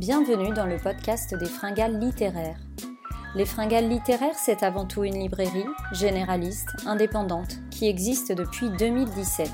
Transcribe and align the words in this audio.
Bienvenue 0.00 0.54
dans 0.54 0.64
le 0.64 0.78
podcast 0.78 1.34
des 1.34 1.44
fringales 1.44 2.00
littéraires. 2.00 2.58
Les 3.34 3.44
fringales 3.44 3.86
littéraires, 3.86 4.38
c'est 4.38 4.62
avant 4.62 4.86
tout 4.86 5.04
une 5.04 5.18
librairie 5.18 5.66
généraliste, 5.92 6.70
indépendante, 6.86 7.58
qui 7.70 7.86
existe 7.86 8.32
depuis 8.32 8.70
2017. 8.70 9.50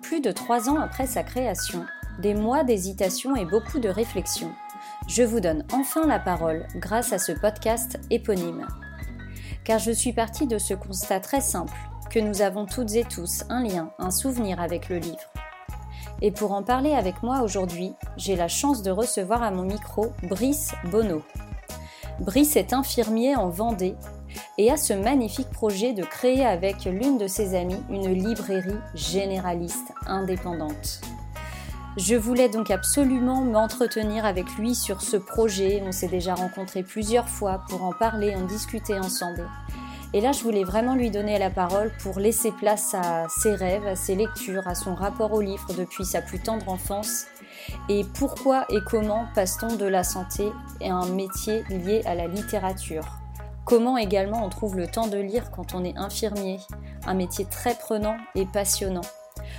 Plus 0.00 0.20
de 0.20 0.30
trois 0.30 0.68
ans 0.68 0.78
après 0.78 1.08
sa 1.08 1.24
création, 1.24 1.84
des 2.20 2.34
mois 2.34 2.62
d'hésitation 2.62 3.34
et 3.34 3.46
beaucoup 3.46 3.80
de 3.80 3.88
réflexion, 3.88 4.52
je 5.08 5.24
vous 5.24 5.40
donne 5.40 5.64
enfin 5.72 6.06
la 6.06 6.20
parole 6.20 6.68
grâce 6.76 7.12
à 7.12 7.18
ce 7.18 7.32
podcast 7.32 7.98
éponyme. 8.10 8.64
Car 9.64 9.80
je 9.80 9.90
suis 9.90 10.12
partie 10.12 10.46
de 10.46 10.58
ce 10.58 10.74
constat 10.74 11.18
très 11.18 11.40
simple, 11.40 11.76
que 12.10 12.20
nous 12.20 12.42
avons 12.42 12.64
toutes 12.64 12.94
et 12.94 13.02
tous 13.02 13.42
un 13.48 13.64
lien, 13.64 13.90
un 13.98 14.12
souvenir 14.12 14.60
avec 14.60 14.88
le 14.88 14.98
livre. 14.98 15.32
Et 16.20 16.32
pour 16.32 16.52
en 16.52 16.62
parler 16.62 16.94
avec 16.94 17.22
moi 17.22 17.42
aujourd'hui, 17.42 17.94
j'ai 18.16 18.34
la 18.34 18.48
chance 18.48 18.82
de 18.82 18.90
recevoir 18.90 19.42
à 19.42 19.50
mon 19.50 19.62
micro 19.62 20.12
Brice 20.24 20.72
Bonneau. 20.90 21.22
Brice 22.20 22.56
est 22.56 22.72
infirmier 22.72 23.36
en 23.36 23.48
Vendée 23.48 23.94
et 24.58 24.70
a 24.72 24.76
ce 24.76 24.92
magnifique 24.92 25.50
projet 25.50 25.92
de 25.92 26.02
créer 26.02 26.44
avec 26.44 26.84
l'une 26.84 27.18
de 27.18 27.28
ses 27.28 27.54
amies 27.54 27.82
une 27.88 28.12
librairie 28.12 28.80
généraliste 28.94 29.92
indépendante. 30.06 31.00
Je 31.96 32.16
voulais 32.16 32.48
donc 32.48 32.70
absolument 32.70 33.42
m'entretenir 33.42 34.24
avec 34.24 34.48
lui 34.56 34.74
sur 34.74 35.00
ce 35.00 35.16
projet. 35.16 35.82
On 35.84 35.92
s'est 35.92 36.08
déjà 36.08 36.34
rencontrés 36.34 36.82
plusieurs 36.82 37.28
fois 37.28 37.62
pour 37.68 37.84
en 37.84 37.92
parler, 37.92 38.34
en 38.34 38.44
discuter 38.44 38.94
ensemble. 38.98 39.48
Et 40.14 40.20
là, 40.22 40.32
je 40.32 40.42
voulais 40.42 40.64
vraiment 40.64 40.94
lui 40.94 41.10
donner 41.10 41.38
la 41.38 41.50
parole 41.50 41.92
pour 42.02 42.18
laisser 42.18 42.50
place 42.50 42.94
à 42.94 43.26
ses 43.28 43.54
rêves, 43.54 43.86
à 43.86 43.94
ses 43.94 44.14
lectures, 44.14 44.66
à 44.66 44.74
son 44.74 44.94
rapport 44.94 45.32
au 45.34 45.42
livre 45.42 45.68
depuis 45.76 46.04
sa 46.06 46.22
plus 46.22 46.38
tendre 46.38 46.68
enfance. 46.70 47.26
Et 47.90 48.04
pourquoi 48.18 48.64
et 48.70 48.78
comment 48.86 49.26
passe-t-on 49.34 49.76
de 49.76 49.84
la 49.84 50.04
santé 50.04 50.50
à 50.82 50.92
un 50.92 51.08
métier 51.08 51.62
lié 51.68 52.02
à 52.06 52.14
la 52.14 52.26
littérature? 52.26 53.04
Comment 53.66 53.98
également 53.98 54.42
on 54.42 54.48
trouve 54.48 54.78
le 54.78 54.86
temps 54.86 55.08
de 55.08 55.18
lire 55.18 55.50
quand 55.50 55.74
on 55.74 55.84
est 55.84 55.96
infirmier? 55.98 56.58
Un 57.06 57.12
métier 57.12 57.44
très 57.44 57.74
prenant 57.74 58.16
et 58.34 58.46
passionnant. 58.46 59.02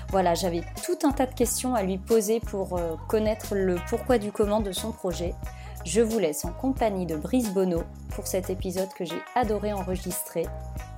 Voilà, 0.09 0.33
j'avais 0.33 0.63
tout 0.83 0.97
un 1.07 1.11
tas 1.11 1.27
de 1.27 1.33
questions 1.35 1.75
à 1.75 1.83
lui 1.83 1.99
poser 1.99 2.39
pour 2.39 2.77
euh, 2.77 2.95
connaître 3.07 3.53
le 3.53 3.77
pourquoi 3.87 4.17
du 4.17 4.31
comment 4.31 4.61
de 4.61 4.71
son 4.71 4.91
projet. 4.91 5.35
Je 5.85 6.01
vous 6.01 6.19
laisse 6.19 6.45
en 6.45 6.51
compagnie 6.51 7.05
de 7.05 7.15
Brice 7.15 7.53
Bonneau 7.53 7.83
pour 8.09 8.27
cet 8.27 8.49
épisode 8.49 8.93
que 8.93 9.05
j'ai 9.05 9.21
adoré 9.35 9.73
enregistrer. 9.73 10.45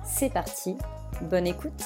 C'est 0.04 0.32
parti, 0.32 0.76
bonne 1.22 1.46
écoute 1.46 1.84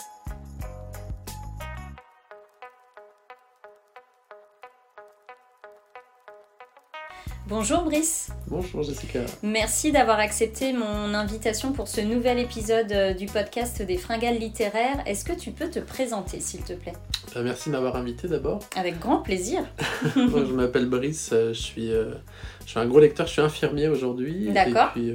Bonjour 7.48 7.84
Brice. 7.84 8.30
Bonjour 8.48 8.83
Jessica. 8.83 9.20
Merci 9.44 9.92
d'avoir 9.92 10.19
accepté 10.19 10.72
mon 10.72 11.14
invitation 11.14 11.72
pour 11.72 11.86
ce 11.86 12.00
nouvel 12.00 12.41
épisode 12.41 12.91
euh, 12.91 13.14
du 13.14 13.27
podcast 13.27 13.83
des 13.83 13.98
fringales 13.98 14.39
littéraires. 14.39 15.00
Est-ce 15.06 15.25
que 15.25 15.33
tu 15.33 15.52
peux 15.52 15.70
te 15.70 15.78
présenter 15.78 16.41
s'il 16.41 16.62
te 16.62 16.72
plaît? 16.72 16.94
Euh, 17.36 17.44
Merci 17.44 17.69
de 17.69 17.74
m'avoir 17.74 17.94
invité 17.94 18.27
d'abord. 18.27 18.58
Avec 18.77 18.98
grand 18.98 19.19
plaisir. 19.19 19.61
Moi, 20.17 20.44
je 20.44 20.52
m'appelle 20.52 20.86
Brice, 20.86 21.30
euh, 21.33 21.52
je 21.52 21.61
suis, 21.61 21.91
je 21.91 22.69
suis 22.69 22.80
un 22.80 22.86
gros 22.86 22.98
lecteur, 22.98 23.28
je 23.28 23.33
suis 23.34 23.42
infirmier 23.42 23.86
aujourd'hui. 23.86 24.50
D'accord. 24.52 24.91
Et 24.97 25.00
puis 25.00 25.14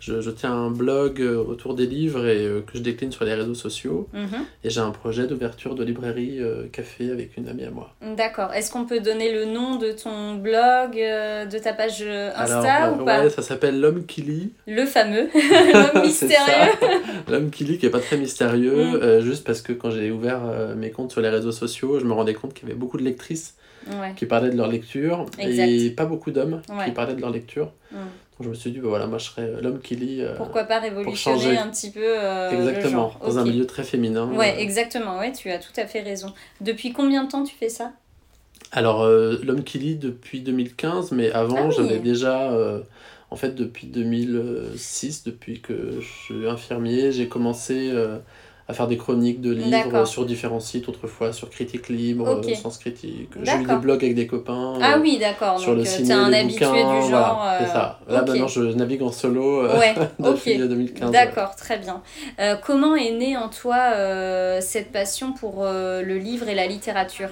je, 0.00 0.30
tiens 0.30 0.52
un 0.52 0.70
blog 0.70 1.20
euh, 1.20 1.36
autour 1.36 1.74
des 1.74 1.86
livres 1.86 2.26
et 2.26 2.46
euh, 2.46 2.62
que 2.62 2.78
je 2.78 2.82
décline 2.82 3.12
sur 3.12 3.24
les 3.24 3.34
réseaux 3.34 3.54
sociaux. 3.54 4.08
Mhm. 4.12 4.44
Et 4.64 4.70
j'ai 4.70 4.80
un 4.80 4.90
projet 4.90 5.26
d'ouverture 5.26 5.74
de 5.74 5.84
librairie 5.84 6.38
euh, 6.40 6.66
café 6.72 7.10
avec 7.10 7.36
une 7.36 7.48
amie 7.48 7.64
à 7.64 7.70
moi. 7.70 7.94
D'accord. 8.16 8.52
Est-ce 8.54 8.72
qu'on 8.72 8.86
peut 8.86 9.00
donner 9.00 9.32
le 9.32 9.44
nom 9.44 9.76
de 9.76 9.92
ton 9.92 10.34
blog, 10.34 10.94
de 10.94 11.58
ta 11.58 11.72
page 11.72 12.02
Insta 12.02 12.92
ou 12.92 13.04
pas 13.04 13.22
ouais, 13.22 13.30
ça 13.30 13.42
s'appelle 13.42 13.78
L'homme 13.78 14.06
qui 14.06 14.22
lit. 14.22 14.52
Le 14.66 14.86
fameux, 14.86 15.28
l'homme 15.74 16.02
mystérieux. 16.02 16.72
L'homme 17.28 17.50
qui 17.50 17.64
lit 17.64 17.78
qui 17.78 17.86
est 17.86 17.90
pas 17.90 18.00
très 18.00 18.16
mystérieux, 18.16 19.18
mm. 19.18 19.20
juste 19.20 19.44
parce 19.44 19.60
que 19.60 19.72
quand 19.72 19.90
j'ai 19.90 20.10
ouvert 20.10 20.40
mes 20.76 20.90
comptes 20.90 21.12
sur 21.12 21.20
les 21.20 21.28
réseaux 21.28 21.52
sociaux, 21.52 21.98
je 22.00 22.04
me 22.04 22.12
rendais 22.12 22.34
compte 22.34 22.54
qu'il 22.54 22.68
y 22.68 22.70
avait 22.70 22.78
beaucoup 22.78 22.96
de 22.96 23.04
lectrices 23.04 23.54
qui 24.16 24.26
parlaient 24.26 24.50
de 24.50 24.56
leur 24.56 24.68
lecture 24.68 25.26
et 25.38 25.90
pas 25.90 26.06
beaucoup 26.06 26.30
d'hommes 26.30 26.62
qui 26.84 26.90
parlaient 26.92 27.14
de 27.14 27.20
leur 27.20 27.30
lecture. 27.30 27.72
Mm 27.92 27.96
je 28.40 28.48
me 28.48 28.54
suis 28.54 28.70
dit, 28.70 28.78
bah 28.78 28.88
voilà, 28.88 29.06
moi 29.06 29.18
je 29.18 29.26
serais 29.26 29.42
euh, 29.42 29.60
l'homme 29.60 29.80
qui 29.80 29.96
lit. 29.96 30.22
Euh, 30.22 30.34
Pourquoi 30.36 30.64
pas 30.64 30.78
révolutionner 30.80 31.58
un 31.58 31.68
petit 31.68 31.90
peu 31.90 32.02
euh, 32.04 32.50
Exactement, 32.50 33.12
dans 33.20 33.38
un 33.38 33.44
milieu 33.44 33.66
très 33.66 33.84
féminin. 33.84 34.26
Ouais, 34.32 34.60
exactement, 34.60 35.18
ouais, 35.18 35.32
tu 35.32 35.50
as 35.50 35.58
tout 35.58 35.72
à 35.76 35.86
fait 35.86 36.00
raison. 36.00 36.32
Depuis 36.60 36.92
combien 36.92 37.24
de 37.24 37.30
temps 37.30 37.44
tu 37.44 37.54
fais 37.54 37.68
ça? 37.68 37.92
Alors, 38.72 39.04
l'homme 39.06 39.64
qui 39.64 39.78
lit 39.78 39.96
depuis 39.96 40.42
2015, 40.42 41.10
mais 41.12 41.32
avant 41.32 41.68
ah 41.68 41.70
j'avais 41.70 41.98
déjà, 41.98 42.52
en 43.30 43.36
fait 43.36 43.54
depuis 43.54 43.88
2006, 43.88 45.24
depuis 45.24 45.60
que 45.60 46.00
je 46.00 46.06
suis 46.06 46.48
infirmier, 46.48 47.10
j'ai 47.10 47.26
commencé 47.26 47.92
à 48.70 48.72
faire 48.72 48.86
des 48.86 48.96
chroniques 48.96 49.40
de 49.40 49.50
livres 49.50 50.04
sur 50.06 50.24
différents 50.24 50.60
sites, 50.60 50.88
autrefois 50.88 51.32
sur 51.32 51.50
Critique 51.50 51.88
Libre, 51.88 52.40
Sens 52.54 52.78
Critique. 52.78 53.28
J'ai 53.42 53.56
eu 53.56 53.64
des 53.64 53.74
blogs 53.74 54.04
avec 54.04 54.14
des 54.14 54.28
copains. 54.28 54.74
Ah 54.80 54.98
oui, 55.00 55.18
d'accord. 55.18 55.58
Sur 55.58 55.74
le 55.74 55.82
euh, 55.82 55.84
ciné, 55.84 56.12
un 56.12 56.32
habitué 56.32 56.66
du 56.66 57.10
genre. 57.10 57.44
c'est 57.58 57.66
ça. 57.66 57.98
Euh, 58.08 58.14
Là 58.14 58.22
maintenant, 58.22 58.46
je 58.46 58.60
navigue 58.60 59.02
en 59.02 59.10
solo 59.10 59.64
euh, 59.64 59.76
ouais. 59.76 59.94
depuis 60.20 60.56
2015. 60.56 61.10
D'accord, 61.10 61.56
très 61.56 61.78
bien. 61.78 62.00
comment 62.64 62.94
est 62.94 63.10
née 63.10 63.36
en 63.36 63.48
toi 63.48 64.60
cette 64.60 64.92
passion 64.92 65.32
pour 65.32 65.64
le 65.64 66.18
livre 66.18 66.48
et 66.48 66.54
la 66.54 66.66
littérature? 66.68 67.30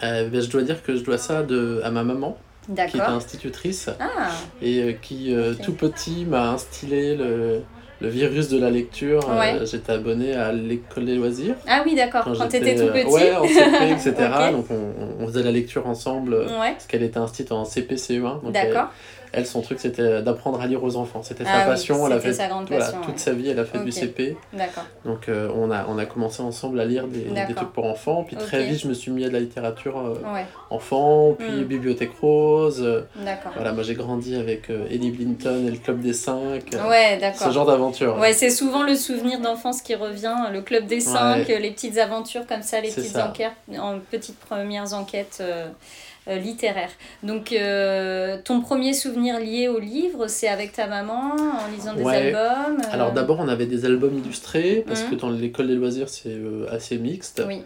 Ben, 0.00 0.40
Je 0.40 0.48
dois 0.48 0.62
dire 0.62 0.82
que 0.82 0.96
je 0.96 1.04
dois 1.04 1.18
ça 1.18 1.42
de, 1.42 1.82
à 1.84 1.90
ma 1.90 2.02
maman 2.02 2.38
qui 2.74 2.98
est 2.98 3.00
institutrice 3.00 3.90
ah. 4.00 4.30
et 4.62 4.96
qui 5.02 5.34
tout 5.62 5.74
petit 5.74 6.24
m'a 6.24 6.50
instillé 6.50 7.14
le, 7.14 7.62
le 8.00 8.08
virus 8.08 8.48
de 8.48 8.58
la 8.58 8.70
lecture, 8.70 9.20
euh, 9.28 9.66
j'étais 9.66 9.92
abonné 9.92 10.34
à 10.34 10.52
l'école 10.52 11.04
des 11.04 11.16
loisirs. 11.16 11.56
Ah 11.66 11.82
oui, 11.84 11.94
d'accord, 11.94 12.24
quand, 12.24 12.48
tu 12.48 12.56
étais 12.56 12.76
tout 12.76 12.92
petit. 12.92 13.06
Ouais, 13.06 13.34
en 13.34 13.46
CP, 13.46 13.90
etc. 13.90 14.14
Donc 14.52 14.66
on, 14.70 15.22
on, 15.24 15.26
faisait 15.26 15.42
la 15.42 15.50
lecture 15.50 15.86
ensemble, 15.86 16.34
ouais. 16.34 16.72
parce 16.72 16.86
qu'elle 16.86 17.02
était 17.02 17.18
instite 17.18 17.50
en 17.50 17.64
CP, 17.64 17.96
CE1. 17.96 18.52
D'accord 18.52 18.88
elle, 18.88 19.17
son 19.44 19.60
truc, 19.62 19.78
c'était 19.80 20.22
d'apprendre 20.22 20.60
à 20.60 20.66
lire 20.66 20.82
aux 20.82 20.96
enfants. 20.96 21.22
C'était 21.22 21.44
sa 21.44 21.62
ah 21.62 21.66
passion. 21.66 22.06
elle 22.06 22.12
a 22.12 22.20
fait 22.20 22.36
toute 23.04 23.18
sa 23.18 23.32
vie, 23.32 23.50
elle 23.50 23.58
a 23.58 23.64
fait 23.64 23.78
du 23.78 23.92
CP. 23.92 24.36
D'accord. 24.52 24.84
Donc, 25.04 25.28
euh, 25.28 25.50
on, 25.54 25.70
a, 25.70 25.86
on 25.88 25.98
a 25.98 26.06
commencé 26.06 26.42
ensemble 26.42 26.80
à 26.80 26.84
lire 26.84 27.06
des, 27.06 27.24
des 27.24 27.54
trucs 27.54 27.72
pour 27.72 27.84
enfants. 27.84 28.24
Puis 28.24 28.36
très 28.36 28.64
vite, 28.64 28.80
je 28.80 28.88
me 28.88 28.94
suis 28.94 29.10
mis 29.10 29.24
à 29.24 29.28
de 29.28 29.32
la 29.32 29.40
littérature 29.40 29.98
euh, 29.98 30.42
enfant, 30.70 31.34
puis 31.38 31.48
hmm. 31.50 31.64
Bibliothèque 31.64 32.12
Rose. 32.20 33.04
D'accord. 33.16 33.52
Voilà, 33.54 33.72
moi 33.72 33.82
j'ai 33.82 33.94
grandi 33.94 34.36
avec 34.36 34.70
euh, 34.70 34.86
Eddie 34.90 35.10
Blinton 35.10 35.64
et 35.66 35.70
le 35.70 35.78
Club 35.78 36.00
des 36.00 36.12
5. 36.12 36.64
ouais, 36.88 37.18
d'accord. 37.18 37.48
Ce 37.48 37.52
genre 37.52 37.66
d'aventure. 37.66 38.18
Ouais, 38.18 38.32
c'est 38.32 38.50
souvent 38.50 38.82
le 38.82 38.94
souvenir 38.94 39.40
d'enfance 39.40 39.82
qui 39.82 39.94
revient. 39.94 40.36
Le 40.52 40.62
Club 40.62 40.86
des 40.86 41.00
5, 41.00 41.46
les 41.48 41.70
petites 41.70 41.98
aventures 41.98 42.46
comme 42.46 42.62
ça, 42.62 42.80
les 42.80 42.90
petites 42.90 43.16
enquêtes, 43.16 43.52
en 43.78 43.98
petites 43.98 44.38
premières 44.38 44.94
enquêtes. 44.94 45.42
Euh, 46.28 46.36
littéraire. 46.36 46.90
Donc, 47.22 47.52
euh, 47.52 48.36
ton 48.44 48.60
premier 48.60 48.92
souvenir 48.92 49.40
lié 49.40 49.68
au 49.68 49.78
livre, 49.78 50.26
c'est 50.26 50.48
avec 50.48 50.72
ta 50.72 50.86
maman 50.86 51.34
en 51.34 51.70
lisant 51.74 51.94
des 51.94 52.06
albums 52.06 52.76
euh 52.84 52.92
Alors, 52.92 53.12
d'abord, 53.12 53.40
on 53.40 53.48
avait 53.48 53.64
des 53.64 53.86
albums 53.86 54.18
illustrés, 54.18 54.84
parce 54.86 55.04
que 55.04 55.14
mmh. 55.14 55.18
dans 55.18 55.30
l'école 55.30 55.68
des 55.68 55.74
loisirs, 55.74 56.10
c'est 56.10 56.36
assez 56.70 56.98
mixte. 56.98 57.42
Oui. 57.46 57.62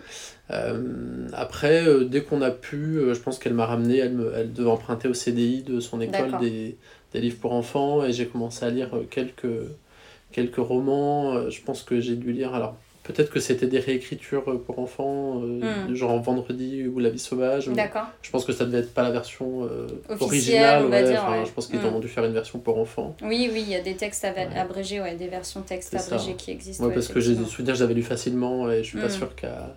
après, 1.32 1.84
dès 2.04 2.22
qu'on 2.22 2.40
a 2.40 2.52
pu, 2.52 3.00
je 3.12 3.18
pense 3.18 3.40
qu'elle 3.40 3.54
m'a 3.54 3.66
ramené, 3.66 3.98
elle, 3.98 4.12
me, 4.12 4.32
elle 4.36 4.52
devait 4.52 4.70
emprunter 4.70 5.08
au 5.08 5.14
CDI 5.14 5.62
de 5.62 5.80
son 5.80 6.00
école 6.00 6.38
des, 6.38 6.76
des, 7.12 7.20
livres 7.20 7.38
pour 7.40 7.54
enfants, 7.54 8.04
et 8.04 8.12
j'ai 8.12 8.26
commencé 8.26 8.64
à 8.64 8.70
lire 8.70 8.90
quelques, 9.10 9.58
quelques 10.30 10.56
romans. 10.56 11.50
Je 11.50 11.60
pense 11.62 11.82
que 11.82 12.00
j'ai 12.00 12.14
dû 12.14 12.32
lire, 12.32 12.54
alors 12.54 12.76
Peut-être 13.02 13.30
que 13.30 13.40
c'était 13.40 13.66
des 13.66 13.80
réécritures 13.80 14.44
euh, 14.48 14.62
pour 14.64 14.78
enfants, 14.78 15.42
euh, 15.42 15.88
hmm. 15.88 15.94
genre 15.94 16.22
Vendredi 16.22 16.86
ou 16.86 17.00
La 17.00 17.10
vie 17.10 17.18
sauvage. 17.18 17.66
D'accord. 17.68 18.06
Je 18.22 18.30
pense 18.30 18.44
que 18.44 18.52
ça 18.52 18.64
devait 18.64 18.78
être 18.78 18.94
pas 18.94 19.02
la 19.02 19.10
version 19.10 19.64
euh, 19.64 19.88
originale. 20.20 20.84
On 20.86 20.88
va 20.88 21.02
dire, 21.02 21.24
Je 21.44 21.50
pense 21.50 21.66
qu'ils 21.66 21.80
hmm. 21.80 21.86
ont 21.86 21.98
dû 21.98 22.06
faire 22.06 22.24
une 22.24 22.32
version 22.32 22.60
pour 22.60 22.78
enfants. 22.78 23.16
Oui, 23.22 23.50
oui, 23.52 23.64
il 23.66 23.70
y 23.70 23.74
a 23.74 23.80
des 23.80 23.96
textes 23.96 24.24
abrégés, 24.24 25.00
ouais, 25.00 25.16
des 25.16 25.26
versions 25.26 25.62
textes 25.62 25.94
abrégés 25.94 26.34
qui 26.34 26.52
existent. 26.52 26.86
Oui, 26.86 26.94
parce 26.94 27.08
que 27.08 27.18
j'ai 27.18 27.34
des 27.34 27.44
souvenirs, 27.44 27.74
j'avais 27.74 27.94
lu 27.94 28.02
facilement 28.02 28.70
et 28.70 28.84
je 28.84 28.88
suis 28.88 28.98
pas 28.98 29.08
hmm. 29.08 29.10
sûr 29.10 29.34
qu'à 29.34 29.76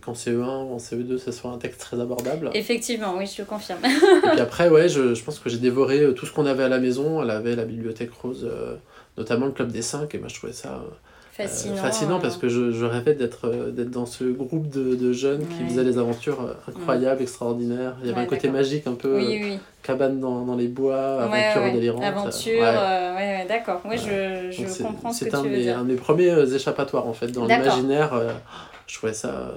qu'en 0.00 0.14
CE1 0.14 0.40
ou 0.40 0.74
en 0.74 0.78
CE2, 0.78 1.16
ce 1.18 1.30
soit 1.30 1.52
un 1.52 1.58
texte 1.58 1.80
très 1.80 2.00
abordable. 2.00 2.50
Effectivement, 2.54 3.14
oui, 3.16 3.26
je 3.26 3.42
le 3.42 3.46
confirme. 3.46 3.78
et 3.84 4.28
puis 4.30 4.40
après, 4.40 4.68
ouais, 4.68 4.88
je, 4.88 5.14
je 5.14 5.22
pense 5.22 5.38
que 5.38 5.48
j'ai 5.48 5.58
dévoré 5.58 6.12
tout 6.14 6.26
ce 6.26 6.32
qu'on 6.32 6.46
avait 6.46 6.64
à 6.64 6.68
la 6.68 6.80
maison. 6.80 7.22
Elle 7.22 7.30
avait 7.30 7.54
la 7.54 7.64
bibliothèque 7.64 8.10
rose, 8.12 8.50
notamment 9.16 9.46
le 9.46 9.52
Club 9.52 9.70
des 9.70 9.82
5, 9.82 10.12
et 10.14 10.18
moi 10.18 10.28
je 10.28 10.34
trouvais 10.34 10.52
ça 10.52 10.82
Fascinant. 11.42 11.76
fascinant 11.76 12.20
parce 12.20 12.36
que 12.36 12.48
je, 12.48 12.72
je 12.72 12.84
rêvais 12.84 13.14
d'être 13.14 13.46
euh, 13.46 13.70
d'être 13.70 13.90
dans 13.90 14.06
ce 14.06 14.24
groupe 14.24 14.68
de, 14.68 14.94
de 14.94 15.12
jeunes 15.12 15.46
qui 15.46 15.64
faisaient 15.64 15.84
des 15.84 15.98
aventures 15.98 16.40
euh, 16.42 16.52
incroyables, 16.68 17.22
extraordinaires. 17.22 17.96
Il 18.02 18.08
y 18.08 18.12
avait 18.12 18.20
un 18.20 18.26
côté 18.26 18.48
magique 18.48 18.86
un 18.86 18.94
peu 18.94 19.16
oui, 19.16 19.58
cabane 19.82 20.20
dans, 20.20 20.44
dans, 20.44 20.56
les 20.56 20.68
bois, 20.68 21.22
aventure 21.22 21.72
délirante. 21.72 22.02
Aventure, 22.04 22.52
ouais, 22.60 23.14
ouais, 23.16 23.46
d'accord. 23.48 23.80
Oui, 23.84 23.96
je, 23.96 24.50
je 24.50 24.82
comprends 24.82 25.12
ce 25.12 25.24
que 25.24 25.30
tu 25.30 25.36
veux 25.36 25.56
dire. 25.56 25.74
C'est 25.74 25.80
un 25.80 25.84
de 25.84 25.92
mes 25.92 25.96
premiers 25.96 26.54
échappatoires 26.54 27.06
en 27.06 27.12
fait 27.12 27.28
dans 27.28 27.46
l'imaginaire. 27.46 28.12
je 28.86 28.96
trouvais 28.96 29.14
ça. 29.14 29.52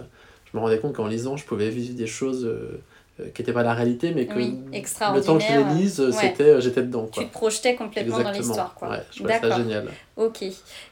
Je 0.54 0.60
me 0.60 0.64
rendais 0.64 0.78
compte 0.78 0.94
qu'en 0.94 1.08
lisant, 1.08 1.36
je 1.36 1.46
pouvais 1.46 1.70
vivre 1.70 1.96
des 1.96 2.06
choses 2.06 2.46
euh, 2.46 2.80
qui 3.18 3.42
n'était 3.42 3.54
pas 3.54 3.62
la 3.62 3.76
réalité, 3.76 4.12
mais 4.12 4.26
que 4.26 4.34
le 4.34 5.22
temps 5.22 5.38
que 5.38 5.44
je 5.44 5.58
les 5.58 5.82
lise, 5.82 6.12
c'était, 6.12 6.44
euh, 6.44 6.60
j'étais 6.60 6.82
dedans. 6.82 7.08
Quoi. 7.14 7.22
Tu 7.22 7.30
te 7.30 7.34
projetais 7.34 7.76
complètement 7.76 8.20
dans 8.20 8.32
l'histoire. 8.32 8.74
Quoi. 8.74 8.90
Ouais, 8.90 9.04
je 9.12 9.20
trouvais 9.20 9.40
ça 9.40 9.58
génial. 9.58 9.88
Ok. 10.18 10.44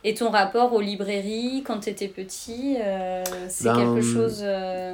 Et 0.03 0.13
ton 0.13 0.29
rapport 0.29 0.71
aux 0.73 0.81
librairies 0.81 1.63
quand 1.65 1.79
tu 1.79 1.89
étais 1.89 2.07
petit, 2.07 2.77
euh, 2.79 3.23
c'est 3.49 3.63
ben, 3.63 3.75
quelque 3.75 4.01
chose 4.01 4.45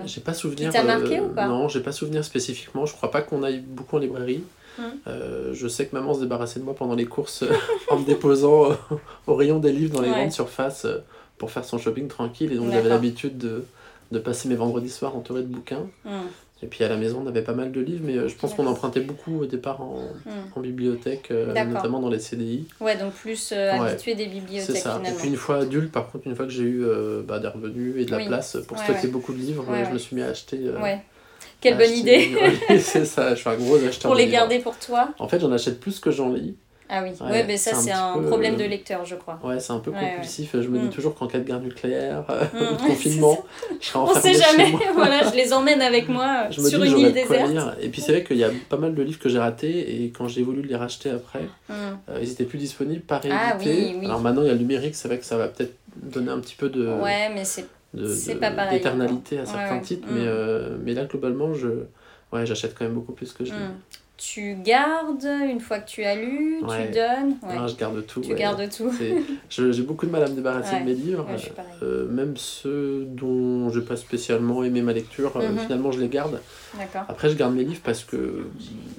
j'ai 0.05 0.21
pas 0.21 0.33
souvenir, 0.33 0.69
qui 0.69 0.77
t'a 0.77 0.83
marqué 0.83 1.19
ou 1.19 1.27
pas? 1.27 1.47
Non, 1.47 1.67
j'ai 1.67 1.81
pas 1.81 1.91
souvenir 1.91 2.23
spécifiquement. 2.23 2.85
Je 2.85 2.93
crois 2.93 3.11
pas 3.11 3.21
qu'on 3.21 3.43
aille 3.43 3.59
beaucoup 3.59 3.97
en 3.97 3.99
librairie. 3.99 4.43
Hum. 4.79 5.53
je 5.53 5.67
sais 5.67 5.87
que 5.87 5.95
maman 5.95 6.13
se 6.13 6.19
débarrassait 6.19 6.59
de 6.59 6.65
moi 6.65 6.75
pendant 6.75 6.93
les 6.93 7.07
courses 7.07 7.43
en 7.89 7.97
me 7.97 8.05
déposant 8.05 8.77
au 9.25 9.33
rayon 9.33 9.57
des 9.57 9.71
livres 9.71 9.95
dans 9.95 10.03
les 10.03 10.11
grandes 10.11 10.31
surfaces 10.31 10.85
pour 11.39 11.49
faire 11.49 11.65
son 11.65 11.79
shopping 11.79 12.07
tranquille. 12.07 12.53
Et 12.53 12.55
donc 12.55 12.71
j'avais 12.71 12.89
l'habitude 12.89 13.37
de, 13.39 13.65
de, 14.11 14.19
passer 14.19 14.47
mes 14.47 14.55
vendredis 14.55 14.91
soirs 14.91 15.15
entouré 15.17 15.41
de 15.41 15.47
bouquins. 15.47 15.87
Hum. 16.05 16.27
Et 16.63 16.67
puis 16.67 16.83
à 16.83 16.89
la 16.89 16.97
maison, 16.97 17.21
on 17.23 17.27
avait 17.27 17.43
pas 17.43 17.53
mal 17.53 17.71
de 17.71 17.79
livres, 17.79 18.01
mais 18.03 18.17
euh, 18.17 18.27
je 18.27 18.35
pense 18.35 18.55
qu'on 18.55 18.65
empruntait 18.65 19.01
beaucoup 19.01 19.41
au 19.41 19.45
départ 19.45 19.79
en, 19.81 19.99
hmm. 20.25 20.29
en 20.55 20.59
bibliothèque, 20.59 21.29
euh, 21.29 21.53
notamment 21.65 21.99
dans 21.99 22.09
les 22.09 22.19
CDI. 22.19 22.67
Ouais, 22.79 22.97
donc 22.97 23.13
plus 23.13 23.53
euh, 23.55 23.73
habitué 23.73 24.15
des 24.15 24.25
bibliothèques. 24.25 24.75
C'est 24.75 24.81
ça. 24.81 24.99
Et 25.05 25.11
puis 25.11 25.27
une 25.27 25.35
fois 25.35 25.57
adulte, 25.57 25.91
par 25.91 26.11
contre, 26.11 26.25
une 26.27 26.35
fois 26.35 26.45
que 26.45 26.51
j'ai 26.51 26.63
eu 26.63 26.85
bah, 27.27 27.39
des 27.39 27.47
revenus 27.47 27.95
et 27.97 28.05
de 28.05 28.11
la 28.11 28.25
place 28.25 28.57
pour 28.67 28.77
stocker 28.79 29.07
beaucoup 29.07 29.33
de 29.33 29.39
livres, 29.39 29.65
je 29.87 29.93
me 29.93 29.97
suis 29.97 30.15
mis 30.15 30.21
à 30.21 30.27
acheter. 30.27 30.59
ouais. 30.81 31.01
Quelle 31.59 31.77
bonne 31.77 31.91
idée! 31.91 32.35
c'est 32.79 33.05
ça, 33.05 33.33
je 33.33 33.39
suis 33.39 33.49
un 33.49 33.55
gros 33.55 33.77
acheteur. 33.77 34.11
Pour 34.11 34.15
les 34.15 34.27
garder 34.27 34.59
pour 34.59 34.77
toi? 34.77 35.09
En 35.17 35.27
fait, 35.27 35.39
j'en 35.39 35.51
achète 35.51 35.79
plus 35.79 35.99
que 35.99 36.11
j'en 36.11 36.31
lis. 36.31 36.55
Ah 36.89 37.03
oui, 37.03 37.09
ouais, 37.19 37.43
mais 37.45 37.57
ça 37.57 37.75
c'est 37.75 37.91
un, 37.91 38.21
problème 38.23 38.55
de 38.55 38.63
lecteur, 38.63 39.03
je 39.05 39.15
crois. 39.15 39.39
Ouais, 39.43 39.59
c'est 39.59 39.73
un 39.73 39.79
peu 39.79 39.91
compulsif. 39.91 40.51
Je 40.53 40.67
me 40.67 40.79
dis 40.79 40.85
mm. 40.85 40.89
toujours 40.91 41.15
qu'en 41.15 41.27
cas 41.27 41.39
de 41.39 41.43
guerre 41.43 41.59
nucléaire 41.59 42.23
ou 42.53 42.57
de 42.59 42.87
confinement, 42.87 43.45
je 43.81 43.87
serai 43.87 43.99
On 43.99 44.13
sait 44.13 44.33
jamais, 44.33 44.71
voilà, 44.95 45.29
je 45.29 45.35
les 45.35 45.51
emmène 45.53 45.81
avec 45.81 46.07
moi 46.07 46.47
je 46.49 46.61
sur 46.61 46.83
une 46.83 46.97
île 46.97 47.13
déserte. 47.13 47.51
Et 47.81 47.89
puis 47.89 48.01
c'est 48.01 48.13
vrai 48.13 48.23
qu'il 48.23 48.37
y 48.37 48.43
a 48.43 48.49
pas 48.69 48.77
mal 48.77 48.95
de 48.95 49.03
livres 49.03 49.19
que 49.19 49.29
j'ai 49.29 49.39
ratés 49.39 50.03
et 50.03 50.09
quand 50.11 50.27
j'ai 50.27 50.43
voulu 50.43 50.61
les 50.61 50.75
racheter 50.75 51.09
après, 51.09 51.43
mm. 51.69 51.73
euh, 52.09 52.19
ils 52.21 52.31
étaient 52.31 52.45
plus 52.45 52.59
disponibles, 52.59 53.01
pas 53.01 53.17
réédités. 53.17 53.41
Ah, 53.51 53.57
oui, 53.59 54.05
Alors 54.05 54.21
maintenant 54.21 54.43
il 54.43 54.47
y 54.47 54.51
a 54.51 54.53
le 54.53 54.59
numérique, 54.59 54.95
c'est 54.95 55.07
vrai 55.07 55.19
que 55.19 55.25
ça 55.25 55.37
va 55.37 55.47
peut-être 55.47 55.75
donner 55.95 56.31
un 56.31 56.39
petit 56.39 56.55
peu 56.55 56.69
de. 56.69 56.87
Ouais, 56.87 57.29
mais 57.33 57.43
c'est 57.43 57.65
d'éternalité 57.93 59.39
à 59.39 59.45
certains 59.45 59.79
titres, 59.79 60.07
mais, 60.09 60.21
mm. 60.21 60.27
euh, 60.27 60.77
mais 60.83 60.93
là 60.93 61.05
globalement, 61.05 61.53
je 61.53 61.67
ouais, 62.31 62.45
j'achète 62.45 62.75
quand 62.77 62.85
même 62.85 62.93
beaucoup 62.93 63.13
plus 63.13 63.33
que 63.33 63.43
je 63.43 63.51
lis 63.51 63.59
tu 64.17 64.55
gardes 64.55 65.27
une 65.47 65.59
fois 65.59 65.79
que 65.79 65.87
tu 65.87 66.03
as 66.03 66.15
lu, 66.15 66.59
tu 66.61 66.91
donnes 66.91 67.37
ouais. 67.43 67.67
je 67.67 67.75
garde 67.75 68.05
tout. 68.05 68.21
Tu 68.21 68.33
gardes 68.33 68.67
tout. 68.69 68.91
J'ai 69.49 69.81
beaucoup 69.83 70.07
de 70.07 70.11
mal 70.11 70.23
à 70.23 70.27
me 70.27 70.35
débarrasser 70.35 70.79
de 70.79 70.85
mes 70.85 70.93
livres. 70.93 71.27
Euh, 71.83 72.07
même 72.09 72.35
ceux 72.35 73.05
dont 73.05 73.69
je 73.69 73.79
n'ai 73.79 73.85
pas 73.85 73.95
spécialement 73.95 74.63
aimé 74.63 74.81
ma 74.81 74.93
lecture, 74.93 75.37
euh, 75.37 75.49
mhm. 75.49 75.59
finalement 75.59 75.91
je 75.91 75.99
les 75.99 76.09
garde. 76.09 76.39
Après, 77.07 77.29
je 77.29 77.35
garde 77.35 77.53
mes 77.53 77.63
livres 77.63 77.81
parce 77.83 78.03
que 78.03 78.47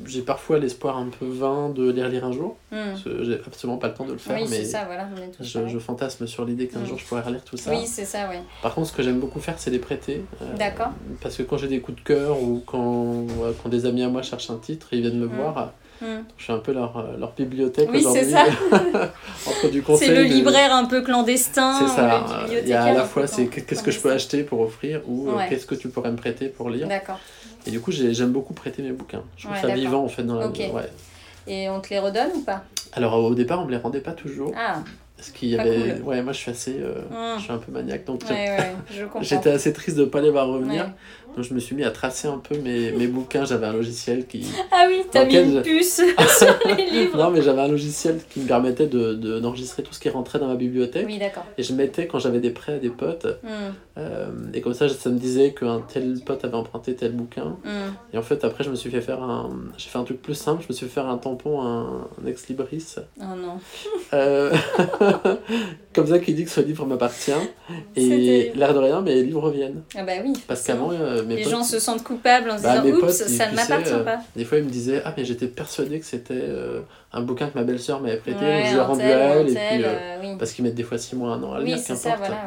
j'ai 0.06 0.22
parfois 0.22 0.58
l'espoir 0.58 0.96
un 0.96 1.08
peu 1.08 1.26
vain 1.26 1.68
de 1.70 1.90
les 1.90 2.02
relire 2.02 2.24
un 2.24 2.32
jour. 2.32 2.56
Hmm. 2.70 2.94
J'ai 3.22 3.40
absolument 3.46 3.78
pas 3.78 3.88
le 3.88 3.94
temps 3.94 4.04
de 4.04 4.12
le 4.12 4.18
faire, 4.18 4.38
mais 4.48 4.64
ça, 4.64 4.84
voilà, 4.84 5.08
je, 5.40 5.78
fantasme 5.78 6.26
sur 6.26 6.44
l'idée 6.44 6.66
qu'un 6.66 6.80
hmm. 6.80 6.86
jour 6.86 6.98
je 6.98 7.04
pourrais 7.04 7.20
relire 7.20 7.44
tout 7.44 7.56
ça. 7.56 7.70
Oui, 7.70 7.86
c'est 7.86 8.04
ça, 8.04 8.28
oui. 8.30 8.36
Par 8.62 8.74
contre, 8.74 8.88
ce 8.88 8.92
que 8.92 9.02
j'aime 9.02 9.20
beaucoup 9.20 9.40
faire, 9.40 9.58
c'est 9.58 9.70
les 9.70 9.78
prêter. 9.78 10.24
Euh, 10.42 10.56
D'accord. 10.56 10.90
Parce 11.20 11.36
que 11.36 11.42
quand 11.42 11.56
j'ai 11.56 11.68
des 11.68 11.80
coups 11.80 11.98
de 11.98 12.04
cœur 12.04 12.42
ou 12.42 12.62
quand, 12.66 13.26
quand 13.62 13.68
des 13.68 13.86
amis 13.86 14.02
à 14.02 14.08
moi 14.08 14.22
cherchent 14.22 14.50
un 14.50 14.58
titre, 14.58 14.88
ils 14.92 15.06
viennent 15.10 15.20
me 15.20 15.26
hmm. 15.26 15.36
voir. 15.36 15.72
Je 16.00 16.44
suis 16.44 16.52
un 16.52 16.58
peu 16.58 16.72
leur, 16.72 17.04
leur 17.18 17.32
bibliothèque 17.32 17.88
oui, 17.92 18.06
c'est 18.12 18.24
ça. 18.24 18.44
entre 19.46 19.68
du 19.70 19.82
conseil. 19.82 20.08
C'est 20.08 20.14
le 20.14 20.22
libraire 20.22 20.72
un 20.72 20.84
peu 20.84 21.02
clandestin. 21.02 21.74
C'est 21.80 21.88
ça. 21.88 22.46
Il 22.48 22.68
y 22.68 22.72
a 22.72 22.84
à 22.84 22.92
la 22.92 23.04
fois 23.04 23.26
c'est 23.26 23.46
qu'est-ce 23.46 23.82
que 23.82 23.90
je 23.90 23.98
peux 24.00 24.12
acheter 24.12 24.44
pour 24.44 24.60
offrir 24.60 25.00
ou 25.08 25.28
euh, 25.28 25.40
qu'est-ce 25.48 25.66
que 25.66 25.74
tu 25.74 25.88
pourrais 25.88 26.12
me 26.12 26.16
prêter 26.16 26.48
pour 26.48 26.70
lire. 26.70 26.86
D'accord. 26.86 27.18
Et 27.66 27.70
du 27.70 27.80
coup, 27.80 27.90
j'aime 27.90 28.30
beaucoup 28.30 28.54
prêter 28.54 28.82
mes 28.82 28.92
bouquins. 28.92 29.24
Je 29.36 29.46
trouve 29.46 29.60
ça 29.60 29.74
vivant 29.74 30.04
en 30.04 30.08
fait 30.08 30.22
dans 30.22 30.36
la 30.36 30.48
vie. 30.48 30.70
Ouais. 30.70 30.88
Et 31.46 31.68
on 31.68 31.80
te 31.80 31.88
les 31.90 31.98
redonne 31.98 32.30
ou 32.36 32.42
pas? 32.42 32.64
Alors 32.92 33.14
au 33.14 33.34
départ, 33.34 33.60
on 33.60 33.64
me 33.64 33.70
les 33.70 33.78
rendait 33.78 34.00
pas 34.00 34.12
toujours. 34.12 34.52
Ah. 34.56 34.82
Parce 35.16 35.30
qu'il 35.30 35.48
y 35.48 35.58
avait. 35.58 36.00
Ouais, 36.00 36.22
moi 36.22 36.32
je 36.32 36.38
suis 36.38 36.50
assez. 36.50 36.76
Euh, 36.78 37.00
mmh. 37.10 37.38
Je 37.38 37.42
suis 37.42 37.52
un 37.52 37.58
peu 37.58 37.72
maniaque. 37.72 38.04
Donc 38.04 38.22
j'étais 39.20 39.50
assez 39.50 39.72
triste 39.72 39.96
de 39.96 40.04
ne 40.04 40.08
pas 40.08 40.20
les 40.20 40.30
voir 40.30 40.46
revenir. 40.46 40.90
Donc 41.38 41.46
je 41.46 41.54
me 41.54 41.60
suis 41.60 41.76
mis 41.76 41.84
à 41.84 41.92
tracer 41.92 42.26
un 42.26 42.38
peu 42.38 42.58
mes, 42.58 42.90
mes 42.90 43.06
bouquins. 43.06 43.44
J'avais 43.44 43.66
un 43.66 43.72
logiciel 43.72 44.26
qui. 44.26 44.44
Ah 44.72 44.86
oui, 44.88 45.02
t'as 45.08 45.24
mis 45.24 45.36
une 45.36 45.62
puce 45.62 46.02
sur 46.38 46.58
les 46.66 46.86
livres. 46.90 47.16
Non, 47.16 47.30
mais 47.30 47.42
j'avais 47.42 47.60
un 47.60 47.68
logiciel 47.68 48.18
qui 48.28 48.40
me 48.40 48.48
permettait 48.48 48.88
d'enregistrer 48.88 49.16
de, 49.20 49.38
d'enregistrer 49.38 49.82
tout 49.84 49.92
ce 49.94 50.00
qui 50.00 50.08
rentrait 50.08 50.40
dans 50.40 50.48
ma 50.48 50.56
bibliothèque. 50.56 51.06
Oui, 51.06 51.16
d'accord. 51.20 51.44
Et 51.56 51.62
je 51.62 51.72
mettais 51.74 52.08
quand 52.08 52.18
j'avais 52.18 52.40
des 52.40 52.50
prêts 52.50 52.74
à 52.74 52.78
des 52.78 52.88
potes. 52.88 53.26
Hmm. 53.44 53.72
Euh, 53.98 54.26
et 54.52 54.60
comme 54.60 54.74
ça, 54.74 54.88
ça 54.88 55.10
me 55.10 55.18
disait 55.18 55.54
qu'un 55.54 55.80
tel 55.80 56.18
pote 56.26 56.44
avait 56.44 56.56
emprunté 56.56 56.96
tel 56.96 57.12
bouquin. 57.12 57.56
Hmm. 57.64 57.92
Et 58.12 58.18
en 58.18 58.22
fait, 58.22 58.44
après, 58.44 58.64
je 58.64 58.70
me 58.70 58.74
suis 58.74 58.90
fait 58.90 59.00
faire 59.00 59.22
un. 59.22 59.50
J'ai 59.76 59.90
fait 59.90 59.98
un 59.98 60.04
truc 60.04 60.20
plus 60.20 60.34
simple. 60.34 60.64
Je 60.64 60.72
me 60.72 60.74
suis 60.74 60.86
fait 60.86 60.92
faire 60.92 61.06
un 61.06 61.18
tampon, 61.18 61.62
un, 61.62 62.08
ex 62.26 62.48
libris. 62.48 62.96
Oh 63.20 63.22
non. 63.36 63.60
Euh, 64.12 64.52
comme 65.94 66.08
ça, 66.08 66.18
qui 66.18 66.34
dit 66.34 66.44
que 66.44 66.50
ce 66.50 66.62
livre 66.62 66.84
m'appartient. 66.84 67.30
Et 67.94 68.50
l'air 68.56 68.74
de 68.74 68.80
rien, 68.80 69.02
mais 69.02 69.14
les 69.14 69.22
livres 69.22 69.42
reviennent. 69.42 69.82
Ah 69.94 70.02
bah 70.02 70.14
oui. 70.24 70.32
Parce 70.48 70.64
qu'avant, 70.64 70.90
euh, 70.92 71.27
les 71.28 71.44
gens 71.44 71.62
se 71.62 71.78
sentent 71.78 72.02
coupables 72.02 72.50
en 72.50 72.58
se 72.58 72.62
bah, 72.62 72.78
disant 72.78 72.96
oups 72.96 73.12
ça 73.12 73.50
ne 73.50 73.56
m'appartient 73.56 73.92
euh, 73.92 74.04
pas 74.04 74.18
des 74.36 74.44
fois 74.44 74.58
ils 74.58 74.64
me 74.64 74.70
disaient 74.70 75.02
ah 75.04 75.14
mais 75.16 75.24
j'étais 75.24 75.46
persuadé 75.46 76.00
que 76.00 76.06
c'était 76.06 76.34
euh, 76.34 76.80
un 77.12 77.22
bouquin 77.22 77.48
que 77.48 77.58
ma 77.58 77.64
belle-sœur 77.64 78.00
m'avait 78.00 78.16
prêté 78.16 78.38
je 78.38 78.74
l'ai 78.74 78.80
rendu 78.80 79.02
à 79.02 79.06
elle 79.06 79.48
et 79.48 79.54
puis 79.54 79.84
euh, 79.84 80.36
parce 80.38 80.52
qu'ils 80.52 80.64
mettent 80.64 80.74
des 80.74 80.82
fois 80.82 80.98
6 80.98 81.16
mois 81.16 81.32
un 81.32 81.42
an 81.42 81.54
à 81.54 81.60
lire 81.60 81.78
qu'importe. 81.78 82.18
voilà, 82.18 82.38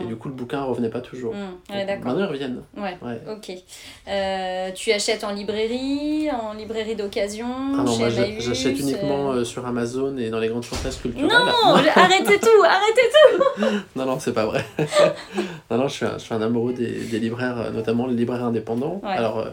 et 0.00 0.04
du 0.04 0.16
coup 0.16 0.28
le 0.28 0.34
bouquin 0.34 0.62
revenait 0.62 0.90
pas 0.90 1.00
toujours. 1.00 1.34
Mmh. 1.34 1.72
ouais, 1.72 1.86
maintenant 1.86 2.18
ils 2.18 2.24
reviennent. 2.24 2.62
Ouais, 2.76 2.98
ok. 3.30 4.74
Tu 4.74 4.92
achètes 4.92 5.24
en 5.24 5.32
librairie 5.32 6.28
en 6.30 6.54
librairie 6.54 6.96
d'occasion 6.96 7.46
ah 7.78 7.82
non 7.82 7.96
moi 7.96 8.08
j'achète 8.08 8.78
uniquement 8.78 9.44
sur 9.44 9.66
Amazon 9.66 10.16
et 10.18 10.30
dans 10.30 10.38
les 10.38 10.48
grandes 10.48 10.64
surfaces 10.64 10.96
culturelles. 10.96 11.30
Non 11.30 11.74
arrêtez 11.94 12.38
tout 12.38 12.64
arrêtez 12.64 13.08
tout. 13.10 13.42
Non 13.96 14.06
non 14.06 14.18
c'est 14.18 14.32
pas 14.32 14.46
vrai. 14.46 14.64
Non 15.70 15.78
non 15.78 15.88
je 15.88 16.18
suis 16.18 16.34
un, 16.34 16.42
amoureux 16.42 16.72
des, 16.72 17.04
des 17.04 17.18
libraires 17.18 17.70
notamment 17.72 18.06
les 18.06 18.19
libraires 18.20 18.44
indépendants 18.44 19.00
alors 19.04 19.46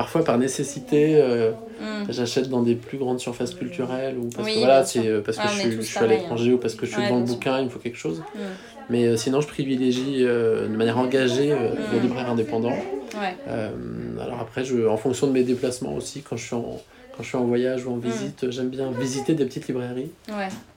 parfois 0.00 0.24
par 0.24 0.38
nécessité, 0.38 1.20
euh, 1.20 1.50
mm. 1.78 2.10
j'achète 2.10 2.48
dans 2.48 2.62
des 2.62 2.74
plus 2.74 2.96
grandes 2.96 3.20
surfaces 3.20 3.54
culturelles 3.54 4.16
ou 4.16 4.30
parce 4.34 4.48
que 4.48 4.58
voilà, 4.58 4.82
c'est 4.82 5.06
euh, 5.06 5.20
parce 5.20 5.36
que 5.36 5.46
je, 5.46 5.58
suis, 5.58 5.72
je 5.72 5.80
suis 5.82 5.98
à 5.98 6.06
l'étranger 6.06 6.52
hein. 6.52 6.54
ou 6.54 6.56
parce 6.56 6.74
que 6.74 6.86
je 6.86 6.92
suis 6.92 7.02
devant 7.02 7.18
le 7.18 7.26
bouquin, 7.26 7.58
il 7.58 7.66
me 7.66 7.68
faut 7.68 7.78
quelque 7.78 7.98
chose. 7.98 8.20
Mm. 8.34 8.38
Mais 8.88 9.04
euh, 9.04 9.16
sinon, 9.18 9.42
je 9.42 9.46
privilégie 9.46 10.22
de 10.22 10.74
manière 10.74 10.96
engagée 10.96 11.54
les 11.92 11.98
mm. 11.98 12.02
libraires 12.02 12.30
indépendants. 12.30 12.78
alors 13.14 14.40
après, 14.40 14.64
je, 14.64 14.86
en 14.86 14.96
fonction 14.96 15.26
de 15.26 15.32
mes 15.32 15.42
déplacements 15.42 15.94
aussi, 15.94 16.22
quand 16.22 16.38
je 16.38 16.46
suis 16.46 16.56
en 16.56 16.80
quand 17.14 17.24
je 17.24 17.28
suis 17.28 17.36
en 17.36 17.44
voyage 17.44 17.84
ou 17.84 17.92
en 17.92 17.96
visite, 17.96 18.50
j'aime 18.50 18.70
bien 18.70 18.90
visiter 18.92 19.34
des 19.34 19.44
petites 19.44 19.68
librairies. 19.68 20.12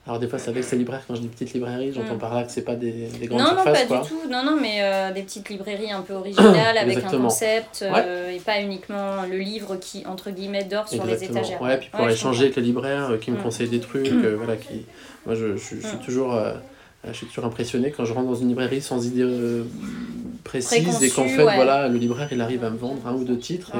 Alors 0.06 0.18
des 0.18 0.28
fois 0.28 0.38
c'est 0.38 0.50
avec 0.50 0.64
ces 0.64 0.76
libraires, 0.76 1.02
quand 1.08 1.14
je 1.14 1.22
dis 1.22 1.28
petites 1.28 1.54
librairies, 1.54 1.92
j'entends 1.94 2.16
mm. 2.16 2.18
par 2.18 2.34
là 2.34 2.42
que 2.42 2.50
c'est 2.50 2.62
pas 2.62 2.74
des, 2.74 3.08
des 3.18 3.26
grandes 3.26 3.40
non, 3.40 3.46
surfaces. 3.46 3.88
Non, 3.88 3.96
pas 3.96 4.02
du 4.02 4.08
tout, 4.08 4.20
non, 4.30 4.44
non, 4.44 4.58
mais 4.60 4.82
euh, 4.82 5.12
des 5.12 5.22
petites 5.22 5.48
librairies 5.48 5.92
un 5.92 6.02
peu 6.02 6.12
originales 6.12 6.76
avec 6.76 6.98
un 6.98 7.18
concept 7.18 7.82
euh, 7.82 8.30
et 8.30 8.38
pas 8.38 8.60
uniquement 8.60 9.22
le 9.28 9.38
livre 9.38 9.76
qui, 9.76 10.04
entre 10.06 10.30
guillemets, 10.30 10.64
dort 10.64 10.88
sur 10.88 11.06
les 11.06 11.24
étagères. 11.24 11.60
Ouais, 11.62 11.78
puis 11.78 11.88
pour 11.90 12.08
échanger 12.08 12.44
avec 12.44 12.56
les 12.56 12.62
libraires 12.62 13.12
euh, 13.12 13.16
qui 13.16 13.30
me 13.30 13.38
mm. 13.38 13.42
conseillent 13.42 13.68
des 13.68 13.80
trucs, 13.80 14.06
voilà, 14.36 14.56
qui... 14.56 14.84
Moi 15.24 15.34
je, 15.34 15.56
je, 15.56 15.64
suis 15.64 15.76
mm. 15.76 16.04
toujours... 16.04 16.38
je 17.08 17.12
suis 17.14 17.26
toujours 17.26 17.46
impressionné 17.46 17.90
quand 17.90 18.04
je 18.04 18.12
rentre 18.12 18.28
dans 18.28 18.34
une 18.34 18.48
librairie 18.48 18.82
sans 18.82 19.06
idée 19.06 19.24
précise 20.44 21.02
et 21.02 21.08
qu'en 21.08 21.26
fait 21.26 21.42
voilà 21.42 21.88
le 21.88 21.96
libraire 21.96 22.28
il 22.30 22.42
arrive 22.42 22.62
à 22.62 22.68
me 22.68 22.76
vendre 22.76 23.06
un 23.06 23.14
ou 23.14 23.24
deux 23.24 23.38
titres 23.38 23.72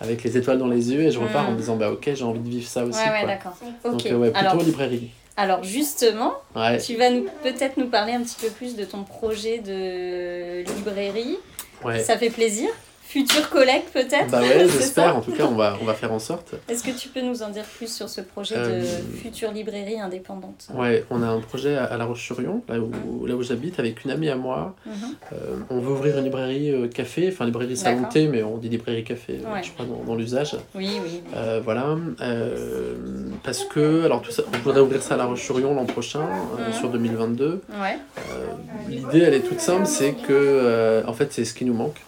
avec 0.00 0.22
les 0.22 0.36
étoiles 0.36 0.58
dans 0.58 0.66
les 0.66 0.92
yeux 0.92 1.00
et 1.00 1.10
je 1.10 1.18
repars 1.18 1.48
en 1.48 1.52
me 1.52 1.56
disant 1.56 1.76
bah 1.76 1.90
ok 1.90 2.10
j'ai 2.14 2.24
envie 2.24 2.40
de 2.40 2.48
vivre 2.48 2.68
ça 2.68 2.84
aussi 2.84 2.98
ouais, 2.98 3.26
d'accord. 3.26 3.56
Donc 3.82 4.04
ouais 4.04 4.30
plutôt 4.30 4.62
librairie 4.62 5.10
alors 5.36 5.62
justement, 5.62 6.34
tu 6.84 6.96
vas 6.96 7.10
peut-être 7.42 7.76
nous 7.76 7.88
parler 7.88 8.12
un 8.12 8.22
petit 8.22 8.36
peu 8.40 8.48
plus 8.48 8.76
de 8.76 8.84
ton 8.84 9.04
projet 9.04 9.58
de 9.58 10.62
librairie. 10.76 11.38
Ça 12.02 12.16
fait 12.16 12.30
plaisir 12.30 12.68
futur 13.06 13.48
collègue 13.50 13.84
peut-être 13.92 14.30
Bah 14.30 14.40
ouais, 14.40 14.66
j'espère. 14.68 15.16
En 15.16 15.20
tout 15.20 15.32
cas, 15.32 15.44
on 15.44 15.54
va, 15.54 15.76
on 15.80 15.84
va 15.84 15.94
faire 15.94 16.12
en 16.12 16.18
sorte. 16.18 16.54
Est-ce 16.68 16.82
que 16.82 16.90
tu 16.90 17.08
peux 17.08 17.22
nous 17.22 17.42
en 17.42 17.50
dire 17.50 17.64
plus 17.64 17.92
sur 17.92 18.08
ce 18.08 18.20
projet 18.20 18.56
de 18.56 18.60
euh, 18.60 18.84
future 19.22 19.52
librairie 19.52 20.00
indépendante? 20.00 20.68
Ouais, 20.74 21.04
on 21.10 21.22
a 21.22 21.26
un 21.26 21.40
projet 21.40 21.76
à, 21.76 21.96
La 21.96 22.04
Roche-sur-Yon, 22.04 22.62
là 22.68 22.78
où, 22.80 23.26
là 23.26 23.34
où 23.36 23.42
j'habite, 23.42 23.78
avec 23.78 24.04
une 24.04 24.10
amie 24.10 24.28
à 24.28 24.36
moi. 24.36 24.74
Mhm. 24.84 24.92
Euh, 25.32 25.36
on 25.70 25.78
veut 25.78 25.92
ouvrir 25.92 26.18
une 26.18 26.24
librairie 26.24 26.70
euh, 26.70 26.88
café, 26.88 27.28
enfin 27.32 27.44
librairie 27.46 27.76
salon 27.76 28.04
thé, 28.04 28.26
mais 28.26 28.42
on 28.42 28.56
dit 28.58 28.68
librairie 28.68 29.04
café, 29.04 29.40
je 29.62 29.70
crois, 29.70 29.86
dans, 30.06 30.14
l'usage. 30.14 30.56
Oui, 30.74 30.90
oui. 31.04 31.22
voilà. 31.62 31.96
parce 33.44 33.64
que, 33.64 34.04
alors 34.04 34.22
tout 34.22 34.32
ça, 34.32 34.42
on 34.52 34.58
voudrait 34.58 34.80
ouvrir 34.80 35.02
ça 35.02 35.14
à 35.14 35.16
La 35.16 35.26
Roche-sur-Yon 35.26 35.74
l'an 35.74 35.86
prochain, 35.86 36.20
mhm. 36.20 36.72
sur 36.72 36.90
2022. 36.90 37.62
Ouais. 37.70 37.98
L'idée, 38.88 39.20
elle 39.20 39.34
est 39.34 39.40
toute 39.40 39.60
simple, 39.60 39.86
c'est 39.86 40.12
que, 40.12 41.04
en 41.06 41.12
fait, 41.12 41.32
c'est 41.32 41.44
ce 41.44 41.54
qui 41.54 41.64
nous 41.64 41.74
manque. 41.74 42.00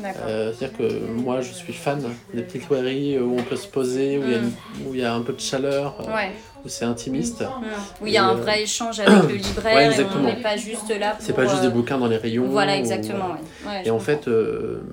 Euh, 0.00 0.52
C'est-à-dire 0.52 0.78
que 0.78 1.06
moi, 1.06 1.40
je 1.40 1.52
suis 1.52 1.72
fan 1.72 2.02
des 2.32 2.42
petites 2.42 2.62
librairies 2.62 3.18
où 3.18 3.38
on 3.38 3.42
peut 3.42 3.56
se 3.56 3.66
poser, 3.66 4.18
où 4.18 4.22
il 4.24 4.32
y, 4.32 4.38
mm. 4.38 4.96
y, 4.96 5.04
a 5.04 5.14
un 5.14 5.20
peu 5.20 5.32
de 5.32 5.40
chaleur, 5.40 5.96
euh, 6.00 6.28
où 6.64 6.68
c'est 6.68 6.84
intimiste. 6.84 7.42
Mm. 7.42 8.02
Où 8.02 8.06
il 8.06 8.12
y 8.12 8.16
a 8.16 8.24
un 8.24 8.36
euh, 8.36 8.40
vrai 8.40 8.62
échange 8.62 9.00
avec 9.00 9.30
le 9.30 9.34
libraire 9.48 9.98
et 9.98 10.04
on 10.16 10.22
n'est 10.22 10.42
pas 10.42 10.56
juste 10.56 10.88
là 10.88 11.12
pour... 11.12 11.24
C'est 11.24 11.32
pas 11.32 11.46
juste 11.46 11.62
des 11.62 11.70
bouquins 11.70 11.98
dans 11.98 12.08
les 12.08 12.16
rayons. 12.16 12.46
Voilà, 12.46 12.76
exactement. 12.76 13.36
et 13.84 13.90
en 13.90 14.00
fait, 14.00 14.28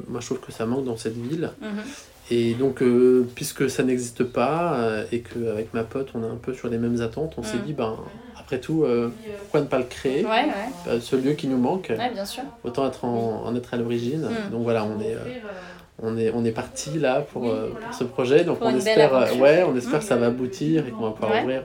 moi, 0.08 0.20
je 0.20 0.26
trouve 0.26 0.40
que 0.40 0.52
ça 0.52 0.66
manque 0.66 0.86
dans 0.86 0.98
cette 0.98 1.18
ville. 1.18 1.52
Mm-hmm. 1.62 2.32
Et 2.32 2.54
donc, 2.54 2.84
puisque 3.34 3.70
ça 3.70 3.84
n'existe 3.84 4.24
pas, 4.24 5.04
et 5.12 5.22
qu'avec 5.22 5.74
ma 5.74 5.84
pote, 5.84 6.10
on 6.14 6.24
est 6.24 6.32
un 6.32 6.38
peu 6.42 6.54
sur 6.54 6.70
les 6.70 6.78
mêmes 6.78 7.02
attentes, 7.02 7.34
on 7.38 7.44
s'est 7.44 7.58
mm. 7.58 7.66
dit, 7.66 7.74
ben, 7.74 7.98
après 8.50 8.60
tout, 8.60 8.84
pourquoi 9.42 9.62
ne 9.62 9.66
pas 9.68 9.78
le 9.78 9.84
créer 9.84 10.26
Ce 11.00 11.16
lieu 11.16 11.34
qui 11.34 11.48
nous 11.48 11.58
manque, 11.58 11.92
bien 12.14 12.26
sûr. 12.26 12.44
autant 12.64 12.88
être 12.88 13.06
en, 13.06 13.56
être 13.56 13.74
à 13.74 13.78
l'origine. 13.78 14.22
Mm. 14.22 14.52
Donc 14.52 14.64
voilà, 14.64 14.86
on 14.86 15.00
est 15.00 15.16
on 16.02 16.18
est, 16.18 16.32
on 16.34 16.46
est 16.46 16.52
parti 16.52 16.98
là 16.98 17.22
pour, 17.22 17.42
pour 17.44 17.94
ce 17.94 18.06
projet. 18.06 18.44
Donc 18.44 18.58
on 18.62 18.76
espère, 18.76 19.38
ouais, 19.40 19.64
on 19.64 19.76
espère 19.76 20.00
que 20.00 20.06
ça 20.06 20.16
va 20.16 20.28
aboutir 20.28 20.88
et 20.88 20.92
qu'on 20.92 21.04
va 21.04 21.12
pouvoir 21.12 21.44
ouvrir 21.44 21.64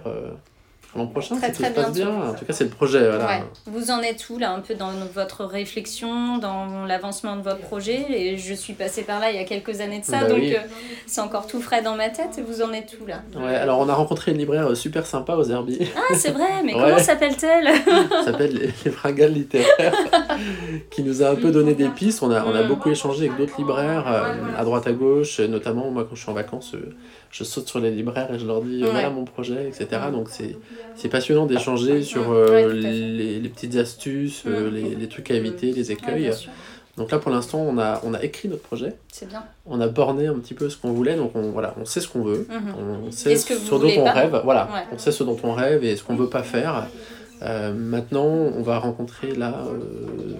l'an 0.96 1.06
prochain, 1.06 1.36
très, 1.36 1.52
si 1.52 1.62
très 1.62 1.72
tout 1.72 1.80
se 1.80 1.84
passe 1.86 1.92
bien. 1.94 2.08
En 2.08 2.34
tout 2.34 2.44
cas, 2.44 2.52
c'est 2.52 2.64
le 2.64 2.70
projet. 2.70 3.08
Voilà. 3.08 3.40
Vous 3.66 3.90
en 3.90 4.00
êtes 4.00 4.28
où, 4.30 4.38
là, 4.38 4.52
un 4.52 4.60
peu 4.60 4.74
dans 4.74 4.92
votre 5.14 5.44
réflexion, 5.44 6.38
dans 6.38 6.84
l'avancement 6.86 7.36
de 7.36 7.42
votre 7.42 7.60
projet? 7.60 8.06
Et 8.10 8.38
je 8.38 8.54
suis 8.54 8.72
passée 8.74 9.02
par 9.02 9.20
là 9.20 9.30
il 9.30 9.36
y 9.36 9.40
a 9.40 9.44
quelques 9.44 9.80
années 9.80 10.00
de 10.00 10.04
ça, 10.04 10.20
bah 10.20 10.28
donc 10.28 10.42
euh, 10.42 10.58
c'est 11.06 11.20
encore 11.20 11.46
tout 11.46 11.60
frais 11.60 11.82
dans 11.82 11.96
ma 11.96 12.08
tête. 12.08 12.40
Vous 12.46 12.62
en 12.62 12.72
êtes 12.72 12.96
où, 13.00 13.06
là? 13.06 13.22
Ouais, 13.36 13.54
alors 13.54 13.80
on 13.80 13.88
a 13.88 13.94
rencontré 13.94 14.32
une 14.32 14.38
libraire 14.38 14.68
euh, 14.68 14.74
super 14.74 15.06
sympa 15.06 15.34
aux 15.34 15.44
Herbiers. 15.44 15.88
Ah, 15.96 16.14
c'est 16.14 16.30
vrai, 16.30 16.62
mais 16.64 16.72
comment 16.72 16.98
s'appelle-t-elle? 16.98 17.68
Elle 17.68 18.24
s'appelle 18.24 18.54
les, 18.54 18.70
les 18.84 18.90
Fringales 18.90 19.32
littéraires, 19.32 19.94
qui 20.90 21.02
nous 21.02 21.22
a 21.22 21.30
un 21.30 21.36
peu 21.36 21.50
donné 21.50 21.74
des 21.74 21.88
pistes. 21.88 22.22
On 22.22 22.30
a, 22.30 22.44
on 22.44 22.54
a 22.54 22.62
mm. 22.62 22.68
beaucoup 22.68 22.90
échangé 22.90 23.26
avec 23.26 23.36
d'autres 23.36 23.58
libraires, 23.58 24.04
euh, 24.06 24.34
à 24.56 24.64
droite, 24.64 24.86
à 24.86 24.92
gauche, 24.92 25.40
notamment 25.40 25.90
moi 25.90 26.06
quand 26.08 26.14
je 26.14 26.20
suis 26.20 26.30
en 26.30 26.34
vacances 26.34 26.74
je 27.34 27.42
saute 27.42 27.68
sur 27.68 27.80
les 27.80 27.90
libraires 27.90 28.32
et 28.32 28.38
je 28.38 28.46
leur 28.46 28.62
dis 28.62 28.82
voilà 28.82 29.10
mon 29.10 29.24
projet, 29.24 29.66
etc. 29.66 30.02
Donc 30.12 30.28
c'est 30.30 31.08
passionnant 31.08 31.46
d'échanger 31.46 32.02
sur 32.02 32.30
euh, 32.30 32.72
les, 32.72 33.40
les, 33.40 33.48
petites 33.48 33.74
astuces, 33.74 34.44
euh, 34.46 34.70
les, 34.70 34.94
les, 34.94 35.08
trucs 35.08 35.32
à 35.32 35.34
éviter, 35.34 35.72
les 35.72 35.90
écueils. 35.90 36.30
donc 36.96 37.10
là 37.10 37.18
pour 37.18 37.32
l'instant 37.32 37.58
on 37.58 37.76
a, 37.78 38.00
on 38.04 38.14
a 38.14 38.22
écrit 38.22 38.48
notre 38.48 38.62
projet. 38.62 38.94
C'est 39.12 39.28
bien. 39.28 39.42
On 39.66 39.80
a 39.80 39.88
borné 39.88 40.28
un 40.28 40.34
petit 40.34 40.54
peu 40.54 40.70
ce 40.70 40.76
qu'on 40.76 40.92
voulait, 40.92 41.16
donc 41.16 41.32
on, 41.34 41.50
voilà, 41.50 41.74
on 41.80 41.84
sait 41.84 42.00
ce 42.00 42.06
qu'on 42.06 42.22
veut, 42.22 42.46
mhm. 42.48 43.06
on 43.08 43.10
sait 43.10 43.34
ce, 43.34 43.70
dont 43.70 43.90
on 43.98 44.04
rêve, 44.04 44.40
voilà, 44.44 44.68
on 44.92 44.98
sait 44.98 45.10
ce 45.10 45.24
dont 45.24 45.38
on 45.42 45.54
rêve 45.54 45.82
et 45.82 45.96
ce 45.96 46.04
qu'on 46.04 46.14
veut 46.14 46.30
pas 46.30 46.44
faire. 46.44 46.86
Euh, 47.42 47.74
maintenant, 47.74 48.26
on 48.26 48.62
va 48.62 48.78
rencontrer 48.78 49.34
là, 49.34 49.64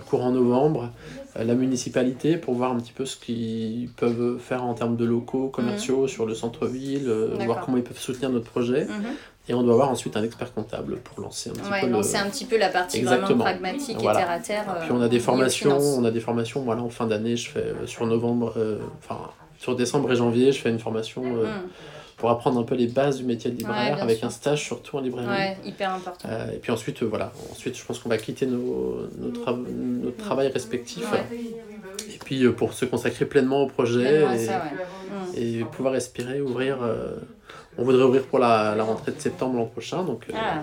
courant 0.08 0.30
novembre, 0.30 0.84
euh, 0.84 1.23
la 1.36 1.54
municipalité 1.54 2.36
pour 2.36 2.54
voir 2.54 2.72
un 2.72 2.76
petit 2.76 2.92
peu 2.92 3.06
ce 3.06 3.16
qu'ils 3.16 3.88
peuvent 3.96 4.38
faire 4.38 4.64
en 4.64 4.74
termes 4.74 4.96
de 4.96 5.04
locaux 5.04 5.48
commerciaux 5.48 6.02
mhm. 6.02 6.08
sur 6.08 6.26
le 6.26 6.34
centre-ville, 6.34 7.08
euh, 7.08 7.36
voir 7.44 7.60
comment 7.60 7.76
ils 7.76 7.82
peuvent 7.82 7.98
soutenir 7.98 8.30
notre 8.30 8.50
projet. 8.50 8.84
Mhm. 8.84 9.04
Et 9.46 9.52
on 9.52 9.62
doit 9.62 9.74
avoir 9.74 9.90
ensuite 9.90 10.16
un 10.16 10.22
expert 10.22 10.54
comptable 10.54 10.96
pour 11.00 11.20
lancer 11.20 11.50
un 11.50 11.52
petit 11.52 11.80
peu 11.82 11.90
lancer 11.90 12.16
un 12.16 12.30
petit 12.30 12.46
peu 12.46 12.56
la 12.56 12.70
partie 12.70 13.02
vraiment 13.02 13.36
pragmatique 13.36 13.98
et 13.98 14.02
terre 14.02 14.30
à 14.30 14.38
terre. 14.38 14.64
Puis 14.80 14.92
on 14.92 15.02
a 15.02 15.08
des 15.08 15.20
formations, 15.20 15.78
on 15.78 16.04
a 16.04 16.10
des 16.10 16.20
formations. 16.20 16.62
Voilà, 16.62 16.82
en 16.82 16.88
fin 16.88 17.06
d'année, 17.06 17.36
je 17.36 17.50
fais 17.50 17.74
sur 17.84 18.06
novembre, 18.06 18.54
enfin 19.00 19.30
sur 19.58 19.76
décembre 19.76 20.12
et 20.12 20.16
janvier, 20.16 20.52
je 20.52 20.60
fais 20.60 20.70
une 20.70 20.78
formation. 20.78 21.22
Mhm 21.22 21.68
pour 22.24 22.30
apprendre 22.30 22.58
un 22.58 22.62
peu 22.62 22.74
les 22.74 22.86
bases 22.86 23.18
du 23.18 23.24
métier 23.24 23.50
de 23.50 23.58
libraire 23.58 24.02
avec 24.02 24.24
un 24.24 24.30
stage 24.30 24.64
surtout 24.64 24.96
en 24.96 25.02
librairie. 25.02 25.28
Ouais, 25.28 25.58
hyper 25.62 25.92
important. 25.92 26.26
Euh, 26.26 26.52
et 26.52 26.56
puis 26.56 26.72
ensuite, 26.72 27.02
euh, 27.02 27.06
voilà, 27.06 27.32
ensuite 27.52 27.76
je 27.76 27.84
pense 27.84 27.98
qu'on 27.98 28.08
va 28.08 28.16
quitter 28.16 28.46
nos, 28.46 29.10
notre 29.18 29.52
mm. 29.52 30.12
travail 30.16 30.48
respectif. 30.48 31.04
Et 32.08 32.18
puis 32.24 32.46
euh, 32.46 32.52
pour 32.52 32.72
se 32.72 32.86
consacrer 32.86 33.26
pleinement 33.26 33.60
au 33.60 33.66
projet 33.66 34.24
et, 35.36 35.58
et, 35.58 35.64
pouvoir 35.64 35.92
respirer, 35.92 36.40
ouvrir. 36.40 36.78
on 37.76 37.84
voudrait 37.84 38.04
ouvrir 38.04 38.22
pour 38.22 38.38
la, 38.38 38.74
la 38.74 38.84
rentrée 38.84 39.12
de 39.12 39.20
septembre 39.20 39.58
l'an 39.58 39.66
prochain. 39.66 40.02
Donc, 40.02 40.24
ah. 40.34 40.62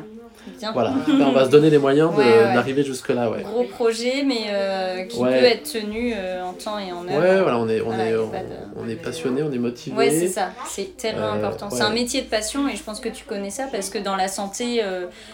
Voilà, 0.74 0.94
on 1.08 1.32
va 1.32 1.46
se 1.46 1.50
donner 1.50 1.70
les 1.70 1.78
moyens 1.78 2.12
d'arriver 2.16 2.84
jusque-là. 2.84 3.30
Ouais. 3.30 3.44
Gros 3.44 3.64
projet, 3.64 4.24
mais 4.26 4.46
euh, 4.50 5.04
qui 5.04 5.20
peut 5.20 5.28
être 5.28 5.72
tenu 5.72 6.14
euh, 6.16 6.44
en 6.44 6.54
temps 6.54 6.80
et 6.80 6.92
en 6.92 7.08
heure. 7.08 7.20
Ouais, 7.20 7.42
voilà, 7.42 7.58
on 7.58 7.68
est, 7.70 7.82
on 7.82 7.94
est, 7.94 8.16
on, 8.76 8.88
est 8.88 8.96
passionné, 8.96 9.44
on 9.44 9.52
est 9.52 9.58
motivé. 9.58 9.96
Ouais, 9.96 10.12
c'est 10.12 10.28
ça, 10.28 10.52
c'est 10.68 10.98
tellement 10.98 11.34
euh, 11.34 11.38
important. 11.38 11.70
C'est 11.70 11.82
un 11.82 11.92
métier 11.92 12.22
de 12.22 12.28
passion 12.28 12.68
et 12.68 12.76
je 12.76 12.84
pense 12.84 13.00
que 13.00 13.10
tu 13.10 13.26
connais 13.26 13.50
ça 13.50 13.68
parce 13.72 13.90
que 13.90 13.98
dans 13.98 14.16
la 14.16 14.28
santé, 14.28 14.82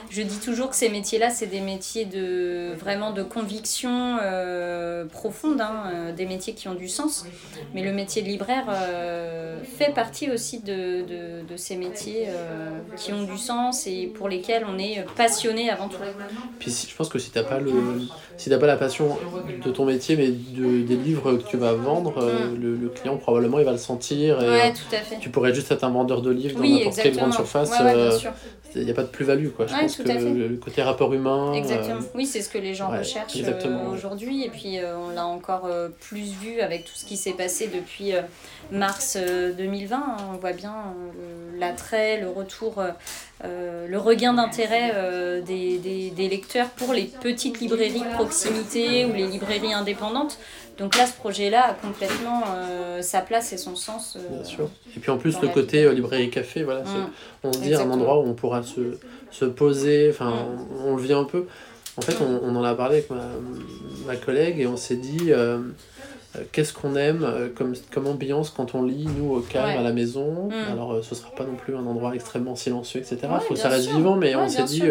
je 0.09 0.21
dis 0.21 0.39
toujours 0.39 0.69
que 0.69 0.75
ces 0.75 0.89
métiers-là, 0.89 1.29
c'est 1.29 1.47
des 1.47 1.61
métiers 1.61 2.05
de 2.05 2.73
vraiment 2.75 3.11
de 3.11 3.23
conviction 3.23 4.17
profonde, 5.11 5.61
hein, 5.61 6.11
des 6.15 6.25
métiers 6.25 6.53
qui 6.53 6.67
ont 6.67 6.75
du 6.75 6.89
sens. 6.89 7.25
Mais 7.73 7.83
le 7.83 7.91
métier 7.91 8.21
de 8.21 8.27
libraire 8.27 8.65
fait 9.77 9.93
partie 9.93 10.31
aussi 10.31 10.59
de, 10.59 11.01
de, 11.01 11.47
de 11.47 11.57
ces 11.57 11.75
métiers 11.75 12.27
qui 12.95 13.13
ont 13.13 13.23
du 13.23 13.37
sens 13.37 13.87
et 13.87 14.11
pour 14.13 14.29
lesquels 14.29 14.65
on 14.67 14.77
est 14.77 14.96
passionné 15.15 15.69
avant 15.69 15.87
tout. 15.87 15.97
Puis 16.59 16.87
je 16.89 16.95
pense 16.95 17.09
que 17.09 17.19
si 17.19 17.31
t'as 17.31 17.43
pas 17.43 17.59
le, 17.59 17.71
si 18.37 18.49
t'as 18.49 18.57
pas 18.57 18.67
la 18.67 18.77
passion 18.77 19.17
de 19.65 19.71
ton 19.71 19.85
métier, 19.85 20.15
mais 20.15 20.29
de, 20.29 20.83
des 20.83 20.95
livres 20.95 21.37
que 21.37 21.43
tu 21.43 21.57
vas 21.57 21.73
vendre, 21.73 22.19
euh, 22.19 22.49
mm. 22.49 22.81
le, 22.81 22.89
client 22.89 23.17
probablement 23.17 23.59
il 23.59 23.65
va 23.65 23.71
le 23.71 23.77
sentir. 23.77 24.41
Et, 24.41 24.49
ouais, 24.49 24.73
tout 24.73 24.95
à 24.95 24.99
fait. 24.99 25.17
Tu 25.19 25.29
pourrais 25.29 25.53
juste 25.53 25.71
être 25.71 25.83
un 25.83 25.89
vendeur 25.89 26.21
de 26.21 26.31
livres 26.31 26.59
dans 26.59 26.67
n'importe 26.67 26.97
quelle 26.97 27.15
grande 27.15 27.33
surface. 27.33 27.71
Euh, 27.81 28.17
il 28.75 28.83
n'y 28.83 28.91
a 28.91 28.93
pas 28.93 29.03
de 29.03 29.07
plus-value 29.07 29.49
quoi. 29.49 29.65
Je 29.65 29.73
pense 29.73 29.95
que 29.95 30.03
le 30.03 30.55
côté 30.57 30.83
rapport 30.83 31.11
humain. 31.13 31.51
Euh, 31.51 31.53
Exactement. 31.53 31.99
oui, 32.13 32.25
c'est 32.25 32.41
ce 32.41 32.49
que 32.49 32.57
les 32.57 32.75
gens 32.75 32.89
recherchent 32.89 33.33
aujourd'hui. 33.91 34.43
Et 34.43 34.49
puis 34.49 34.77
on 34.83 35.09
l'a 35.09 35.25
encore 35.25 35.67
plus 35.99 36.33
vu 36.33 36.59
avec 36.61 36.85
tout 36.85 36.93
ce 36.93 37.05
qui 37.05 37.17
s'est 37.17 37.31
passé 37.31 37.69
depuis 37.73 38.13
mars 38.71 39.17
2020. 39.17 40.17
On 40.33 40.37
voit 40.37 40.53
bien 40.53 40.75
l'attrait, 41.57 42.21
le 42.21 42.29
retour 42.29 42.83
euh, 43.45 43.87
le 43.87 43.99
regain 43.99 44.33
d'intérêt 44.33 44.93
euh, 44.95 45.41
des, 45.41 45.77
des, 45.77 46.09
des, 46.09 46.27
lecteurs 46.27 46.69
pour 46.69 46.91
les 46.91 47.03
petites 47.03 47.59
librairies 47.59 48.01
de 48.01 48.13
proximité 48.15 49.05
ou 49.05 49.13
les 49.13 49.27
librairies 49.27 49.73
indépendantes. 49.73 50.39
Donc 50.79 50.97
là, 50.97 51.05
ce 51.05 51.13
projet-là 51.13 51.69
a 51.69 51.73
complètement 51.73 52.43
euh, 52.55 53.01
sa 53.03 53.21
place 53.21 53.53
et 53.53 53.57
son 53.57 53.75
sens. 53.75 54.17
Bien 54.31 54.43
sûr. 54.43 54.69
Et 54.95 54.99
puis 54.99 55.11
en 55.11 55.17
plus, 55.17 55.39
le 55.41 55.49
côté 55.49 55.91
librairie 55.93 56.31
café, 56.31 56.63
voilà, 56.63 56.81
mm. 56.81 57.09
on 57.43 57.51
dit 57.51 57.75
un 57.75 57.89
endroit 57.91 58.19
où 58.19 58.27
on 58.27 58.33
pourra 58.33 58.63
se, 58.63 58.97
se 59.29 59.45
poser, 59.45 60.09
enfin, 60.09 60.31
mm. 60.31 60.85
on, 60.87 60.95
le 60.95 61.01
vit 61.03 61.13
un 61.13 61.23
peu. 61.23 61.45
En 61.97 62.01
fait, 62.01 62.17
on, 62.21 62.41
on 62.43 62.55
en 62.55 62.63
a 62.63 62.73
parlé 62.73 62.97
avec 62.97 63.09
ma, 63.11 63.23
ma 64.07 64.15
collègue 64.15 64.59
et 64.59 64.65
on 64.65 64.77
s'est 64.77 64.95
dit 64.95 65.31
qu'est-ce 66.51 66.73
qu'on 66.73 66.95
aime 66.95 67.23
euh, 67.23 67.49
comme, 67.53 67.73
comme 67.91 68.07
ambiance 68.07 68.49
quand 68.49 68.75
on 68.75 68.83
lit, 68.83 69.07
nous, 69.17 69.35
au 69.35 69.39
calme, 69.39 69.77
à 69.77 69.81
la 69.81 69.91
maison. 69.91 70.49
Mm. 70.49 70.71
Alors, 70.71 70.93
euh, 70.93 71.01
ce 71.01 71.15
sera 71.15 71.31
pas 71.31 71.43
non 71.43 71.55
plus 71.55 71.75
un 71.75 71.85
endroit 71.85 72.13
extrêmement 72.15 72.55
silencieux, 72.55 72.99
etc. 72.99 73.19
Il 73.23 73.39
faut 73.41 73.53
que 73.53 73.59
ça 73.59 73.69
reste 73.69 73.89
vivant, 73.89 74.15
mais 74.15 74.35
on 74.35 74.47
s'est 74.47 74.63
dit 74.63 74.83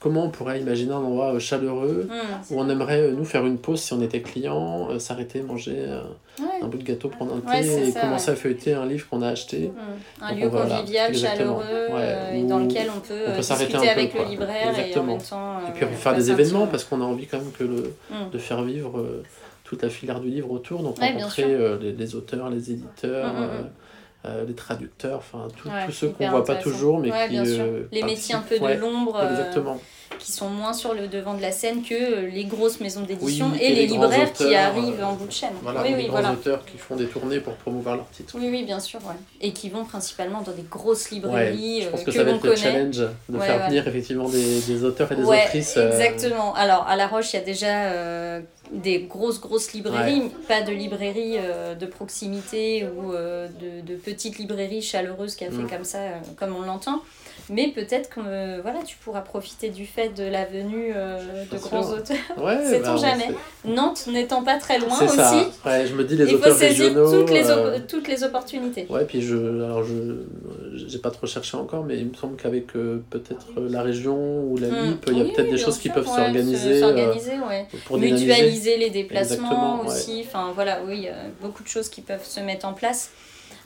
comment 0.00 0.26
on 0.26 0.30
pourrait 0.30 0.60
imaginer 0.60 0.92
un 0.92 0.98
endroit 0.98 1.38
chaleureux 1.38 2.08
mm. 2.08 2.54
où 2.54 2.60
on 2.60 2.68
aimerait, 2.68 3.10
nous, 3.12 3.24
faire 3.24 3.44
une 3.46 3.58
pause 3.58 3.80
si 3.80 3.92
on 3.92 4.00
était 4.02 4.20
client, 4.20 4.98
s'arrêter, 4.98 5.42
manger 5.42 5.86
un 6.62 6.66
bout 6.68 6.78
de 6.78 6.84
gâteau, 6.84 7.08
prendre 7.08 7.34
un 7.34 7.40
thé 7.40 7.88
et 7.88 7.92
commencer 7.92 8.30
à 8.30 8.36
feuilleter 8.36 8.74
un 8.74 8.86
livre 8.86 9.08
qu'on 9.08 9.22
a 9.22 9.28
acheté. 9.28 9.68
Mm. 9.68 10.24
Un 10.24 10.34
lieu 10.34 10.48
convivial, 10.48 11.14
chaleureux, 11.14 11.88
et 12.32 12.42
dans 12.44 12.60
lequel 12.60 12.90
on 12.96 13.00
peut, 13.00 13.36
discuter 13.36 13.88
avec 13.88 14.14
le 14.14 14.24
libraire 14.24 14.78
et 14.78 14.96
en 14.96 15.02
même 15.02 15.18
temps. 15.18 15.58
et 15.68 15.72
puis 15.72 15.86
faire 15.96 16.14
des 16.14 16.30
événements 16.30 16.66
parce 16.66 16.84
qu'on 16.84 17.00
a 17.00 17.04
envie 17.04 17.26
quand 17.26 17.38
même 17.38 17.52
que 17.52 17.64
le, 17.64 17.94
de 18.32 18.38
faire 18.38 18.62
vivre 18.62 19.04
toute 19.68 19.82
la 19.82 19.90
filière 19.90 20.20
du 20.20 20.30
livre 20.30 20.50
autour, 20.50 20.82
donc 20.82 20.98
rencontrer 20.98 21.44
euh, 21.44 21.76
les, 21.78 22.14
auteurs, 22.14 22.48
les 22.48 22.70
éditeurs, 22.70 23.34
mm, 23.34 23.36
mm, 23.36 23.42
mm. 23.42 23.50
Euh, 23.50 23.62
euh, 24.24 24.44
les 24.46 24.54
traducteurs, 24.54 25.18
enfin 25.18 25.46
tous 25.56 25.92
ceux 25.92 26.08
qu'on 26.08 26.28
voit 26.30 26.44
pas 26.44 26.56
toujours, 26.56 26.98
mais 26.98 27.10
qui 27.28 27.38
les 27.92 28.02
métiers 28.02 28.34
un 28.34 28.40
peu 28.40 28.58
de 28.58 28.80
l'ombre. 28.80 29.22
exactement 29.30 29.78
qui 30.18 30.32
sont 30.32 30.48
moins 30.48 30.72
sur 30.72 30.94
le 30.94 31.06
devant 31.06 31.34
de 31.34 31.42
la 31.42 31.52
scène 31.52 31.82
que 31.82 32.26
les 32.26 32.44
grosses 32.44 32.80
maisons 32.80 33.02
d'édition 33.02 33.52
et, 33.60 33.74
les, 33.74 33.86
libraires 33.86 34.32
qui 34.32 34.54
arrivent 34.54 35.02
en 35.02 35.14
bout 35.14 35.26
de 35.26 35.32
chaîne. 35.32 35.52
Voilà, 35.62 35.82
oui, 35.82 35.94
les 35.96 36.06
grands 36.06 36.32
auteurs 36.32 36.64
qui 36.64 36.78
font 36.78 36.96
des 36.96 37.06
tournées 37.06 37.40
pour 37.40 37.54
promouvoir 37.54 37.96
leurs 37.96 38.10
titres. 38.10 38.34
Oui, 38.38 38.48
oui, 38.50 38.64
bien 38.64 38.80
sûr. 38.80 39.00
Et 39.40 39.52
qui 39.52 39.68
vont 39.68 39.84
principalement 39.84 40.42
dans 40.42 40.52
des 40.52 40.64
grosses 40.68 41.10
librairies. 41.10 41.82
je 41.82 41.88
pense 41.88 42.04
que, 42.04 42.10
ça 42.10 42.24
va 42.24 42.30
être 42.32 42.46
le 42.46 42.56
challenge 42.56 43.02
de 43.28 43.38
faire 43.38 43.68
venir 43.68 43.86
effectivement 43.86 44.28
des, 44.28 44.60
des, 44.60 44.84
auteurs 44.84 45.12
et 45.12 45.16
des 45.16 45.24
autrices. 45.24 45.76
Exactement. 45.76 46.54
Alors, 46.54 46.86
à 46.88 46.96
La 46.96 47.06
Roche, 47.06 47.32
il 47.32 47.36
y 47.36 47.40
a 47.40 47.44
déjà 47.44 48.40
des 48.72 49.00
grosses 49.00 49.40
grosses 49.40 49.72
librairies, 49.72 50.30
pas 50.46 50.62
de 50.62 50.72
librairies 50.72 51.36
euh, 51.38 51.74
de 51.74 51.86
proximité 51.86 52.86
ou 52.86 53.12
euh, 53.12 53.48
de, 53.48 53.86
de, 53.86 53.96
petites 53.96 54.38
librairies 54.38 54.82
chaleureuses 54.82 55.36
café 55.36 55.56
mm. 55.56 55.68
comme 55.68 55.84
ça, 55.84 55.98
euh, 55.98 56.18
comme 56.38 56.54
on 56.54 56.62
l'entend. 56.62 57.02
Mais 57.50 57.68
peut-être 57.68 58.10
que 58.10 58.60
voilà, 58.60 58.82
tu 58.84 58.96
pourras 58.96 59.20
profiter 59.20 59.70
du 59.70 59.86
fait 59.86 60.10
de 60.10 60.24
la 60.24 60.44
venue 60.44 60.92
de 60.92 61.58
grands 61.58 61.90
auteurs. 61.90 62.16
Ouais, 62.36 62.64
Sait-on 62.64 62.94
bah, 62.94 62.96
jamais. 62.96 63.28
Nantes 63.64 64.06
n'étant 64.06 64.42
pas 64.42 64.58
très 64.58 64.78
loin 64.78 64.94
aussi. 65.02 65.16
Ça. 65.16 65.50
Ouais, 65.64 65.86
je 65.86 65.94
me 65.94 66.04
dis 66.04 66.16
les 66.16 66.30
il 66.30 66.38
faut 66.38 66.52
saisir 66.52 66.92
toutes 66.94 67.30
les, 67.30 67.44
toutes 67.88 68.08
les 68.08 68.24
opportunités. 68.24 68.86
Ouais, 68.88 69.04
puis 69.04 69.22
je, 69.22 69.36
alors 69.36 69.82
je, 69.84 69.94
j'ai 70.74 70.98
pas 70.98 71.10
trop 71.10 71.26
cherché 71.26 71.56
encore, 71.56 71.84
mais 71.84 71.98
il 71.98 72.06
me 72.06 72.14
semble 72.14 72.36
qu'avec 72.36 72.68
peut-être 72.68 73.60
la 73.60 73.82
région 73.82 74.42
ou 74.44 74.56
la 74.58 74.68
MIP, 74.68 75.06
mm. 75.06 75.12
il 75.12 75.18
y 75.18 75.20
a 75.20 75.24
peut-être 75.34 75.50
des 75.50 75.58
choses 75.58 75.78
qui 75.78 75.88
peuvent 75.88 76.06
s'organiser. 76.06 76.80
S'organiser, 76.80 77.38
ouais. 77.48 77.66
Pour 77.86 77.98
Mutualiser 77.98 78.76
les 78.76 78.90
déplacements 78.90 79.84
aussi. 79.84 80.24
Enfin 80.26 80.52
voilà, 80.54 80.80
oui, 80.86 81.08
beaucoup 81.40 81.62
de 81.62 81.68
choses 81.68 81.88
qui 81.88 82.00
peuvent 82.00 82.24
se 82.24 82.40
mettre 82.40 82.66
en 82.66 82.72
place. 82.72 83.10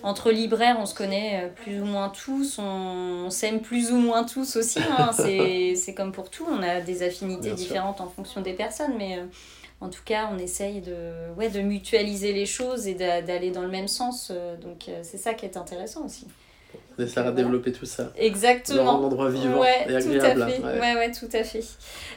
Entre 0.02 0.30
libraires, 0.30 0.76
on 0.80 0.86
se 0.86 0.94
connaît 0.94 1.52
plus 1.56 1.80
ou 1.80 1.84
moins 1.84 2.08
tous, 2.08 2.58
on, 2.58 3.30
s'aime 3.30 3.60
plus 3.60 3.92
ou 3.92 3.96
moins 3.96 4.24
tous 4.24 4.56
aussi. 4.56 4.80
Hein. 4.80 5.10
c'est 5.12 5.94
comme 5.94 6.12
pour 6.12 6.30
tout, 6.30 6.46
on 6.48 6.62
a 6.62 6.80
des 6.80 7.02
affinités 7.02 7.52
différentes 7.52 8.00
en 8.00 8.08
fonction 8.08 8.40
des 8.40 8.52
personnes, 8.52 8.94
mais 8.98 9.18
en 9.80 9.88
tout 9.88 10.02
cas, 10.04 10.30
on 10.32 10.38
essaye 10.38 10.80
de, 10.80 11.32
ouais, 11.36 11.50
de 11.50 11.60
mutualiser 11.60 12.32
les 12.32 12.46
choses 12.46 12.86
et 12.86 12.94
d'aller 12.94 13.50
dans 13.50 13.62
le 13.62 13.70
même 13.70 13.88
sens. 13.88 14.32
donc, 14.60 14.90
c'est 15.02 15.18
ça 15.18 15.34
qui 15.34 15.46
est 15.46 15.56
intéressant 15.56 16.04
aussi. 16.04 16.26
On 16.98 17.02
essaiera 17.02 17.30
de 17.30 17.36
développer 17.36 17.72
tout 17.72 17.86
ça. 17.86 18.12
Exactement. 18.16 18.84
Dans 18.84 19.02
un 19.02 19.06
endroit 19.06 19.30
vivant 19.30 19.64
et 19.64 19.94
agréable. 19.94 20.40
Tout 20.40 20.42
à 20.42 20.46
fait. 20.48 20.62
Ouais. 20.62 20.94
ouais, 20.94 21.12
tout 21.12 21.28
à 21.32 21.44
fait. 21.44 21.64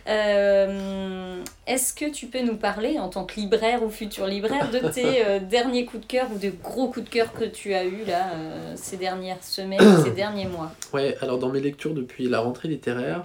Euh, 0.08 1.42
est-ce 1.66 1.94
que 1.94 2.12
tu 2.12 2.28
peux 2.28 2.42
nous 2.42 2.58
parler, 2.58 3.00
en 3.00 3.10
tant 3.10 3.26
que 3.26 3.40
libraire 3.40 3.84
ou 3.84 3.90
futur 3.90 4.28
libraire, 4.28 4.70
de 4.70 4.80
tes 4.90 5.04
euh, 5.26 5.40
derniers 5.40 5.86
coups 5.86 6.04
de 6.04 6.08
cœur 6.08 6.28
ou 6.34 6.38
de 6.38 6.52
gros 6.64 6.88
coups 6.90 7.06
de 7.06 7.10
cœur 7.10 7.34
que 7.34 7.46
tu 7.46 7.74
as 7.74 7.86
eu 7.86 8.04
là 8.06 8.28
euh, 8.34 8.74
ces 8.76 8.98
dernières 8.98 9.44
semaines, 9.44 10.04
ces 10.04 10.12
derniers 10.16 10.48
mois? 10.48 10.72
Ouais, 10.94 11.18
alors 11.22 11.40
dans 11.40 11.50
mes 11.50 11.62
lectures 11.62 11.94
depuis 11.94 12.28
la 12.30 12.40
rentrée 12.40 12.68
littéraire, 12.68 13.24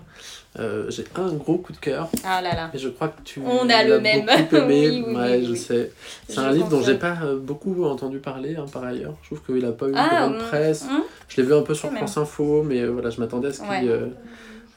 j'ai 0.89 1.05
un 1.15 1.33
gros 1.35 1.59
coup 1.59 1.73
de 1.73 1.79
cœur. 1.79 2.09
Ah 2.25 2.41
là 2.41 2.55
là. 2.55 2.71
Et 2.73 2.79
je 2.79 2.89
crois 2.89 3.09
que 3.09 3.23
tu. 3.23 3.41
On 3.45 3.69
a 3.69 3.85
le 3.85 4.01
même. 4.01 4.27
oui, 4.53 5.05
oui, 5.07 5.15
ouais, 5.15 5.43
je 5.45 5.55
sais. 5.55 5.93
C'est 6.29 6.39
un 6.39 6.51
livre 6.51 6.69
dont 6.69 6.83
j'ai 6.83 6.97
pas 6.97 7.19
beaucoup 7.41 7.85
entendu 7.85 8.19
parler 8.19 8.57
hein, 8.57 8.65
par 8.73 8.85
ailleurs. 8.85 9.15
Je 9.23 9.35
trouve 9.35 9.43
qu'il 9.45 9.65
a 9.65 9.73
pas 9.73 9.87
eu 9.87 9.93
ah, 9.95 10.05
de 10.05 10.17
grande 10.17 10.43
hum, 10.43 10.49
presse. 10.49 10.87
Hum. 10.91 11.03
Je 11.31 11.41
l'ai 11.41 11.47
vu 11.47 11.55
un 11.55 11.63
peu 11.63 11.75
sur 11.75 11.91
France 11.93 12.17
Info, 12.17 12.63
mais 12.63 12.85
voilà, 12.87 13.09
je 13.11 13.21
m'attendais 13.21 13.49
à 13.49 13.53
ce 13.53 13.61
qu'il 13.61 13.89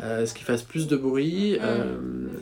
euh, 0.02 0.26
fasse 0.46 0.62
plus 0.62 0.88
de 0.88 0.96
bruit. 0.96 1.54
Mm. 1.54 1.62
Euh, 1.64 1.96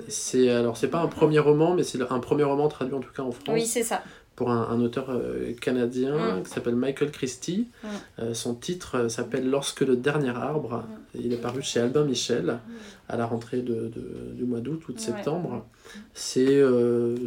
c'est 0.09 0.49
alors 0.49 0.77
c'est 0.77 0.89
pas 0.89 0.99
un 0.99 1.07
premier 1.07 1.39
roman, 1.39 1.73
mais 1.73 1.83
c'est 1.83 1.99
un 2.01 2.19
premier 2.19 2.43
roman 2.43 2.67
traduit 2.67 2.93
en 2.93 2.99
tout 2.99 3.13
cas 3.13 3.23
en 3.23 3.31
France. 3.31 3.53
Oui, 3.53 3.65
c'est 3.65 3.83
ça. 3.83 4.03
Pour 4.35 4.51
un, 4.51 4.69
un 4.69 4.81
auteur 4.81 5.09
euh, 5.09 5.53
canadien 5.59 6.15
mm. 6.17 6.43
qui 6.43 6.49
s'appelle 6.49 6.75
Michael 6.75 7.11
Christie. 7.11 7.69
Mm. 7.83 8.33
son 8.33 8.53
titre 8.53 9.07
s'appelle 9.07 9.49
Lorsque 9.49 9.81
le 9.81 9.95
dernier 9.95 10.29
arbre. 10.35 10.83
Il 11.15 11.31
est 11.33 11.41
paru 11.41 11.61
chez 11.61 11.79
Albin 11.79 12.03
Michel 12.03 12.59
à 13.07 13.17
la 13.17 13.25
rentrée 13.25 13.61
de, 13.61 13.91
de 13.95 14.33
du 14.33 14.43
mois 14.43 14.59
d'août 14.59 14.81
ou 14.89 14.93
de 14.93 14.99
septembre. 14.99 15.65
C'est 16.13 16.61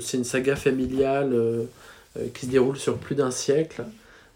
c'est 0.00 0.18
une 0.18 0.24
saga 0.24 0.54
familiale 0.54 1.34
qui 2.34 2.46
se 2.46 2.50
déroule 2.50 2.76
sur 2.76 2.98
plus 2.98 3.14
d'un 3.14 3.30
siècle. 3.30 3.84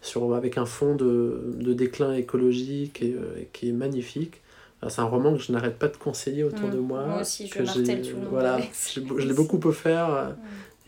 Sur, 0.01 0.33
avec 0.33 0.57
un 0.57 0.65
fond 0.65 0.95
de, 0.95 1.41
de 1.57 1.73
déclin 1.73 2.13
écologique 2.13 3.01
et, 3.01 3.15
qui 3.51 3.69
est 3.69 3.73
magnifique. 3.73 4.41
C'est 4.87 5.01
un 5.01 5.05
roman 5.05 5.35
que 5.35 5.41
je 5.41 5.51
n'arrête 5.51 5.77
pas 5.77 5.89
de 5.89 5.97
conseiller 5.97 6.45
autour 6.45 6.69
mm. 6.69 6.71
de 6.71 6.77
moi. 6.77 7.05
Moi 7.05 7.21
aussi, 7.21 7.47
je 7.47 7.61
martèle 7.61 8.01
tout 8.01 8.15
le 8.15 8.21
monde. 8.21 8.27
Voilà, 8.29 8.59
je, 8.93 9.27
l'ai 9.27 9.33
beaucoup 9.33 9.59
offert 9.65 10.07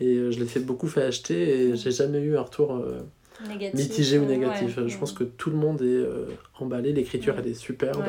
mm. 0.00 0.02
et 0.02 0.32
je 0.32 0.40
l'ai 0.40 0.46
fait 0.46 0.60
beaucoup 0.60 0.88
fait 0.88 1.02
acheter 1.02 1.60
et 1.60 1.76
j'ai 1.76 1.90
jamais 1.90 2.20
eu 2.20 2.38
un 2.38 2.40
retour 2.40 2.74
euh, 2.74 3.02
mitigé 3.74 4.18
ou 4.18 4.24
négatif. 4.24 4.78
je 4.86 4.96
pense 4.96 5.12
que 5.12 5.24
tout 5.24 5.50
le 5.50 5.56
monde 5.56 5.82
est 5.82 5.84
euh, 5.84 6.24
emballé, 6.62 6.92
l'écriture 6.92 7.34
elle 7.38 7.48
est 7.48 7.54
superbe. 7.54 8.04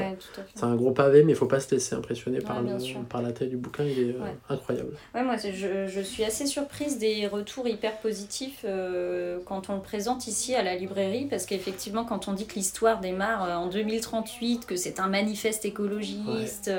c'est 0.56 0.64
un 0.64 0.76
gros 0.76 0.92
pavé, 0.92 1.24
mais 1.24 1.34
il 1.34 1.36
faut 1.36 1.46
pas 1.46 1.60
se 1.60 1.74
laisser 1.74 1.96
impressionner 1.96 2.40
par, 2.40 2.62
le, 2.62 3.04
par 3.10 3.22
la 3.22 3.32
taille 3.32 3.50
du 3.50 3.58
bouquin, 3.58 3.84
il 3.84 4.00
est 4.00 4.14
euh, 4.14 4.26
incroyable. 4.50 4.94
Ouais, 5.14 5.24
moi 5.24 5.36
je, 5.38 5.88
je, 5.88 6.02
suis 6.02 6.24
assez 6.24 6.46
surprise 6.46 6.98
des 6.98 7.28
retours 7.28 7.68
hyper 7.68 7.98
positifs 8.00 8.64
euh, 8.66 9.40
quand 9.46 9.70
on 9.70 9.76
le 9.76 9.82
présente 9.82 10.28
ici 10.28 10.56
à 10.56 10.64
la 10.64 10.76
librairie, 10.76 11.26
parce 11.30 11.46
qu'effectivement, 11.46 12.06
quand 12.06 12.28
on 12.28 12.34
dit 12.34 12.46
que 12.46 12.56
l'histoire 12.56 13.00
démarre 13.00 13.60
en 13.60 13.68
2038, 13.68 14.66
que 14.66 14.76
c'est 14.76 15.00
un 15.00 15.08
manifeste 15.08 15.66
écologiste 15.66 16.72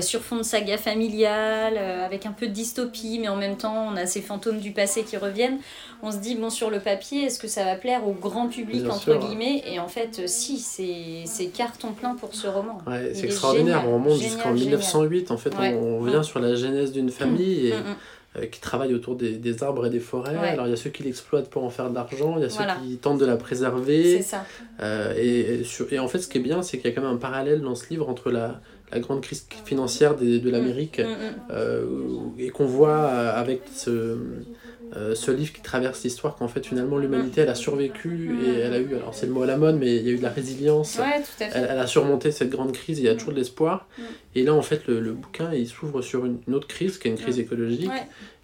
sur 0.00 0.20
fond 0.20 0.36
de 0.36 0.42
saga 0.42 0.78
familiale, 0.78 1.78
avec 1.78 2.26
un 2.26 2.32
peu 2.32 2.46
de 2.46 2.52
dystopie, 2.52 3.18
mais 3.20 3.28
en 3.28 3.36
même 3.36 3.56
temps 3.56 3.88
on 3.88 3.96
a 3.96 4.06
ces 4.06 4.20
fantômes 4.20 4.60
du 4.60 4.72
passé 4.72 5.04
qui 5.04 5.16
reviennent, 5.16 5.58
on 6.02 6.12
se 6.12 6.16
dit, 6.18 6.34
bon, 6.34 6.50
sur 6.50 6.70
le 6.70 6.80
papier, 6.80 7.24
est-ce 7.24 7.38
que 7.38 7.48
ça 7.48 7.64
va 7.64 7.76
plaire 7.76 8.06
au 8.06 8.12
grand 8.12 8.48
public, 8.48 8.88
entre 8.88 9.14
guillemets? 9.16 9.62
Et 9.66 9.78
en 9.78 9.88
fait, 9.88 10.28
si, 10.28 10.58
c'est 10.58 10.84
carton 11.54 11.92
plein 11.92 12.14
pour 12.14 12.34
ce 12.34 12.46
roman. 12.46 12.78
Ouais, 12.86 13.12
c'est 13.14 13.26
extraordinaire, 13.26 13.84
on 13.86 13.94
remonte 13.94 14.18
jusqu'en 14.18 14.52
1908, 14.52 15.30
en 15.30 15.36
fait, 15.36 15.52
on, 15.58 16.00
revient 16.00 16.24
sur 16.24 16.40
la 16.40 16.54
genèse 16.54 16.92
d'une 16.92 17.10
famille 17.10 17.68
et... 17.68 17.72
Mm, 17.72 17.76
mm, 17.76 17.90
mm. 17.90 17.96
Euh, 18.38 18.46
qui 18.46 18.60
travaille 18.60 18.94
autour 18.94 19.16
des, 19.16 19.32
des, 19.32 19.64
arbres 19.64 19.86
et 19.86 19.90
des 19.90 19.98
forêts. 19.98 20.36
Alors 20.36 20.68
il 20.68 20.70
y 20.70 20.72
a 20.72 20.76
ceux 20.76 20.90
qui 20.90 21.02
l'exploitent 21.02 21.50
pour 21.50 21.64
en 21.64 21.70
faire 21.70 21.90
de 21.90 21.96
l'argent, 21.96 22.36
il 22.36 22.42
y 22.42 22.44
a 22.44 22.48
ceux 22.48 22.62
qui 22.80 22.96
tentent 22.96 23.18
de 23.18 23.26
la 23.26 23.36
préserver. 23.36 24.18
C'est 24.18 24.22
ça. 24.22 24.44
Euh, 24.80 25.12
et, 25.16 25.64
et, 25.90 25.98
en 25.98 26.06
fait, 26.06 26.20
ce 26.20 26.28
qui 26.28 26.38
est 26.38 26.40
bien, 26.40 26.62
c'est 26.62 26.78
qu'il 26.78 26.88
y 26.88 26.92
a 26.92 26.94
quand 26.94 27.02
même 27.02 27.16
un 27.16 27.18
parallèle 27.18 27.60
dans 27.60 27.74
ce 27.74 27.90
livre 27.90 28.08
entre 28.08 28.30
la, 28.30 28.60
la 28.92 29.00
grande 29.00 29.20
crise 29.20 29.48
financière 29.64 30.14
de, 30.14 30.38
de 30.38 30.48
l'Amérique 30.48 31.02
euh, 31.50 31.86
et 32.38 32.50
qu'on 32.50 32.66
voit 32.66 33.04
avec 33.04 33.62
ce 33.74 34.16
euh, 34.96 35.14
ce 35.14 35.30
livre 35.30 35.52
qui 35.52 35.62
traverse 35.62 36.02
l'histoire 36.02 36.34
qu'en 36.36 36.48
fait 36.48 36.66
finalement 36.66 36.98
l'humanité 36.98 37.42
elle 37.42 37.48
a 37.48 37.54
survécu 37.54 38.36
et 38.44 38.58
elle 38.58 38.72
a 38.72 38.80
eu, 38.80 38.94
alors 38.96 39.14
c'est 39.14 39.26
le 39.26 39.32
mot 39.32 39.42
à 39.42 39.46
la 39.46 39.56
mode, 39.56 39.76
mais 39.78 39.96
il 39.96 40.06
y 40.06 40.08
a 40.08 40.12
eu 40.12 40.18
de 40.18 40.22
la 40.22 40.30
résilience, 40.30 40.98
Elle, 41.54 41.78
a 41.78 41.86
surmonté 41.86 42.32
cette 42.32 42.50
grande 42.50 42.72
crise, 42.72 42.98
il 42.98 43.04
y 43.04 43.08
a 43.08 43.14
toujours 43.14 43.32
de 43.32 43.38
l'espoir. 43.38 43.86
Et 44.34 44.42
là 44.42 44.54
en 44.54 44.62
fait 44.62 44.86
le, 44.88 45.00
le 45.00 45.12
bouquin 45.12 45.52
il 45.52 45.68
s'ouvre 45.68 46.02
sur 46.02 46.26
une, 46.26 46.38
autre 46.52 46.66
crise 46.66 46.98
qui 46.98 47.08
est 47.08 47.10
une 47.12 47.18
crise 47.18 47.38
écologique. 47.38 47.90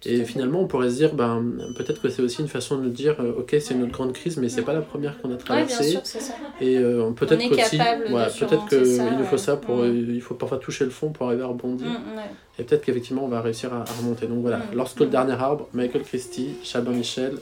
Et 0.09 0.23
finalement, 0.23 0.61
on 0.61 0.67
pourrait 0.67 0.89
se 0.89 0.95
dire, 0.95 1.13
ben, 1.13 1.43
peut-être 1.75 2.01
que 2.01 2.07
c'est 2.07 2.21
aussi 2.21 2.41
une 2.41 2.47
façon 2.47 2.77
de 2.77 2.87
dire, 2.87 3.17
euh, 3.19 3.39
ok, 3.39 3.57
c'est 3.59 3.73
une 3.73 3.83
autre 3.83 3.91
grande 3.91 4.13
crise, 4.13 4.37
mais 4.37 4.47
c'est 4.47 4.61
pas 4.61 4.71
la 4.71 4.81
première 4.81 5.21
qu'on 5.21 5.33
a 5.33 5.35
traversée. 5.35 5.97
Ouais, 5.97 6.01
ça. 6.03 6.33
Et 6.61 6.77
euh, 6.77 7.11
peut-être 7.11 7.43
aussi, 7.51 7.77
peut-être 7.77 8.67
qu'il 8.69 9.17
nous 9.17 9.25
faut 9.25 9.37
ça 9.37 9.57
pour, 9.57 9.85
il 9.85 10.21
faut 10.21 10.35
parfois 10.35 10.59
toucher 10.59 10.85
le 10.85 10.91
fond 10.91 11.09
pour 11.09 11.27
arriver 11.27 11.43
à 11.43 11.47
rebondir. 11.47 11.87
Mm, 11.87 12.19
et 12.59 12.63
peut-être 12.63 12.85
qu'effectivement, 12.85 13.25
on 13.25 13.27
va 13.27 13.41
réussir 13.41 13.73
à, 13.73 13.83
remonter. 13.99 14.27
Donc 14.27 14.39
voilà, 14.41 14.61
lorsque 14.73 15.01
le 15.01 15.07
dernier 15.07 15.33
arbre, 15.33 15.67
Michael 15.73 16.03
Christie, 16.03 16.55
Chabin 16.63 16.91
Michel, 16.91 17.35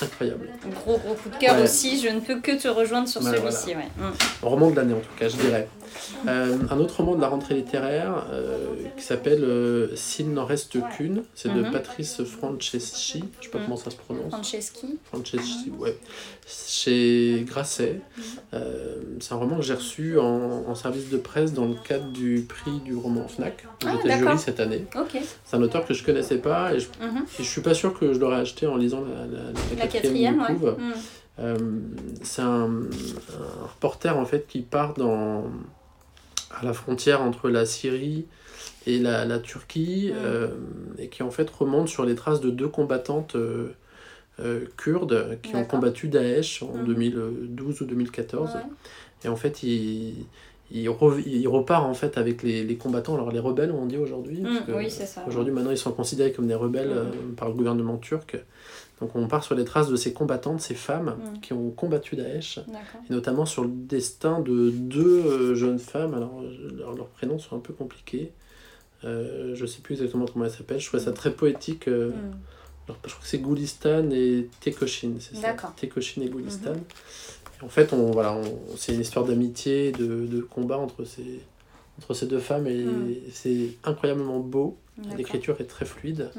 incroyable. 0.00 0.48
Gros 0.74 0.96
gros 0.96 1.14
coup 1.14 1.28
de 1.28 1.36
cœur 1.36 1.62
aussi, 1.62 2.00
je 2.00 2.08
ne 2.08 2.20
peux 2.20 2.40
que 2.40 2.60
te 2.60 2.68
rejoindre 2.68 3.08
sur 3.08 3.22
celui-ci. 3.22 3.74
Ouais. 3.74 3.88
Mm. 3.98 4.12
Roman 4.42 4.70
de 4.70 4.76
l'année 4.76 4.94
en 4.94 5.00
tout 5.00 5.18
cas, 5.18 5.28
je 5.28 5.36
dirais. 5.36 5.68
Euh, 6.28 6.56
un 6.70 6.78
autre 6.78 6.98
roman 6.98 7.14
de 7.14 7.20
la 7.20 7.28
rentrée 7.28 7.54
littéraire 7.54 8.26
euh, 8.30 8.74
qui 8.96 9.02
s'appelle 9.04 9.44
euh, 9.44 9.94
S'il 9.94 10.32
n'en 10.32 10.44
reste 10.44 10.78
qu'une, 10.90 11.22
c'est 11.34 11.52
de 11.52 11.62
mhm. 11.62 11.72
Patrice 11.72 12.22
Franceschi, 12.24 13.24
je 13.40 13.44
sais 13.44 13.50
pas 13.50 13.58
mhm. 13.58 13.64
comment 13.64 13.76
ça 13.76 13.90
se 13.90 13.96
prononce. 13.96 14.30
Franceschi. 14.30 14.98
Franceschi, 15.04 15.72
ouais. 15.78 15.96
Chez 16.46 17.44
Grasset. 17.46 18.00
Mhm. 18.16 18.60
c'est 19.20 19.32
un 19.32 19.36
roman 19.36 19.56
que 19.56 19.62
j'ai 19.62 19.74
reçu 19.74 20.18
en, 20.18 20.64
en, 20.68 20.74
service 20.74 21.10
de 21.10 21.16
presse 21.16 21.52
dans 21.52 21.66
le 21.66 21.74
cadre 21.74 22.10
du 22.12 22.46
prix 22.48 22.78
du 22.84 22.94
roman 22.94 23.26
FNAC. 23.26 23.66
Ah, 23.84 23.92
J'étais 23.96 24.18
jury 24.18 24.38
cette 24.38 24.60
année. 24.60 24.84
Okay. 24.94 25.20
C'est 25.44 25.56
un 25.56 25.62
auteur 25.62 25.84
que 25.84 25.94
je 25.94 26.04
connaissais 26.04 26.38
pas 26.38 26.74
et 26.74 26.80
je, 26.80 26.86
et 26.86 27.42
je 27.42 27.48
suis 27.48 27.62
pas 27.62 27.74
sûr 27.74 27.98
que 27.98 28.12
je 28.12 28.18
l'aurais 28.18 28.40
acheté 28.40 28.66
en 28.66 28.76
lisant 28.76 29.02
la, 29.02 29.26
la, 29.26 29.42
la, 29.78 29.86
quatrième, 29.86 30.44
c'est 32.22 32.42
un, 32.42 32.64
un, 32.64 33.66
reporter 33.68 34.16
en 34.16 34.24
fait 34.24 34.46
qui 34.46 34.60
part 34.60 34.94
dans 34.94 35.44
à 36.60 36.64
la 36.64 36.72
frontière 36.72 37.22
entre 37.22 37.48
la 37.48 37.66
Syrie 37.66 38.26
et 38.86 38.98
la, 38.98 39.24
la 39.24 39.38
Turquie, 39.38 40.12
euh, 40.14 40.48
et 40.98 41.08
qui 41.08 41.22
en 41.22 41.30
fait 41.30 41.48
remonte 41.50 41.88
sur 41.88 42.04
les 42.04 42.14
traces 42.14 42.40
de 42.40 42.50
deux 42.50 42.68
combattantes 42.68 43.36
euh, 43.36 43.74
euh, 44.40 44.66
kurdes 44.76 45.38
qui 45.42 45.56
ont 45.56 45.64
combattu 45.64 46.08
Daesh 46.08 46.62
en 46.62 46.82
2012 46.84 47.80
ou 47.80 47.84
2014. 47.84 48.50
Et 49.24 49.28
en 49.28 49.36
fait, 49.36 49.62
il, 49.62 50.26
il, 50.70 50.82
il, 50.82 51.48
repart 51.48 51.84
en 51.84 51.94
fait 51.94 52.18
avec 52.18 52.42
les, 52.42 52.64
les, 52.64 52.76
combattants, 52.76 53.14
alors 53.14 53.32
les 53.32 53.40
rebelles 53.40 53.72
on 53.72 53.86
dit 53.86 53.96
aujourd'hui. 53.96 54.40
Mmh, 54.40 54.74
oui, 54.74 54.92
Aujourd'hui 55.26 55.52
maintenant 55.52 55.70
ils 55.70 55.78
sont 55.78 55.92
considérés 55.92 56.32
comme 56.32 56.46
des 56.46 56.54
rebelles 56.54 56.90
mmh. 56.90 57.34
par 57.34 57.48
le 57.48 57.54
gouvernement 57.54 57.96
turc. 57.96 58.36
Donc 59.00 59.14
on 59.14 59.28
part 59.28 59.44
sur 59.44 59.54
les 59.54 59.64
traces 59.64 59.88
de 59.88 59.96
ces 59.96 60.12
combattantes, 60.12 60.60
ces 60.60 60.74
femmes 60.74 61.16
mm. 61.18 61.40
qui 61.40 61.52
ont 61.52 61.70
combattu 61.70 62.16
Daesh, 62.16 62.58
et 62.58 63.12
notamment 63.12 63.44
sur 63.44 63.62
le 63.64 63.70
destin 63.70 64.40
de 64.40 64.70
deux 64.70 65.24
euh, 65.26 65.54
jeunes 65.54 65.78
femmes. 65.78 66.14
Alors 66.14 66.42
leurs 66.96 67.08
prénoms 67.08 67.38
sont 67.38 67.56
un 67.56 67.60
peu 67.60 67.74
compliqués. 67.74 68.32
Euh, 69.04 69.54
je 69.54 69.66
sais 69.66 69.80
plus 69.82 69.94
exactement 69.94 70.24
comment 70.26 70.46
elles 70.46 70.50
s'appellent. 70.50 70.80
Je 70.80 70.86
trouvais 70.86 71.02
ça 71.02 71.12
très 71.12 71.30
poétique. 71.30 71.88
Euh, 71.88 72.08
mm. 72.08 72.12
alors, 72.88 72.98
je 73.04 73.10
crois 73.10 73.22
que 73.22 73.28
c'est 73.28 73.38
Goulistan 73.38 74.10
et 74.10 74.48
Tekoshin, 74.60 75.12
c'est 75.20 75.36
ça 75.36 75.54
Tekoshin 75.76 76.22
et 76.22 76.28
Goulistan. 76.28 76.72
Mm-hmm. 76.72 77.64
en 77.64 77.68
fait, 77.68 77.92
on, 77.92 78.10
voilà, 78.12 78.40
c'est 78.76 78.94
une 78.94 79.02
histoire 79.02 79.26
d'amitié, 79.26 79.92
de, 79.92 80.26
de, 80.26 80.40
combat 80.40 80.78
entre 80.78 81.04
ces, 81.04 81.42
entre 81.98 82.14
ces 82.14 82.26
deux 82.26 82.38
femmes, 82.38 82.66
et 82.66 82.84
mm. 82.84 83.14
c'est 83.30 83.76
incroyablement 83.84 84.40
beau. 84.40 84.78
L'écriture 85.18 85.60
est 85.60 85.66
très 85.66 85.84
fluide. 85.84 86.30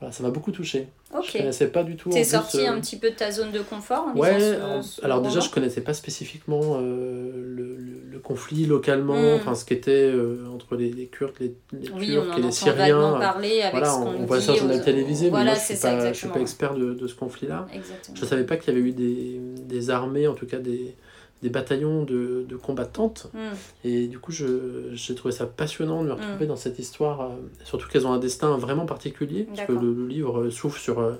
Voilà, 0.00 0.12
ça 0.12 0.22
m'a 0.22 0.30
beaucoup 0.30 0.50
touché. 0.50 0.88
Ok. 1.14 1.26
Je 1.26 1.38
connaissais 1.38 1.66
pas 1.66 1.82
du 1.82 1.94
tout. 1.94 2.08
T'es 2.08 2.24
sorti 2.24 2.60
euh, 2.60 2.72
un 2.72 2.80
petit 2.80 2.96
peu 2.96 3.10
de 3.10 3.14
ta 3.14 3.30
zone 3.30 3.52
de 3.52 3.60
confort 3.60 4.06
en 4.08 4.18
Ouais, 4.18 4.58
alors 5.02 5.20
déjà, 5.20 5.40
je 5.40 5.50
connaissais 5.50 5.82
pas 5.82 5.92
spécifiquement 5.92 6.78
euh, 6.80 7.30
le, 7.34 7.76
le, 7.76 8.18
conflit 8.18 8.64
localement, 8.64 9.14
hmm. 9.14 9.36
enfin 9.36 9.54
ce 9.54 9.64
qu'était 9.64 9.90
euh, 9.90 10.46
entre 10.54 10.76
les, 10.76 10.90
les 10.92 11.06
Kurdes, 11.06 11.32
les, 11.40 11.54
les 11.72 11.88
Turcs 11.88 12.38
et 12.38 12.42
les 12.42 12.50
Syriens. 12.50 13.18
Parler 13.18 13.62
avec 13.62 13.72
voilà, 13.72 13.90
ce 13.90 13.98
on, 13.98 14.22
on 14.22 14.26
voit 14.26 14.40
ça 14.40 14.54
sur 14.54 14.68
la 14.68 14.78
télévisée, 14.78 15.30
mais 15.30 15.44
moi 15.44 15.54
je 15.54 15.60
suis, 15.60 15.76
pas, 15.76 16.12
je 16.12 16.18
suis 16.18 16.28
pas 16.28 16.40
expert 16.40 16.74
de, 16.74 16.94
de 16.94 17.06
ce 17.06 17.14
conflit-là. 17.14 17.66
Je 18.14 18.24
savais 18.24 18.44
pas 18.44 18.56
qu'il 18.56 18.72
y 18.72 18.76
avait 18.76 18.88
eu 18.88 18.92
des, 18.92 19.40
des 19.64 19.90
armées, 19.90 20.28
en 20.28 20.34
tout 20.34 20.46
cas 20.46 20.58
des 20.58 20.94
des 21.42 21.48
bataillons 21.48 22.04
de, 22.04 22.44
de 22.48 22.56
combattantes. 22.56 23.28
Mm. 23.32 23.38
Et 23.84 24.06
du 24.06 24.18
coup, 24.18 24.32
j'ai 24.32 25.14
trouvé 25.14 25.32
ça 25.32 25.46
passionnant 25.46 26.02
de 26.02 26.08
me 26.08 26.12
retrouver 26.12 26.44
mm. 26.44 26.48
dans 26.48 26.56
cette 26.56 26.78
histoire, 26.78 27.22
euh, 27.22 27.28
surtout 27.64 27.88
qu'elles 27.88 28.06
ont 28.06 28.12
un 28.12 28.18
destin 28.18 28.56
vraiment 28.56 28.86
particulier, 28.86 29.44
parce 29.44 29.66
que 29.66 29.72
le, 29.72 30.06
livre 30.06 30.50
s'ouvre 30.50 30.76
sur 30.76 31.00
euh, 31.00 31.12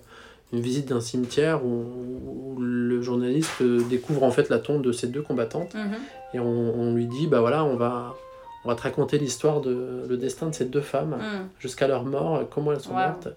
une 0.52 0.60
visite 0.60 0.88
d'un 0.88 1.00
cimetière 1.00 1.64
où, 1.64 2.56
le 2.58 3.00
journaliste 3.00 3.62
découvre 3.62 4.22
en 4.24 4.30
fait 4.30 4.50
la 4.50 4.58
tombe 4.58 4.82
de 4.82 4.92
ces 4.92 5.06
deux 5.06 5.22
combattantes 5.22 5.74
mhm. 5.74 5.94
et 6.34 6.40
on, 6.40 6.44
on, 6.44 6.94
lui 6.94 7.06
dit 7.06 7.26
bah 7.26 7.40
voilà 7.40 7.64
on 7.64 7.76
va 7.76 8.14
on 8.64 8.68
va 8.68 8.74
te 8.74 8.82
raconter 8.82 9.18
l'histoire 9.18 9.60
de 9.60 10.04
le 10.08 10.16
destin 10.16 10.48
de 10.48 10.54
ces 10.54 10.66
deux 10.66 10.80
femmes 10.80 11.16
mm. 11.16 11.48
jusqu'à 11.60 11.88
leur 11.88 12.04
mort, 12.04 12.42
comment 12.50 12.72
elles 12.72 12.80
sont 12.80 12.94
mortes. 12.94 13.28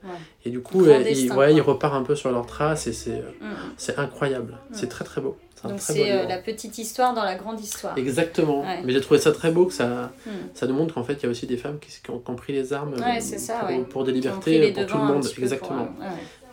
Et 0.45 0.49
du 0.49 0.61
coup, 0.61 0.85
il, 0.85 1.31
ouais, 1.33 1.53
il 1.53 1.61
repart 1.61 1.93
un 1.95 2.03
peu 2.03 2.15
sur 2.15 2.31
leurs 2.31 2.45
traces 2.45 2.87
et 2.87 2.93
c'est 2.93 3.19
mm. 3.19 3.55
c'est 3.77 3.97
incroyable. 3.97 4.53
Mm. 4.69 4.73
C'est 4.73 4.87
très 4.87 5.05
très 5.05 5.21
beau. 5.21 5.37
Donc 5.63 5.79
c'est 5.79 6.11
euh, 6.11 6.27
la 6.27 6.39
petite 6.39 6.77
histoire 6.77 7.13
dans 7.13 7.23
la 7.23 7.35
grande 7.35 7.59
histoire. 7.59 7.97
Exactement. 7.97 8.65
Mais 8.83 8.91
j'ai 8.91 8.99
trouvé 8.99 9.19
ça 9.19 9.31
très 9.31 9.49
beau 9.49 9.65
que 9.65 9.73
ça, 9.73 10.11
ça 10.53 10.67
nous 10.67 10.73
montre 10.73 10.93
qu'en 10.93 11.03
fait 11.03 11.13
il 11.13 11.23
y 11.23 11.25
a 11.25 11.29
aussi 11.29 11.47
des 11.47 11.55
femmes 11.57 11.79
qui, 11.79 11.89
qui, 11.89 12.11
ont, 12.11 12.19
pris 12.35 12.51
les 12.51 12.73
armes 12.73 12.95
pour, 12.95 13.85
pour, 13.85 14.03
des 14.03 14.11
libertés 14.11 14.73
pour 14.73 14.85
tout 14.85 14.97
le 14.97 15.03
monde. 15.03 15.25
Exactement. 15.37 15.87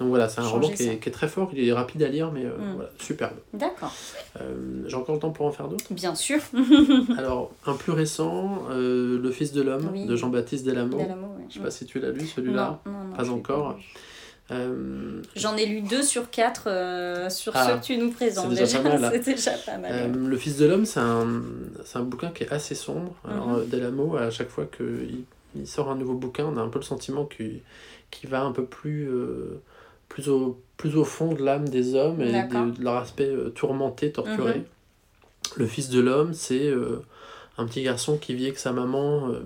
Donc 0.00 0.08
voilà, 0.08 0.30
c'est 0.30 0.40
un 0.40 0.48
roman 0.48 0.66
qui 0.70 0.84
est, 0.84 0.96
qui 0.96 1.10
est, 1.10 1.12
très 1.12 1.28
fort, 1.28 1.50
il 1.52 1.68
est 1.68 1.72
rapide 1.74 2.02
à 2.02 2.08
lire, 2.08 2.32
mais 2.32 2.46
euh, 2.46 2.56
mm. 2.56 2.74
voilà, 2.74 2.90
superbe. 2.98 3.36
D'accord. 3.52 3.94
Euh, 4.40 4.82
J'ai 4.86 4.96
encore 4.96 5.14
le 5.14 5.20
temps 5.20 5.30
pour 5.30 5.44
en 5.44 5.52
faire 5.52 5.68
d'autres? 5.68 5.84
Bien 5.90 6.14
sûr. 6.14 6.40
Alors, 7.18 7.52
un 7.66 7.74
plus 7.74 7.92
récent, 7.92 8.62
euh, 8.70 9.20
Le 9.20 9.30
Fils 9.30 9.52
de 9.52 9.60
l'Homme, 9.60 10.06
de 10.06 10.16
Jean-Baptiste 10.16 10.64
Delamo. 10.64 10.96
Ouais. 10.96 11.06
Je 11.50 11.54
sais 11.54 11.60
pas 11.60 11.70
si 11.70 11.84
tu 11.84 12.00
l'as 12.00 12.12
lu, 12.12 12.26
celui-là. 12.26 12.80
Non, 12.86 12.92
non, 12.92 13.14
pas 13.14 13.30
encore. 13.30 13.78
J'en 15.36 15.56
ai 15.56 15.66
lu 15.66 15.82
deux 15.82 16.02
sur 16.02 16.30
quatre 16.30 16.64
sur 17.28 17.52
ah, 17.54 17.66
ceux 17.66 17.76
que 17.76 17.84
tu 17.84 17.98
nous 17.98 18.10
présentes. 18.10 18.54
C'est 18.54 18.60
déjà, 18.60 18.78
pas 18.80 18.96
mal. 18.96 19.20
déjà 19.20 19.50
pas 19.52 19.76
mal. 19.76 20.12
le 20.26 20.36
Fils 20.38 20.56
de 20.56 20.64
l'homme, 20.64 20.86
c'est 20.86 21.00
un, 21.00 21.42
un 21.94 22.02
bouquin 22.02 22.30
qui 22.30 22.44
est 22.44 22.50
assez 22.50 22.74
sombre. 22.74 23.14
Alors, 23.28 23.58
mm-hmm. 23.58 23.68
Delamo, 23.68 24.16
à 24.16 24.30
chaque 24.30 24.48
fois 24.48 24.64
qu'il 24.64 25.24
il 25.54 25.66
sort 25.66 25.90
un 25.90 25.96
nouveau 25.96 26.14
bouquin, 26.14 26.46
on 26.46 26.56
a 26.56 26.62
un 26.62 26.68
peu 26.68 26.78
le 26.78 26.84
sentiment 26.84 27.26
qu'il 27.26 27.60
qui 28.10 28.26
va 28.26 28.40
un 28.42 28.52
peu 28.52 28.64
plus 28.64 29.08
plus 30.11 30.29
au, 30.29 30.61
plus 30.77 30.96
au 30.96 31.05
fond 31.05 31.33
de 31.33 31.42
l'âme 31.42 31.66
des 31.66 31.94
hommes 31.94 32.20
et 32.20 32.33
de, 32.33 32.83
leur 32.83 32.96
aspect 32.96 33.29
euh, 33.29 33.49
tourmenté, 33.49 34.12
torturé. 34.12 34.57
Mhm. 34.57 34.64
Le 35.57 35.66
fils 35.66 35.88
de 35.88 36.01
l'homme, 36.01 36.35
c'est 36.35 36.66
euh, 36.66 37.03
un 37.57 37.64
petit 37.64 37.83
garçon 37.83 38.18
qui 38.18 38.35
vit 38.35 38.44
avec 38.44 38.59
sa 38.59 38.73
maman 38.73 39.29
euh, 39.29 39.40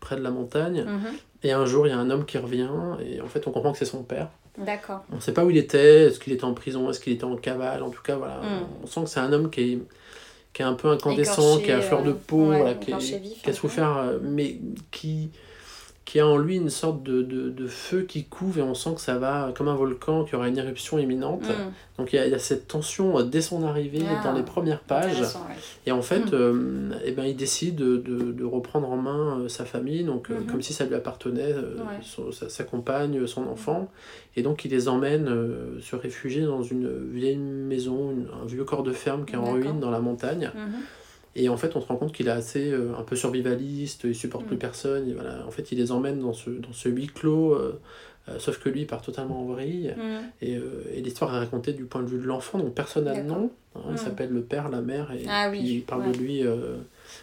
près 0.00 0.16
de 0.16 0.20
la 0.20 0.30
montagne. 0.30 0.84
Mhm. 0.84 1.14
Et 1.44 1.52
un 1.52 1.64
jour, 1.64 1.86
il 1.86 1.90
y 1.90 1.92
a 1.92 1.98
un 1.98 2.10
homme 2.10 2.26
qui 2.26 2.36
revient 2.36 2.68
et 3.04 3.20
en 3.20 3.26
fait, 3.26 3.46
on 3.46 3.52
comprend 3.52 3.72
que 3.72 3.78
c'est 3.78 3.84
son 3.84 4.02
père. 4.02 4.28
D'accord. 4.58 5.02
On 5.10 5.16
ne 5.16 5.20
sait 5.20 5.32
pas 5.32 5.44
où 5.44 5.50
il 5.50 5.56
était, 5.56 6.06
est-ce 6.06 6.20
qu'il 6.20 6.32
était 6.32 6.44
en 6.44 6.52
prison, 6.52 6.90
est-ce 6.90 7.00
qu'il 7.00 7.12
était 7.12 7.24
en 7.24 7.36
cavale, 7.36 7.82
en 7.82 7.90
tout 7.90 8.02
cas, 8.02 8.16
voilà. 8.16 8.38
Mhm. 8.42 8.66
On 8.82 8.86
sent 8.86 9.04
que 9.04 9.08
c'est 9.08 9.20
un 9.20 9.32
homme 9.32 9.50
qui 9.50 9.60
est, 9.60 9.78
qui 10.52 10.62
est 10.62 10.66
un 10.66 10.74
peu 10.74 10.88
incandescent, 10.88 11.58
qui 11.58 11.70
a 11.70 11.80
fleur 11.80 12.02
de 12.02 12.12
peau, 12.12 12.52
qui, 12.80 12.92
qui, 12.92 13.50
a 13.50 13.52
souffert, 13.52 14.14
mais 14.20 14.58
qui 14.90 15.30
qui 16.04 16.18
a 16.18 16.26
en 16.26 16.36
lui 16.36 16.56
une 16.56 16.70
sorte 16.70 17.02
de, 17.04 17.22
de, 17.22 17.48
de, 17.48 17.66
feu 17.66 18.02
qui 18.02 18.24
couve 18.24 18.58
et 18.58 18.62
on 18.62 18.74
sent 18.74 18.94
que 18.96 19.00
ça 19.00 19.18
va 19.18 19.52
comme 19.56 19.68
un 19.68 19.74
volcan, 19.74 20.24
qu'il 20.24 20.34
y 20.34 20.36
aura 20.36 20.48
une 20.48 20.58
éruption 20.58 20.98
imminente. 20.98 21.48
Mm. 21.48 21.72
Donc 21.98 22.12
il 22.12 22.16
y, 22.16 22.18
a, 22.18 22.26
il 22.26 22.32
y, 22.32 22.34
a, 22.34 22.40
cette 22.40 22.66
tension 22.66 23.18
euh, 23.18 23.22
dès 23.22 23.40
son 23.40 23.64
arrivée 23.64 24.02
ah, 24.08 24.22
dans 24.24 24.32
les 24.32 24.42
premières 24.42 24.80
pages. 24.80 25.22
Et 25.86 25.92
en 25.92 26.02
fait, 26.02 26.26
mm. 26.26 26.34
euh, 26.34 26.90
eh 27.04 27.12
ben, 27.12 27.24
il 27.24 27.36
décide 27.36 27.76
de, 27.76 27.96
de, 27.96 28.44
reprendre 28.44 28.90
en 28.90 28.96
main 28.96 29.38
euh, 29.38 29.48
sa 29.48 29.64
famille, 29.64 30.02
donc 30.02 30.28
mm-hmm. 30.28 30.46
comme 30.46 30.60
si 30.60 30.72
ça 30.72 30.84
lui 30.84 30.96
appartenait, 30.96 31.54
sa, 32.48 32.64
compagne, 32.64 33.26
son 33.26 33.46
enfant. 33.46 33.88
Et 34.34 34.42
donc 34.42 34.64
il 34.64 34.72
les 34.72 34.88
emmène 34.88 35.30
se 35.80 35.94
réfugier 35.94 36.42
dans 36.42 36.62
une 36.62 36.90
vieille 37.12 37.36
maison, 37.36 38.14
un 38.42 38.46
vieux 38.46 38.64
corps 38.64 38.82
de 38.82 38.92
ferme 38.92 39.24
qui 39.24 39.34
est 39.34 39.38
en 39.38 39.52
ruine 39.52 39.78
dans 39.78 39.90
la 39.90 40.00
montagne. 40.00 40.50
Mm-hmm. 40.54 41.01
Et 41.34 41.48
en 41.48 41.56
fait, 41.56 41.76
on 41.76 41.80
se 41.80 41.86
rend 41.86 41.96
compte 41.96 42.12
qu'il 42.12 42.28
est 42.28 42.32
assez 42.32 42.70
euh, 42.70 42.92
un 42.98 43.02
peu 43.02 43.16
survivaliste, 43.16 44.02
il 44.04 44.14
supporte 44.14 44.46
plus 44.46 44.56
mm. 44.56 44.60
personne. 44.60 45.08
Et 45.08 45.14
voilà. 45.14 45.44
En 45.46 45.50
fait, 45.50 45.72
il 45.72 45.78
les 45.78 45.90
emmène 45.92 46.20
dans 46.20 46.32
ce, 46.32 46.50
dans 46.50 46.72
ce 46.72 46.88
huis 46.88 47.06
clos, 47.06 47.52
euh, 47.52 47.80
euh, 48.28 48.38
sauf 48.38 48.58
que 48.58 48.68
lui, 48.68 48.82
il 48.82 48.86
part 48.86 49.00
totalement 49.00 49.40
en 49.40 49.44
vrille. 49.46 49.94
Mm. 49.96 50.44
Et, 50.44 50.58
et 50.94 51.00
l'histoire 51.00 51.34
est 51.34 51.38
racontée 51.38 51.72
du 51.72 51.84
point 51.84 52.02
de 52.02 52.08
vue 52.08 52.18
de 52.18 52.26
l'enfant, 52.26 52.58
donc 52.58 52.74
personne 52.74 53.04
n'a 53.04 53.16
de 53.18 53.26
nom. 53.26 53.50
Hein. 53.74 53.80
il 53.88 53.94
mm. 53.94 53.96
s'appelle 53.96 54.30
le 54.30 54.42
père, 54.42 54.68
la 54.68 54.82
mère, 54.82 55.10
et 55.12 55.24
ah 55.26 55.48
puis 55.50 55.60
il 55.60 55.82
parle 55.82 56.12
de 56.12 56.18
lui 56.18 56.42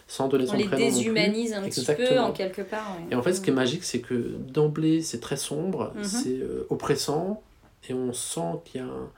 sans 0.08 0.26
donner 0.26 0.46
son 0.46 0.54
prénom. 0.54 0.72
On 0.72 0.76
les 0.76 0.84
déshumanise 0.90 1.52
un 1.52 1.62
petit 1.62 1.84
peu, 1.84 2.18
en 2.18 2.32
quelque 2.32 2.62
part. 2.62 2.96
Et 3.10 3.14
en 3.14 3.22
fait, 3.22 3.34
ce 3.34 3.40
qui 3.40 3.50
est 3.50 3.54
magique, 3.54 3.84
c'est 3.84 4.00
que 4.00 4.34
d'emblée, 4.52 5.02
c'est 5.02 5.20
très 5.20 5.36
sombre, 5.36 5.92
mm-hmm. 5.96 6.04
c'est 6.04 6.40
oppressant, 6.68 7.42
et 7.88 7.94
on 7.94 8.12
sent 8.12 8.60
qu'il 8.64 8.80
y 8.80 8.84
a 8.84 8.86
un 8.86 9.10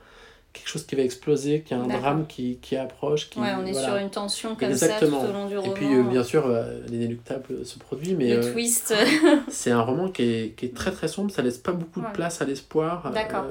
quelque 0.53 0.69
chose 0.69 0.85
qui 0.85 0.95
va 0.95 1.01
exploser, 1.01 1.61
qu'il 1.61 1.75
y 1.75 1.79
a 1.79 1.83
un 1.83 1.87
drame 1.87 2.27
qui, 2.27 2.59
qui 2.61 2.75
approche. 2.75 3.29
Qui, 3.29 3.39
ouais, 3.39 3.53
on 3.59 3.65
est 3.65 3.73
sur 3.73 3.95
une 3.95 4.11
tension 4.11 4.55
comme 4.55 4.73
ça 4.75 4.99
tout 4.99 5.05
au 5.05 5.33
long 5.33 5.47
du 5.47 5.57
roman. 5.57 5.71
Et 5.71 5.73
puis, 5.73 5.93
euh, 5.93 6.03
bien 6.03 6.23
sûr, 6.23 6.45
euh, 6.45 6.79
l'inéluctable 6.87 7.65
se 7.65 7.79
produit, 7.79 8.13
mais... 8.13 8.29
Le 8.29 8.45
euh, 8.45 8.53
twist. 8.53 8.93
c'est 9.49 9.71
un 9.71 9.81
roman 9.81 10.09
qui 10.09 10.21
est, 10.23 10.55
qui 10.55 10.67
est, 10.67 10.75
très 10.75 10.91
très 10.91 11.07
sombre, 11.07 11.31
ça 11.31 11.41
laisse 11.41 11.57
pas 11.57 11.71
beaucoup 11.71 12.01
de 12.01 12.11
place 12.13 12.41
à 12.41 12.45
l'espoir. 12.45 13.11
D'accord. 13.11 13.45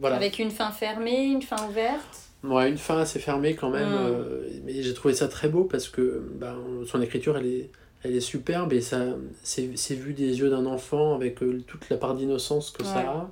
voilà. 0.00 0.16
Avec 0.16 0.38
une 0.38 0.50
fin 0.50 0.70
fermée, 0.70 1.24
une 1.24 1.42
fin 1.42 1.68
ouverte 1.68 2.18
Ouais, 2.44 2.68
une 2.68 2.78
fin 2.78 2.98
assez 2.98 3.20
fermée 3.20 3.54
quand 3.54 3.70
même. 3.70 3.88
Hmm. 3.88 4.62
mais 4.64 4.82
j'ai 4.82 4.94
trouvé 4.94 5.14
ça 5.14 5.28
très 5.28 5.48
beau 5.48 5.62
parce 5.62 5.88
que 5.88 6.28
ben, 6.34 6.56
son 6.86 7.00
écriture, 7.00 7.36
elle 7.36 7.46
est 7.46 7.70
elle 8.04 8.16
est 8.16 8.20
superbe 8.20 8.72
et 8.72 8.80
ça 8.80 8.98
c'est 9.42 9.94
vu 9.94 10.12
des 10.12 10.40
yeux 10.40 10.50
d'un 10.50 10.66
enfant 10.66 11.14
avec 11.14 11.42
euh, 11.42 11.62
toute 11.66 11.88
la 11.88 11.96
part 11.96 12.14
d'innocence 12.14 12.70
que 12.70 12.84
ça 12.84 12.98
a. 13.00 13.30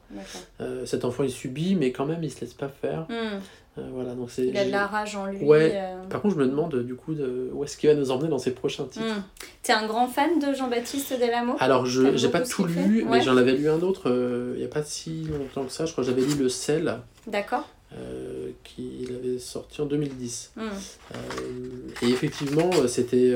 Euh, 0.60 0.86
cet 0.86 1.04
enfant 1.04 1.24
il 1.24 1.30
subit 1.30 1.74
mais 1.74 1.92
quand 1.92 2.06
même 2.06 2.22
il 2.22 2.30
se 2.30 2.40
laisse 2.40 2.54
pas 2.54 2.68
faire. 2.68 3.06
Hmm. 3.08 3.40
Euh, 3.78 3.82
voilà, 3.92 4.14
donc 4.14 4.30
il 4.36 4.56
a 4.56 4.64
de 4.64 4.70
la 4.70 4.86
rage 4.86 5.14
en 5.14 5.26
lui. 5.26 5.44
Ouais. 5.44 5.80
Par 6.08 6.20
contre 6.20 6.34
je 6.34 6.40
me 6.40 6.46
demande 6.46 6.82
du 6.84 6.94
coup 6.94 7.14
de, 7.14 7.50
où 7.52 7.64
est-ce 7.64 7.76
qu'il 7.76 7.88
va 7.88 7.96
nous 7.96 8.10
emmener 8.10 8.28
dans 8.28 8.38
ses 8.38 8.52
prochains 8.52 8.84
titres? 8.84 9.06
Hmm. 9.06 9.22
Tu 9.62 9.72
es 9.72 9.74
un 9.74 9.86
grand 9.86 10.06
fan 10.06 10.38
de 10.38 10.54
Jean-Baptiste 10.54 11.18
Delamo 11.18 11.56
Alors 11.58 11.86
je 11.86 12.16
j'ai 12.16 12.28
pas 12.28 12.40
tout 12.40 12.64
lu 12.64 13.04
mais 13.08 13.20
j'en 13.22 13.36
avais 13.36 13.52
lu 13.52 13.68
un 13.68 13.80
autre 13.80 14.10
il 14.54 14.58
n'y 14.58 14.64
a 14.64 14.68
pas 14.68 14.84
si 14.84 15.24
longtemps 15.24 15.64
que 15.64 15.72
ça. 15.72 15.86
Je 15.86 15.92
crois 15.92 16.04
que 16.04 16.10
j'avais 16.10 16.22
lu 16.22 16.34
Le 16.38 16.48
sel. 16.48 16.98
D'accord. 17.26 17.68
il 18.78 19.16
avait 19.16 19.38
sorti 19.40 19.80
en 19.80 19.86
2010. 19.86 20.52
Hmm. 20.56 20.62
et 22.02 22.08
effectivement 22.08 22.70
c'était 22.86 23.34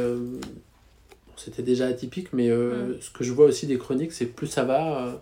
c'était 1.37 1.63
déjà 1.63 1.87
atypique, 1.87 2.33
mais 2.33 2.49
euh, 2.49 2.97
mm. 2.97 3.01
ce 3.01 3.11
que 3.11 3.25
je 3.25 3.33
vois 3.33 3.47
aussi 3.47 3.67
des 3.67 3.79
chroniques, 3.79 4.13
c'est 4.13 4.27
plus 4.27 4.47
ça 4.47 4.65
va, 4.65 5.07
euh, 5.07 5.13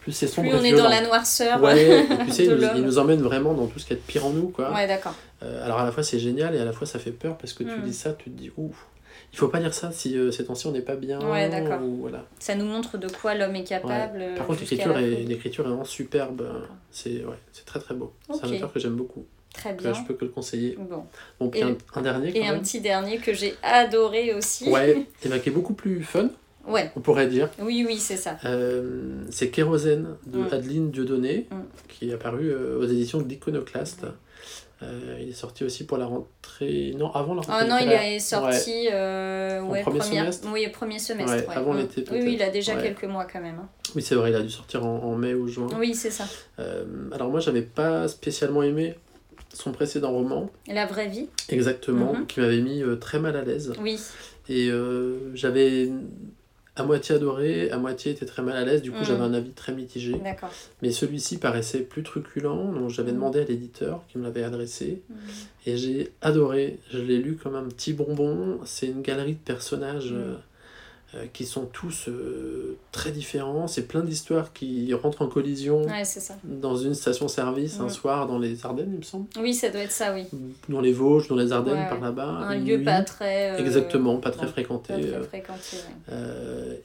plus 0.00 0.12
c'est 0.12 0.26
sombre. 0.26 0.50
Plus 0.50 0.58
on 0.58 0.64
est 0.64 0.72
dans 0.72 0.88
la 0.88 1.00
noirceur. 1.00 1.62
Ouais, 1.62 2.02
et 2.02 2.06
tu 2.26 2.32
sais, 2.32 2.44
il, 2.44 2.82
nous, 2.82 2.98
emmène 2.98 3.20
vraiment 3.20 3.54
dans 3.54 3.66
tout 3.66 3.78
ce 3.78 3.86
qu'il 3.86 3.96
y 3.96 3.98
a 3.98 4.02
de 4.02 4.06
pire 4.06 4.26
en 4.26 4.30
nous, 4.30 4.48
quoi. 4.48 4.72
Ouais, 4.72 4.86
d'accord. 4.86 5.14
Euh, 5.42 5.64
alors 5.64 5.78
à 5.78 5.84
la 5.84 5.92
fois 5.92 6.02
c'est 6.02 6.18
génial 6.18 6.54
et 6.54 6.58
à 6.58 6.64
la 6.64 6.72
fois 6.72 6.86
ça 6.86 6.98
fait 6.98 7.12
peur 7.12 7.38
parce 7.38 7.52
que 7.52 7.62
tu 7.62 7.70
mm. 7.70 7.82
dis 7.82 7.94
ça, 7.94 8.12
tu 8.12 8.30
te 8.30 8.36
dis 8.36 8.50
ouf. 8.56 8.86
Il 9.32 9.38
faut 9.38 9.48
pas 9.48 9.60
dire 9.60 9.74
ça 9.74 9.92
si 9.92 10.16
ces 10.32 10.46
temps-ci 10.46 10.66
on 10.68 10.72
n'est 10.72 10.80
pas 10.80 10.96
bien. 10.96 11.20
Ouais, 11.20 11.50
d'accord. 11.50 11.80
Voilà. 12.00 12.24
Ça 12.38 12.54
nous 12.54 12.64
montre 12.64 12.96
de 12.96 13.08
quoi 13.08 13.34
l'homme 13.34 13.56
est 13.56 13.64
capable. 13.64 14.24
Par 14.36 14.46
contre, 14.46 14.60
l'écriture 14.60 14.96
est, 14.96 15.24
l'écriture 15.24 15.64
est 15.64 15.68
vraiment 15.68 15.84
superbe. 15.84 16.48
C'est 16.90 17.24
ouais, 17.24 17.36
très 17.66 17.78
très 17.78 17.94
beau. 17.94 18.14
C'est 18.32 18.46
un 18.46 18.52
auteur 18.52 18.72
que 18.72 18.80
j'aime 18.80 18.96
beaucoup. 18.96 19.26
Très 19.58 19.72
bien. 19.72 19.92
je 19.92 20.02
peux 20.04 20.14
que 20.14 20.24
le 20.24 20.30
conseiller. 20.30 20.76
Bon. 20.78 21.04
bon 21.40 21.50
et, 21.52 21.62
un, 21.62 22.00
dernier. 22.00 22.36
et 22.36 22.46
un 22.46 22.58
petit 22.60 22.80
dernier 22.80 23.18
que 23.18 23.32
j'ai 23.32 23.54
adoré 23.62 24.32
aussi. 24.32 24.70
Ouais, 24.70 25.06
et 25.24 25.28
ben, 25.28 25.40
qui 25.40 25.48
est 25.48 25.52
beaucoup 25.52 25.74
plus 25.74 26.02
fun. 26.02 26.30
Ouais. 26.68 26.90
On 26.96 27.00
pourrait 27.00 27.26
dire. 27.26 27.48
Oui, 27.60 27.84
oui, 27.86 27.98
c'est 27.98 28.16
ça. 28.16 28.36
Euh, 28.44 29.24
c'est 29.30 29.48
Kérosène 29.50 30.16
de 30.26 30.38
mm. 30.38 30.48
Adeline 30.52 30.90
Dieudonné, 30.90 31.46
mm. 31.50 31.56
qui 31.88 32.10
est 32.10 32.14
apparu 32.14 32.50
euh, 32.50 32.78
aux 32.78 32.84
éditions 32.84 33.20
de 33.20 33.28
l'Iconoclaste. 33.28 34.04
Euh, 34.80 35.18
il 35.20 35.30
est 35.30 35.32
sorti 35.32 35.64
aussi 35.64 35.86
pour 35.86 35.96
la 35.96 36.06
rentrée. 36.06 36.94
Non, 36.96 37.10
avant 37.12 37.34
la 37.34 37.40
rentrée. 37.40 37.64
Oh 37.64 37.68
non, 37.68 37.78
il 37.80 37.90
est 37.90 38.20
sorti. 38.20 38.88
Ouais. 38.88 39.82
premier 39.82 40.00
semestre 40.00 40.48
Oui, 40.52 40.68
premier 40.68 40.98
semestre. 40.98 41.50
avant 41.50 41.72
mm. 41.72 41.78
l'été, 41.78 42.04
Oui, 42.12 42.34
il 42.34 42.42
a 42.42 42.50
déjà 42.50 42.76
quelques 42.76 43.04
mois 43.04 43.24
quand 43.24 43.40
même. 43.40 43.58
Hein. 43.58 43.68
Oui, 43.96 44.02
c'est 44.02 44.14
vrai, 44.14 44.30
il 44.30 44.36
a 44.36 44.42
dû 44.42 44.50
sortir 44.50 44.84
en, 44.84 45.02
en 45.02 45.16
mai 45.16 45.34
ou 45.34 45.48
juin. 45.48 45.68
Oui, 45.78 45.94
c'est 45.94 46.10
ça. 46.10 46.24
alors, 47.12 47.30
moi, 47.30 47.40
j'avais 47.40 47.62
pas 47.62 48.06
spécialement 48.08 48.62
aimé 48.62 48.94
son 49.52 49.72
précédent 49.72 50.12
roman. 50.12 50.50
La 50.66 50.86
vraie 50.86 51.08
vie. 51.08 51.28
Exactement, 51.48 52.14
mhm. 52.14 52.26
qui 52.26 52.40
m'avait 52.40 52.60
mis 52.60 52.82
euh, 52.82 52.96
très 52.96 53.18
mal 53.18 53.36
à 53.36 53.42
l'aise. 53.42 53.72
Oui. 53.80 53.98
Et 54.48 54.70
euh, 54.70 55.34
j'avais 55.34 55.90
à 56.76 56.84
moitié 56.84 57.16
adoré, 57.16 57.70
à 57.70 57.78
moitié 57.78 58.12
été 58.12 58.24
très 58.24 58.40
mal 58.40 58.56
à 58.56 58.64
l'aise, 58.64 58.82
du 58.82 58.92
coup 58.92 58.98
mhm. 58.98 59.04
j'avais 59.04 59.22
un 59.22 59.34
avis 59.34 59.50
très 59.50 59.72
mitigé. 59.72 60.12
D'accord. 60.22 60.50
Mais 60.80 60.92
celui-ci 60.92 61.38
paraissait 61.38 61.80
plus 61.80 62.02
truculent, 62.02 62.72
donc 62.72 62.90
j'avais 62.90 63.10
mhm. 63.10 63.16
demandé 63.16 63.40
à 63.40 63.44
l'éditeur 63.44 64.04
qui 64.08 64.18
me 64.18 64.24
l'avait 64.24 64.44
adressé, 64.44 65.02
et 65.66 65.76
j'ai 65.76 66.12
adoré, 66.22 66.78
je 66.90 66.98
l'ai 66.98 67.18
lu 67.18 67.36
comme 67.36 67.56
un 67.56 67.64
petit 67.64 67.92
bonbon, 67.92 68.60
c'est 68.64 68.86
une 68.86 69.02
galerie 69.02 69.34
de 69.34 69.38
personnages 69.38 70.12
euh, 70.12 70.36
euh, 71.14 71.24
qui 71.32 71.46
sont 71.46 71.64
tous 71.64 72.08
euh, 72.08 72.76
très 72.92 73.10
différents. 73.10 73.66
C'est 73.66 73.88
plein 73.88 74.02
d'histoires 74.02 74.52
qui 74.52 74.92
rentrent 74.92 75.22
en 75.22 75.28
collision 75.28 75.86
dans 76.44 76.76
une 76.76 76.92
station-service 76.92 77.80
un 77.80 77.86
mm. 77.86 77.88
soir 77.88 78.26
dans 78.26 78.38
les 78.38 78.66
Ardennes, 78.66 78.90
il 78.92 78.98
me 78.98 79.02
semble. 79.02 79.26
Oui, 79.40 79.54
ça 79.54 79.70
doit 79.70 79.80
être 79.80 79.90
ça, 79.90 80.12
oui. 80.12 80.26
Dans 80.68 80.82
les 80.82 80.92
Vosges, 80.92 81.28
dans 81.28 81.36
les 81.36 81.50
Ardennes, 81.50 81.86
par 81.88 81.98
là-bas. 81.98 82.26
Un 82.26 82.58
lieu 82.58 82.82
pas 82.82 83.00
très... 83.00 83.52
Euh, 83.52 83.56
Exactement, 83.56 84.18
pas 84.18 84.30
très 84.30 84.48
fréquenté. 84.48 84.92
Pas 84.96 85.20
très 85.20 85.22
fréquenté 85.22 85.78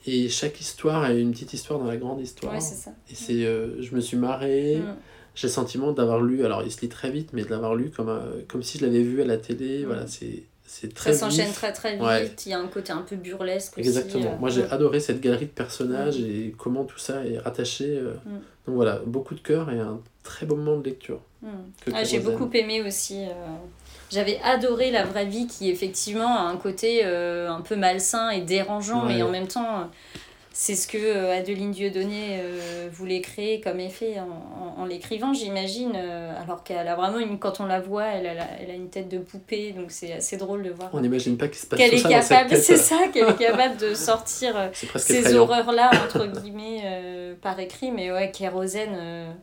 et 0.06 0.30
chaque 0.30 0.62
histoire 0.62 1.04
a 1.04 1.12
une 1.12 1.32
petite 1.32 1.52
histoire 1.52 1.80
dans 1.80 1.88
la 1.88 1.98
grande 1.98 2.22
histoire. 2.22 2.54
c'est 2.62 2.76
ça. 2.76 2.92
Et 3.12 3.16
c'est, 3.16 3.44
je 3.44 3.94
me 3.94 4.00
suis 4.00 4.16
marré. 4.16 4.78
Mm. 4.78 4.96
J'ai 5.36 5.48
le 5.48 5.54
sentiment 5.54 5.92
d'avoir 5.92 6.22
lu, 6.22 6.46
alors 6.46 6.64
il 6.64 6.72
se 6.72 6.80
lit 6.80 6.90
très 6.90 7.12
vite, 7.12 7.32
mais 7.34 7.44
de 7.44 7.50
l'avoir 7.50 7.76
lu 7.76 7.90
comme, 7.90 8.22
comme 8.48 8.64
si 8.64 8.78
je 8.78 8.86
l'avais 8.86 9.02
vu 9.02 9.22
à 9.22 9.26
la 9.26 9.36
télé. 9.36 9.84
Mm. 9.84 9.86
Voilà, 9.86 10.08
c'est 10.08 10.44
c'est 10.76 10.92
très 10.92 11.14
Ça 11.14 11.20
s'enchaîne 11.20 11.52
très 11.52 11.72
très 11.72 11.98
vite, 11.98 12.46
il 12.48 12.50
y 12.50 12.54
a 12.54 12.60
un 12.60 12.68
côté 12.68 12.92
un 12.92 13.04
peu 13.04 13.16
burlesque 13.16 13.78
Exactement. 13.78 14.32
Aussi, 14.32 14.40
Moi 14.40 14.50
j'ai 14.50 14.64
adoré 14.72 15.00
cette 15.00 15.22
galerie 15.22 15.46
de 15.46 15.52
personnages 15.52 16.20
et 16.20 16.56
comment 16.58 16.84
tout 16.84 16.98
ça 16.98 17.24
est 17.26 17.38
rattaché. 17.38 18.00
Mm. 18.02 18.32
Donc 18.66 18.76
voilà, 18.76 19.00
beaucoup 19.06 19.36
de 19.36 19.40
cœur 19.40 19.70
et 19.70 19.80
un 19.80 20.00
très 20.24 20.48
beau 20.48 20.56
moment 20.56 20.80
de 20.80 20.86
lecture. 20.86 21.20
Mm. 21.44 21.48
Ah, 21.94 22.04
j'ai 22.04 22.20
beaucoup 22.20 22.50
aimé 22.54 22.82
aussi. 22.82 23.20
J'avais 24.10 24.40
adoré 24.44 24.90
la 24.90 25.06
vraie 25.06 25.26
vie 25.26 25.46
qui 25.46 25.70
effectivement 25.70 26.40
a 26.40 26.42
un 26.42 26.58
côté 26.58 27.04
un 27.06 27.62
peu 27.62 27.76
malsain 27.76 28.32
et 28.32 28.42
dérangeant, 28.42 29.06
mais 29.06 29.22
en 29.22 29.30
même 29.30 29.48
temps 29.48 29.92
c'est 30.56 30.76
ce 30.76 30.88
que 30.88 31.00
euh, 31.00 31.36
Adeline 31.36 31.72
Dieudonné 31.72 32.40
euh, 32.40 32.88
voulait 32.92 33.22
créer 33.22 33.60
comme 33.60 33.80
effet 33.80 34.18
en, 34.20 34.80
en, 34.80 34.86
l'écrivant, 34.86 35.34
j'imagine. 35.34 35.94
Euh, 35.96 36.32
alors 36.40 36.64
qu'elle 36.64 36.88
a 36.88 36.96
vraiment, 36.96 37.18
une, 37.18 37.40
quand 37.40 37.60
on 37.60 37.66
la 37.66 37.80
voit, 37.80 38.06
elle 38.06 38.28
a, 38.28 38.48
elle 38.62 38.70
a 38.70 38.76
une 38.76 38.90
tête 38.90 39.10
de 39.10 39.18
poupée, 39.18 39.72
donc 39.72 39.90
c'est 39.90 40.14
assez 40.14 40.38
drôle 40.38 40.62
de 40.62 40.70
voir. 40.70 40.92
On 40.94 41.02
n'imagine 41.02 41.38
pas 41.38 41.48
qu'il 41.48 41.58
se 41.58 41.66
passe 41.66 41.80
qu'elle 41.80 41.96
est 41.96 42.08
capable, 42.08 42.56
C'est 42.56 42.78
ça, 42.78 43.08
qu'elle 43.12 43.30
est 43.30 43.38
capable 43.38 43.78
de 43.78 43.96
sortir 43.96 44.70
ces 44.96 45.34
horreurs-là, 45.34 45.90
entre 46.06 46.28
guillemets, 46.28 47.36
par 47.42 47.60
écrit. 47.60 47.92
Mais 47.92 48.12
ouais, 48.12 48.30
Kérosène 48.30 49.34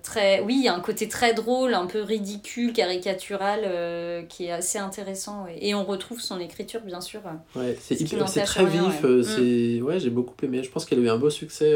très 0.00 0.40
oui 0.42 0.58
il 0.58 0.64
y 0.64 0.68
a 0.68 0.74
un 0.74 0.80
côté 0.80 1.08
très 1.08 1.34
drôle 1.34 1.74
un 1.74 1.86
peu 1.86 2.02
ridicule 2.02 2.72
caricatural 2.72 3.62
euh, 3.64 4.22
qui 4.22 4.44
est 4.44 4.52
assez 4.52 4.78
intéressant 4.78 5.46
et 5.58 5.74
on 5.74 5.84
retrouve 5.84 6.20
son 6.20 6.38
écriture 6.38 6.82
bien 6.82 7.00
sûr 7.00 7.20
ouais 7.56 7.76
c'est 7.80 7.96
très 8.44 8.64
vif 8.64 9.04
euh, 9.04 9.20
mm. 9.20 9.24
c'est 9.24 9.82
ouais 9.82 9.98
j'ai 9.98 10.10
beaucoup 10.10 10.36
aimé. 10.44 10.62
Je 10.62 10.70
pense 10.70 10.84
qu'elle 10.84 11.00
a 11.00 11.02
eu 11.02 11.08
un 11.08 11.18
beau 11.18 11.30
succès 11.30 11.72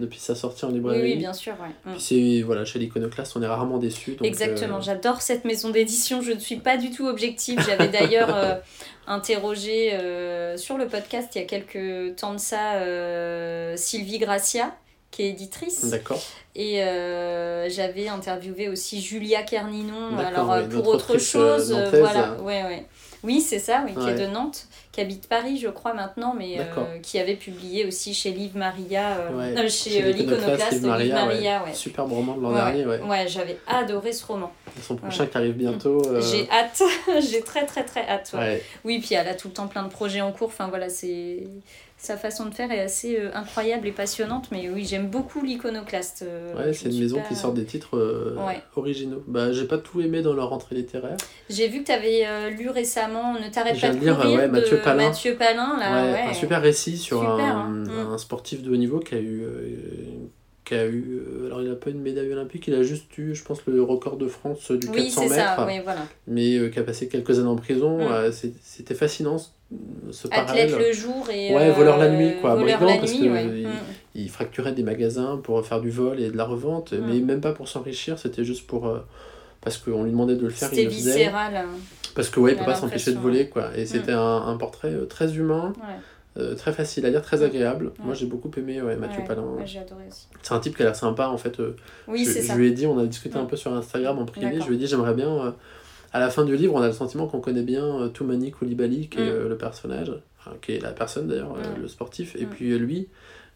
depuis 0.00 0.20
sa 0.20 0.34
sortie 0.34 0.64
en 0.64 0.70
librairie 0.70 1.02
oui, 1.02 1.16
bien 1.16 1.34
sûr 1.34 1.52
puis 1.84 2.00
c'est 2.00 2.42
voilà 2.42 2.64
chez 2.64 2.78
l'iconoclaste 2.78 3.36
on 3.36 3.42
est 3.42 3.46
rarement 3.46 3.76
déçu 3.76 4.16
exactement 4.22 4.80
j'adore 4.80 5.20
cette 5.20 5.44
maison 5.44 5.68
d'édition 5.68 6.22
je 6.22 6.32
ne 6.32 6.40
suis 6.40 6.56
pas 6.56 6.78
du 6.78 6.90
tout 6.90 7.06
objective. 7.06 7.60
J'avais 7.66 7.88
d'ailleurs 7.88 8.62
interrogé 9.06 9.90
sur 10.56 10.78
le 10.78 10.86
podcast 10.86 11.28
il 11.34 11.42
y 11.42 11.44
a 11.44 11.46
quelques 11.46 12.16
temps 12.16 12.32
de 12.32 12.38
ça 12.38 13.76
Sylvie 13.76 14.18
Gracia 14.18 14.74
qui 15.12 15.22
est 15.22 15.28
éditrice. 15.28 15.84
D'accord. 15.84 16.20
Et 16.56 16.82
euh, 16.82 17.68
j'avais 17.68 18.08
interviewé 18.08 18.68
aussi 18.68 19.00
Julia 19.00 19.42
Kerninon, 19.42 20.18
alors 20.18 20.52
euh, 20.52 20.66
pour 20.66 20.88
autre 20.88 21.18
chose. 21.18 21.72
Euh, 21.72 21.88
voilà, 21.90 22.34
ouais, 22.40 22.64
ouais. 22.64 22.86
Oui, 23.22 23.40
c'est 23.40 23.60
ça, 23.60 23.84
oui, 23.86 23.94
qui 23.94 24.08
est 24.08 24.26
de 24.26 24.26
Nantes, 24.26 24.66
qui 24.90 25.00
habite 25.00 25.28
Paris, 25.28 25.56
je 25.56 25.68
crois, 25.68 25.94
maintenant, 25.94 26.34
mais 26.36 26.58
qui 27.02 27.20
avait 27.20 27.36
publié 27.36 27.86
aussi 27.86 28.14
chez 28.14 28.32
Liv 28.32 28.56
Maria, 28.56 29.18
chez, 29.68 30.12
l'Iconoclaste 30.12 30.72
Liv 30.72 31.12
Maria. 31.12 31.62
Ouais. 31.62 31.72
Super 31.72 32.06
roman 32.06 32.34
de 32.34 32.42
l'an 32.42 32.52
dernier, 32.52 32.84
ouais. 32.84 33.00
Ouais, 33.02 33.28
j'avais 33.28 33.58
adoré 33.68 34.12
ce 34.12 34.26
roman. 34.26 34.50
Son 34.80 34.96
prochain 34.96 35.26
qui 35.26 35.36
arrive 35.36 35.54
bientôt. 35.54 36.02
J'ai 36.20 36.48
hâte, 36.50 36.82
j'ai 37.20 37.42
très 37.42 37.66
très 37.66 37.84
très 37.84 38.08
hâte. 38.08 38.34
Oui, 38.84 38.98
puis 38.98 39.14
elle 39.14 39.28
a 39.28 39.34
tout 39.34 39.48
le 39.48 39.54
temps 39.54 39.68
plein 39.68 39.82
de 39.82 39.90
projets 39.90 40.22
en 40.22 40.32
cours, 40.32 40.48
enfin 40.48 40.68
voilà, 40.68 40.88
c'est 40.88 41.44
sa 42.02 42.16
façon 42.16 42.46
de 42.46 42.54
faire 42.54 42.72
est 42.72 42.80
assez 42.80 43.16
euh, 43.16 43.30
incroyable 43.32 43.86
et 43.86 43.92
passionnante. 43.92 44.48
Mais 44.50 44.68
oui, 44.68 44.84
j'aime 44.84 45.06
beaucoup 45.08 45.40
l'iconoclaste. 45.40 46.24
Euh, 46.26 46.52
ouais, 46.56 46.72
c'est 46.72 46.88
une 46.88 46.98
maison 46.98 47.22
qui 47.28 47.36
sort 47.36 47.52
des 47.52 47.64
titres 47.64 47.96
euh, 47.96 48.36
originaux. 48.74 49.22
Bah, 49.28 49.52
j'ai 49.52 49.66
pas 49.66 49.78
tout 49.78 50.00
aimé 50.00 50.20
dans 50.20 50.34
leur 50.34 50.48
rentrée 50.48 50.74
littéraire. 50.74 51.16
J'ai 51.48 51.68
vu 51.68 51.82
que 51.82 51.86
tu 51.86 51.92
avais 51.92 52.50
lu 52.50 52.70
récemment 52.70 53.34
Ne 53.34 53.48
t'arrête 53.52 53.80
pas 53.80 53.90
de 53.90 54.00
lire, 54.00 54.18
courir 54.18 54.50
Mathieu 54.50 54.78
de 54.78 54.82
Palin. 54.82 55.06
Mathieu 55.08 55.36
Palin. 55.36 55.78
Là, 55.78 56.28
Un 56.28 56.34
super 56.34 56.60
récit 56.60 56.98
sur 56.98 57.22
un, 57.22 57.38
hein. 57.38 57.84
un, 58.12 58.18
sportif 58.18 58.62
de 58.62 58.72
haut 58.72 58.76
niveau 58.76 58.98
qui 58.98 59.14
a 59.14 59.20
eu. 59.20 59.46
qui 60.64 60.74
a 60.74 60.86
eu 60.86 61.22
alors 61.46 61.62
il 61.62 61.68
n'a 61.68 61.76
pas 61.76 61.90
une 61.90 62.00
médaille 62.00 62.32
olympique 62.32 62.66
il 62.68 62.74
a 62.74 62.82
juste 62.82 63.16
eu 63.18 63.34
je 63.34 63.44
pense 63.44 63.64
le 63.66 63.82
record 63.82 64.16
de 64.16 64.28
France 64.28 64.70
du 64.70 64.88
400 64.88 65.22
mètres 65.22 65.34
ça, 65.34 65.66
oui, 65.66 65.80
voilà. 65.82 66.02
mais 66.28 66.70
qui 66.70 66.78
a 66.78 66.84
passé 66.84 67.08
quelques 67.08 67.38
années 67.40 67.48
en 67.48 67.56
prison 67.56 67.98
mm. 67.98 68.32
c'était 68.62 68.94
fascinant 68.94 69.38
ce 70.10 70.28
Athlète 70.30 70.76
le 70.78 70.92
jour 70.92 71.28
et. 71.30 71.54
Ouais, 71.54 71.70
voleur 71.70 71.98
la 71.98 72.10
nuit, 72.10 72.34
quoi. 72.40 72.56
Brigand, 72.56 72.98
parce 72.98 73.12
qu'il 73.12 73.30
mm. 73.30 73.70
il 74.14 74.30
fracturait 74.30 74.72
des 74.72 74.82
magasins 74.82 75.40
pour 75.42 75.64
faire 75.64 75.80
du 75.80 75.90
vol 75.90 76.20
et 76.20 76.30
de 76.30 76.36
la 76.36 76.44
revente, 76.44 76.92
mm. 76.92 77.04
mais 77.06 77.20
même 77.20 77.40
pas 77.40 77.52
pour 77.52 77.68
s'enrichir, 77.68 78.18
c'était 78.18 78.44
juste 78.44 78.66
pour. 78.66 78.86
Euh, 78.86 78.98
parce 79.60 79.78
qu'on 79.78 80.02
lui 80.04 80.10
demandait 80.10 80.34
de 80.34 80.42
le 80.42 80.50
faire, 80.50 80.70
il 80.72 80.84
le 80.84 80.90
faisait. 80.90 81.12
viscéral. 81.12 81.64
Parce 82.14 82.28
que, 82.28 82.40
ouais, 82.40 82.52
il 82.52 82.58
peut 82.58 82.64
pas 82.64 82.74
s'empêcher 82.74 83.12
de 83.12 83.18
voler, 83.18 83.48
quoi. 83.48 83.70
Et 83.76 83.86
c'était 83.86 84.12
mm. 84.12 84.18
un, 84.18 84.48
un, 84.48 84.56
portrait 84.56 84.92
euh, 84.92 85.06
très 85.06 85.34
humain. 85.34 85.72
Euh, 86.38 86.54
très 86.54 86.72
facile 86.72 87.04
à 87.04 87.10
lire, 87.10 87.20
très 87.20 87.42
agréable. 87.42 87.92
Moi 87.98 88.14
j'ai 88.14 88.24
beaucoup 88.24 88.50
aimé 88.56 88.80
ouais, 88.80 88.96
Mathieu 88.96 89.22
Palin. 89.22 89.44
j'ai 89.66 89.80
adoré 89.80 90.04
aussi. 90.08 90.28
C'est 90.40 90.54
un 90.54 90.60
type 90.60 90.74
qui 90.74 90.80
a 90.80 90.86
l'air 90.86 90.96
sympa 90.96 91.28
en 91.28 91.36
fait. 91.36 91.60
oui, 92.08 92.24
je, 92.24 92.40
je 92.40 92.54
lui 92.54 92.68
ai 92.68 92.70
dit, 92.70 92.86
on 92.86 92.98
a 92.98 93.04
discuté 93.04 93.36
un 93.36 93.44
peu 93.44 93.56
sur 93.56 93.70
Instagram 93.74 94.18
en 94.18 94.24
privé, 94.24 94.58
je 94.58 94.66
lui 94.66 94.76
ai 94.76 94.78
dit 94.78 94.86
j'aimerais 94.86 95.12
bien 95.12 95.54
à 96.12 96.20
la 96.20 96.30
fin 96.30 96.44
du 96.44 96.56
livre, 96.56 96.74
on 96.74 96.82
a 96.82 96.86
le 96.86 96.92
sentiment 96.92 97.26
qu'on 97.26 97.40
connaît 97.40 97.62
bien 97.62 97.84
euh, 97.84 98.08
Toumani 98.08 98.50
Koulibaly, 98.50 99.08
qui 99.08 99.18
est 99.18 99.22
mm. 99.22 99.28
euh, 99.28 99.48
le 99.48 99.56
personnage, 99.56 100.12
qui 100.60 100.72
est 100.72 100.80
la 100.80 100.90
personne 100.90 101.26
d'ailleurs, 101.26 101.54
euh, 101.56 101.78
mm. 101.78 101.82
le 101.82 101.88
sportif, 101.88 102.36
et 102.36 102.44
mm. 102.44 102.48
puis 102.48 102.78
lui. 102.78 103.08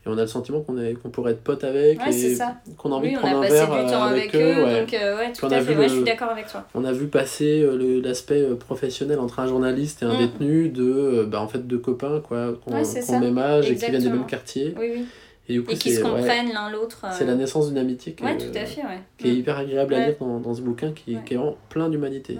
Et 0.04 0.08
on 0.08 0.16
a 0.16 0.22
le 0.22 0.28
sentiment 0.28 0.60
qu'on 0.60 0.76
qu'on 1.02 1.10
pourrait 1.10 1.32
être 1.32 1.42
pote 1.42 1.64
avec 1.64 1.98
et 2.06 2.38
qu'on 2.78 2.92
a 2.92 2.94
envie 2.94 3.12
de 3.12 3.18
prendre 3.18 3.38
un 3.38 3.48
verre 3.48 3.72
avec, 3.72 4.34
eux. 4.36 4.54
donc 4.54 4.92
ouais, 4.92 5.32
tout 5.32 5.46
à 5.46 5.60
fait, 5.60 5.82
je 5.82 5.88
suis 5.88 6.04
d'accord 6.04 6.30
avec 6.30 6.46
toi. 6.46 6.64
On 6.74 6.84
a 6.84 6.92
vu 6.92 7.08
passer 7.08 7.68
l'aspect 8.02 8.44
professionnel 8.54 9.18
entre 9.18 9.40
un 9.40 9.48
journaliste 9.48 10.02
et 10.02 10.06
un 10.06 10.16
détenu 10.16 10.68
de, 10.68 11.26
bah, 11.28 11.40
en 11.40 11.48
fait, 11.48 11.66
de 11.66 11.76
copains 11.76 12.20
quoi, 12.20 12.54
qu'on 12.64 12.70
qu 12.82 13.12
même 13.18 13.38
âge 13.38 13.68
et 13.68 13.74
qui 13.74 13.90
viennent 13.90 14.00
du 14.00 14.10
même 14.10 14.26
quartier. 14.26 14.74
Oui, 14.78 14.92
oui. 14.94 15.06
Et, 15.48 15.58
coup, 15.58 15.74
qui 15.74 15.94
se 15.94 16.00
comprennent 16.00 16.52
l'un 16.52 16.70
l'autre. 16.70 17.06
C'est 17.12 17.24
la 17.24 17.32
euh. 17.32 17.36
naissance 17.36 17.68
d'une 17.68 17.78
amitié 17.78 18.14
qui, 18.14 18.24
est, 18.24 18.36
tout 18.36 18.58
à 18.58 18.64
fait, 18.64 18.82
ouais. 18.82 19.00
qui 19.16 19.28
est 19.28 19.32
mm. 19.32 19.36
hyper 19.36 19.58
agréable 19.58 19.94
à 19.94 20.06
lire 20.06 20.16
dans, 20.18 20.40
dans 20.40 20.54
ce 20.54 20.60
bouquin 20.60 20.92
qui, 20.92 21.16
qui 21.24 21.34
est 21.34 21.36
vraiment 21.36 21.56
plein 21.68 21.88
d'humanité. 21.88 22.38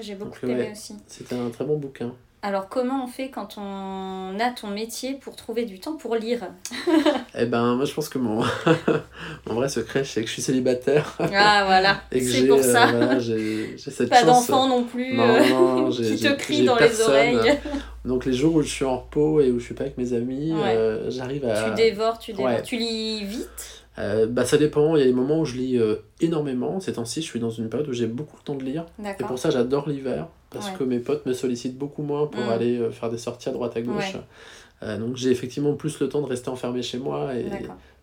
J'ai 0.00 0.14
beaucoup 0.14 0.46
aimé 0.46 0.70
aussi. 0.72 0.96
C'était 1.06 1.36
un 1.36 1.50
très 1.50 1.64
bon 1.64 1.76
bouquin. 1.76 2.12
Alors 2.40 2.68
comment 2.68 3.02
on 3.04 3.08
fait 3.08 3.30
quand 3.30 3.56
on 3.58 4.38
a 4.38 4.50
ton 4.50 4.68
métier 4.68 5.14
pour 5.14 5.34
trouver 5.34 5.64
du 5.64 5.80
temps 5.80 5.96
pour 5.96 6.14
lire? 6.14 6.46
Eh 7.36 7.46
ben 7.46 7.74
moi 7.74 7.84
je 7.84 7.92
pense 7.92 8.08
que 8.08 8.18
mon, 8.18 8.44
mon 9.46 9.54
vrai 9.54 9.68
secret 9.68 10.04
c'est 10.04 10.20
que 10.20 10.28
je 10.28 10.34
suis 10.34 10.42
célibataire. 10.42 11.18
Ah 11.18 11.64
voilà, 11.66 12.00
c'est 12.12 12.46
pour 12.46 12.62
ça. 12.62 12.90
Euh, 12.90 13.18
j'ai 13.18 13.76
cette 13.76 14.08
Pas 14.08 14.22
d'enfant 14.22 14.68
non 14.68 14.84
plus 14.84 15.14
non, 15.14 15.24
euh, 15.24 15.48
non, 15.48 15.90
qui 15.90 16.16
te 16.16 16.32
crie 16.34 16.64
dans 16.64 16.76
les 16.76 17.00
oreilles. 17.00 17.58
Donc 18.04 18.24
les 18.24 18.32
jours 18.32 18.54
où 18.54 18.62
je 18.62 18.68
suis 18.68 18.84
en 18.84 18.98
repos 18.98 19.40
et 19.40 19.50
où 19.50 19.58
je 19.58 19.64
suis 19.64 19.74
pas 19.74 19.84
avec 19.84 19.98
mes 19.98 20.12
amis, 20.12 20.52
euh, 20.52 21.10
j'arrive 21.10 21.44
à... 21.44 21.70
Tu 21.70 21.74
dévores, 21.74 22.18
tu 22.20 22.32
dévores. 22.32 22.62
Tu 22.62 22.76
lis 22.76 23.24
vite? 23.24 23.84
Bah, 24.28 24.44
ça 24.44 24.58
dépend, 24.58 24.94
il 24.94 25.00
y 25.00 25.02
a 25.02 25.06
des 25.06 25.12
moments 25.12 25.40
où 25.40 25.44
je 25.44 25.56
lis 25.56 25.80
énormément. 26.20 26.78
Ces 26.78 26.92
temps-ci, 26.92 27.20
je 27.20 27.26
suis 27.26 27.40
dans 27.40 27.50
une 27.50 27.68
période 27.68 27.88
où 27.88 27.92
j'ai 27.92 28.06
beaucoup 28.06 28.36
le 28.36 28.44
temps 28.44 28.54
de 28.54 28.62
lire. 28.62 28.86
Et 29.04 29.24
pour 29.24 29.40
ça, 29.40 29.50
j'adore 29.50 29.88
l'hiver 29.88 30.28
parce 30.50 30.70
que 30.70 30.84
mes 30.84 30.98
potes 30.98 31.26
me 31.26 31.32
sollicitent 31.32 31.76
beaucoup 31.76 32.02
moins 32.02 32.26
pour 32.26 32.44
mm. 32.44 32.48
aller 32.50 32.78
euh, 32.78 32.90
faire 32.90 33.10
des 33.10 33.18
sorties 33.18 33.48
à 33.48 33.52
droite 33.52 33.76
à 33.76 33.82
gauche. 33.82 34.16
Euh, 34.82 34.96
donc 34.96 35.16
j'ai 35.16 35.30
effectivement 35.30 35.74
plus 35.74 35.98
le 36.00 36.08
temps 36.08 36.20
de 36.20 36.26
rester 36.26 36.48
enfermé 36.48 36.82
chez 36.82 36.98
moi 36.98 37.34
et 37.34 37.46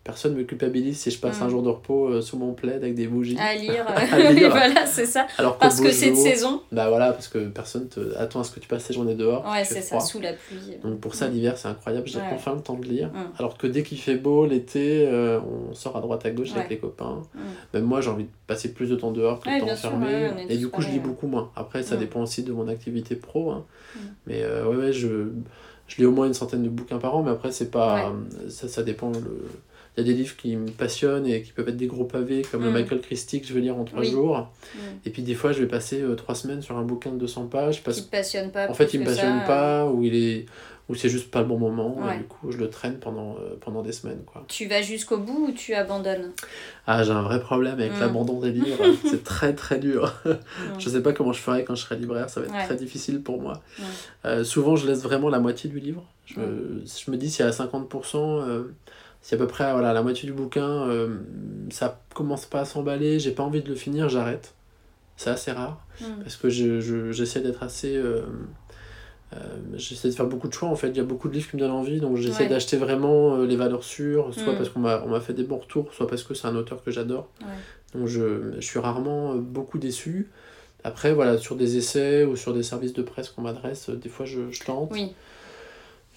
personne 0.06 0.34
ne 0.34 0.38
me 0.38 0.44
culpabilise 0.44 1.00
si 1.00 1.10
je 1.10 1.18
passe 1.18 1.42
un 1.42 1.46
mm. 1.46 1.50
jour 1.50 1.62
de 1.64 1.68
repos 1.68 2.06
euh, 2.06 2.22
sous 2.22 2.38
mon 2.38 2.54
plaid 2.54 2.76
avec 2.76 2.94
des 2.94 3.08
bougies. 3.08 3.36
À 3.38 3.56
lire, 3.56 3.84
oui, 4.30 4.44
voilà, 4.48 4.86
c'est 4.86 5.04
ça. 5.04 5.26
Alors 5.36 5.58
parce 5.58 5.80
que 5.80 5.90
c'est 5.90 6.10
de 6.10 6.16
saison. 6.16 6.62
Bah 6.70 6.88
voilà, 6.88 7.12
parce 7.12 7.26
que 7.26 7.48
personne 7.48 7.88
te 7.88 8.16
attend 8.16 8.40
à 8.40 8.44
ce 8.44 8.52
que 8.52 8.60
tu 8.60 8.68
passes 8.68 8.86
tes 8.86 8.94
journées 8.94 9.16
dehors. 9.16 9.44
Ouais, 9.50 9.64
c'est 9.64 9.82
ça, 9.82 9.98
sous 9.98 10.20
la 10.20 10.32
pluie. 10.32 10.76
Donc 10.84 11.00
pour 11.00 11.16
ça, 11.16 11.28
mm. 11.28 11.32
l'hiver, 11.32 11.58
c'est 11.58 11.68
incroyable, 11.68 12.06
j'ai 12.06 12.20
enfin 12.32 12.54
le 12.54 12.60
temps 12.60 12.74
de 12.74 12.86
lire. 12.86 13.08
Mm. 13.08 13.32
Alors 13.38 13.58
que 13.58 13.66
dès 13.66 13.82
qu'il 13.82 13.98
fait 13.98 14.14
beau, 14.14 14.46
l'été, 14.46 15.06
euh, 15.08 15.40
on 15.40 15.74
sort 15.74 15.96
à 15.96 16.00
droite 16.00 16.24
à 16.24 16.30
gauche 16.30 16.52
avec 16.54 16.70
les 16.70 16.78
copains. 16.78 17.22
Même 17.74 17.84
moi, 17.84 18.00
j'ai 18.00 18.10
envie 18.10 18.24
de 18.24 18.30
passer 18.46 18.72
plus 18.72 18.88
de 18.88 18.94
temps 18.94 19.10
dehors 19.10 19.40
que 19.40 19.50
de 19.50 19.66
temps 19.66 19.72
enfermé. 19.72 20.30
et 20.48 20.56
du 20.56 20.68
coup, 20.68 20.82
je 20.82 20.88
lis 20.88 21.00
beaucoup 21.00 21.26
moins. 21.26 21.50
Après, 21.56 21.82
ça 21.82 21.96
dépend 21.96 22.22
aussi 22.22 22.44
de 22.44 22.52
mon 22.52 22.68
activité 22.68 23.16
pro. 23.16 23.50
Hein. 23.50 23.64
Mais 24.26 24.42
euh, 24.42 24.68
ouais, 24.68 24.76
ouais, 24.76 24.92
je 24.92 25.30
je 25.88 25.98
lis 25.98 26.04
au 26.04 26.10
moins 26.10 26.26
une 26.26 26.34
centaine 26.34 26.64
de 26.64 26.68
bouquins 26.68 26.98
par 26.98 27.14
an, 27.16 27.22
mais 27.22 27.30
après, 27.30 27.50
c'est 27.50 27.70
pas. 27.70 28.12
Ça, 28.48 28.68
ça 28.68 28.82
dépend. 28.84 29.10
Le 29.10 29.48
il 29.96 30.06
y 30.06 30.10
a 30.10 30.12
des 30.12 30.18
livres 30.18 30.36
qui 30.36 30.56
me 30.56 30.68
passionnent 30.70 31.26
et 31.26 31.42
qui 31.42 31.52
peuvent 31.52 31.68
être 31.68 31.76
des 31.76 31.86
gros 31.86 32.04
pavés, 32.04 32.42
comme 32.42 32.62
le 32.62 32.70
mm. 32.70 32.74
Michael 32.74 33.00
Christie 33.00 33.40
que 33.40 33.46
je 33.46 33.54
vais 33.54 33.60
lire 33.60 33.76
en 33.78 33.84
trois 33.84 34.02
jours. 34.02 34.50
Mm. 34.74 34.78
Et 35.06 35.10
puis 35.10 35.22
des 35.22 35.34
fois, 35.34 35.52
je 35.52 35.60
vais 35.60 35.68
passer 35.68 36.02
euh, 36.02 36.14
trois 36.14 36.34
semaines 36.34 36.60
sur 36.60 36.76
un 36.76 36.82
bouquin 36.82 37.10
de 37.10 37.18
200 37.18 37.46
pages. 37.46 37.82
Parce... 37.82 37.98
Qui 37.98 38.06
te 38.06 38.10
passionne 38.10 38.50
pas. 38.50 38.68
En 38.68 38.74
fait, 38.74 38.92
il 38.92 39.00
me 39.00 39.06
passionne 39.06 39.42
pas, 39.46 39.86
ou 39.86 40.02
il 40.02 40.14
est 40.14 40.46
ou 40.88 40.94
c'est 40.94 41.08
juste 41.08 41.30
pas 41.30 41.40
le 41.40 41.46
bon 41.46 41.58
moment 41.58 41.98
et 42.12 42.18
du 42.18 42.24
coup 42.24 42.52
je 42.52 42.58
le 42.58 42.70
traîne 42.70 42.98
pendant, 42.98 43.36
euh, 43.40 43.56
pendant 43.60 43.82
des 43.82 43.90
semaines 43.90 44.22
quoi. 44.24 44.44
Tu 44.46 44.66
vas 44.66 44.82
jusqu'au 44.82 45.18
bout 45.18 45.48
ou 45.48 45.52
tu 45.52 45.74
abandonnes? 45.74 46.32
Ah 46.86 47.02
j'ai 47.02 47.10
un 47.10 47.22
vrai 47.22 47.40
problème 47.40 47.74
avec 47.74 47.96
mm. 47.96 48.00
l'abandon 48.00 48.38
des 48.38 48.52
livres, 48.52 48.84
c'est 49.10 49.24
très 49.24 49.52
très 49.52 49.78
dur. 49.78 50.14
je 50.78 50.88
sais 50.88 51.02
pas 51.02 51.12
comment 51.12 51.32
je 51.32 51.40
ferai 51.40 51.64
quand 51.64 51.74
je 51.74 51.82
serai 51.82 51.96
libraire, 51.96 52.30
ça 52.30 52.40
va 52.40 52.46
être 52.46 52.66
très 52.66 52.76
difficile 52.76 53.20
pour 53.20 53.42
moi. 53.42 53.62
Euh, 54.24 54.44
souvent 54.44 54.76
je 54.76 54.86
laisse 54.86 55.02
vraiment 55.02 55.28
la 55.28 55.40
moitié 55.40 55.68
du 55.68 55.80
livre. 55.80 56.04
Je, 56.26 56.40
me, 56.40 56.82
je 56.84 57.10
me 57.10 57.16
dis 57.16 57.30
si 57.30 57.42
à 57.42 57.50
50% 57.50 58.64
si 59.22 59.34
à 59.34 59.38
peu 59.38 59.46
près 59.46 59.72
voilà, 59.72 59.92
la 59.92 60.02
moitié 60.02 60.28
du 60.28 60.32
bouquin, 60.32 60.88
euh, 60.88 61.16
ça 61.70 62.00
commence 62.14 62.46
pas 62.46 62.60
à 62.60 62.64
s'emballer, 62.64 63.18
j'ai 63.18 63.32
pas 63.32 63.42
envie 63.42 63.62
de 63.62 63.68
le 63.68 63.74
finir, 63.74 64.08
j'arrête. 64.08 64.54
C'est 65.16 65.30
assez 65.30 65.50
rare, 65.50 65.84
mm. 66.00 66.22
parce 66.22 66.36
que 66.36 66.48
j'essaie 66.48 66.80
je, 66.80 67.12
j'essaie 67.12 67.40
d'être 67.40 67.62
assez... 67.62 67.96
Euh, 67.96 68.20
euh, 69.34 69.38
j'essaie 69.74 70.08
de 70.08 70.14
faire 70.14 70.26
beaucoup 70.26 70.46
de 70.46 70.52
choix 70.52 70.68
en 70.68 70.76
fait, 70.76 70.90
il 70.90 70.96
y 70.96 71.00
a 71.00 71.04
beaucoup 71.04 71.28
de 71.28 71.34
livres 71.34 71.50
qui 71.50 71.56
me 71.56 71.60
donnent 71.60 71.72
envie, 71.72 71.98
donc 71.98 72.16
j'essaie 72.16 72.46
d'acheter 72.46 72.76
vraiment 72.76 73.38
les 73.38 73.56
valeurs 73.56 73.82
sûres, 73.82 74.32
soit 74.32 74.52
mm. 74.52 74.56
parce 74.56 74.68
qu'on 74.68 74.80
m'a 74.80 75.20
fait 75.20 75.34
des 75.34 75.42
bons 75.42 75.58
retours, 75.58 75.92
soit 75.92 76.06
parce 76.06 76.22
que 76.22 76.34
c'est 76.34 76.46
un 76.46 76.54
auteur 76.54 76.84
que 76.84 76.90
j'adore. 76.92 77.28
Donc 77.94 78.06
je, 78.06 78.52
je, 78.56 78.60
suis 78.60 78.78
rarement 78.78 79.34
beaucoup 79.34 79.78
déçu. 79.78 80.30
Après, 80.84 81.12
voilà, 81.12 81.38
sur 81.38 81.56
des 81.56 81.76
essais 81.76 82.24
ou 82.24 82.36
sur 82.36 82.54
des 82.54 82.62
services 82.62 82.92
de 82.92 83.02
presse 83.02 83.30
qu'on 83.30 83.42
m'adresse, 83.42 83.90
des 83.90 84.08
fois 84.08 84.26
je, 84.26 84.50
je 84.52 84.62
tente. 84.62 84.90
Oui. 84.92 85.14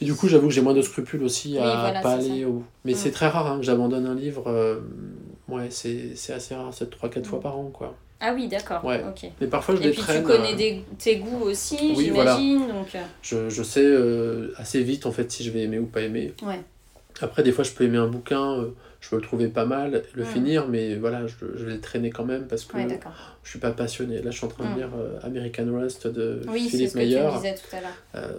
Et 0.02 0.06
du 0.06 0.16
coup, 0.16 0.28
j'avoue 0.28 0.48
que 0.48 0.54
j'ai 0.54 0.62
moins 0.62 0.74
de 0.74 0.82
scrupules 0.82 1.24
aussi 1.24 1.58
à 1.58 2.00
pas 2.02 2.14
aller 2.14 2.46
au 2.46 2.64
Mais 2.86 2.94
mm. 2.94 2.96
c'est 2.96 3.12
très 3.12 3.28
rare 3.28 3.48
hein, 3.48 3.58
que 3.58 3.66
j'abandonne 3.66 4.06
un 4.06 4.16
livre. 4.16 4.44
Euh, 4.48 4.80
ouais, 5.50 5.68
c'est 5.70 6.14
assez 6.34 6.56
rare, 6.56 6.74
c'est 6.74 6.90
3-4 6.90 7.26
fois 7.26 7.40
mm. 7.40 7.42
par 7.42 7.58
an, 7.58 7.70
quoi. 7.74 7.96
Ah 8.22 8.34
oui, 8.34 8.48
d'accord. 8.48 8.84
Ouais. 8.84 9.02
Mais 9.40 9.48
parfois, 9.48 9.76
je 9.76 9.82
Et 9.82 9.92
puis 9.92 10.02
tu 10.02 10.24
connais 10.24 10.54
euh, 10.54 10.58
des, 10.58 10.84
tes 10.98 11.18
goûts 11.18 11.44
aussi, 11.44 11.96
j'imagine. 11.96 12.68
Donc... 12.68 12.94
Euh. 12.96 13.00
Je, 13.22 13.50
je 13.50 13.64
sais 13.64 13.88
assez 14.58 14.84
vite, 14.84 15.06
en 15.06 15.12
fait, 15.12 15.32
si 15.32 15.44
je 15.44 15.52
vais 15.52 15.62
aimer 15.62 15.80
ou 15.80 15.86
pas 15.86 16.02
aimer. 16.02 16.34
Ouais. 16.42 16.62
Après, 17.22 17.44
des 17.44 17.52
fois, 17.52 17.64
je 17.64 17.72
peux 17.72 17.86
aimer 17.86 17.98
un 17.98 18.08
bouquin 18.08 18.66
je 19.02 19.10
peux 19.10 19.16
le 19.16 19.22
trouver 19.22 19.48
pas 19.48 19.66
mal, 19.66 20.04
le 20.14 20.24
finir, 20.24 20.68
mais 20.68 20.96
voilà, 20.96 21.26
je, 21.26 21.36
je, 21.56 21.66
vais 21.66 21.74
le 21.74 21.80
traîner 21.80 22.10
quand 22.10 22.26
même 22.26 22.48
parce 22.48 22.66
que 22.66 22.78
je 23.44 23.52
suis 23.52 23.60
pas 23.60 23.72
passionné. 23.72 24.22
Là, 24.22 24.32
je 24.32 24.38
suis 24.38 24.46
en 24.46 24.50
train 24.50 24.70
de 24.72 24.78
lire 24.78 24.90
euh, 24.98 25.18
American 25.24 25.66
Rust 25.72 26.08
de 26.08 26.42
oui, 26.50 26.70
Philippe 26.70 26.96
Meyer. 26.96 27.22
Oui, 27.22 27.40
c'est 27.42 27.56
ce 27.56 27.62
que 27.62 27.68
tu 27.68 27.70
tout 27.70 27.76
à 27.76 27.82
l'heure. 27.82 27.92
Euh, 28.16 28.34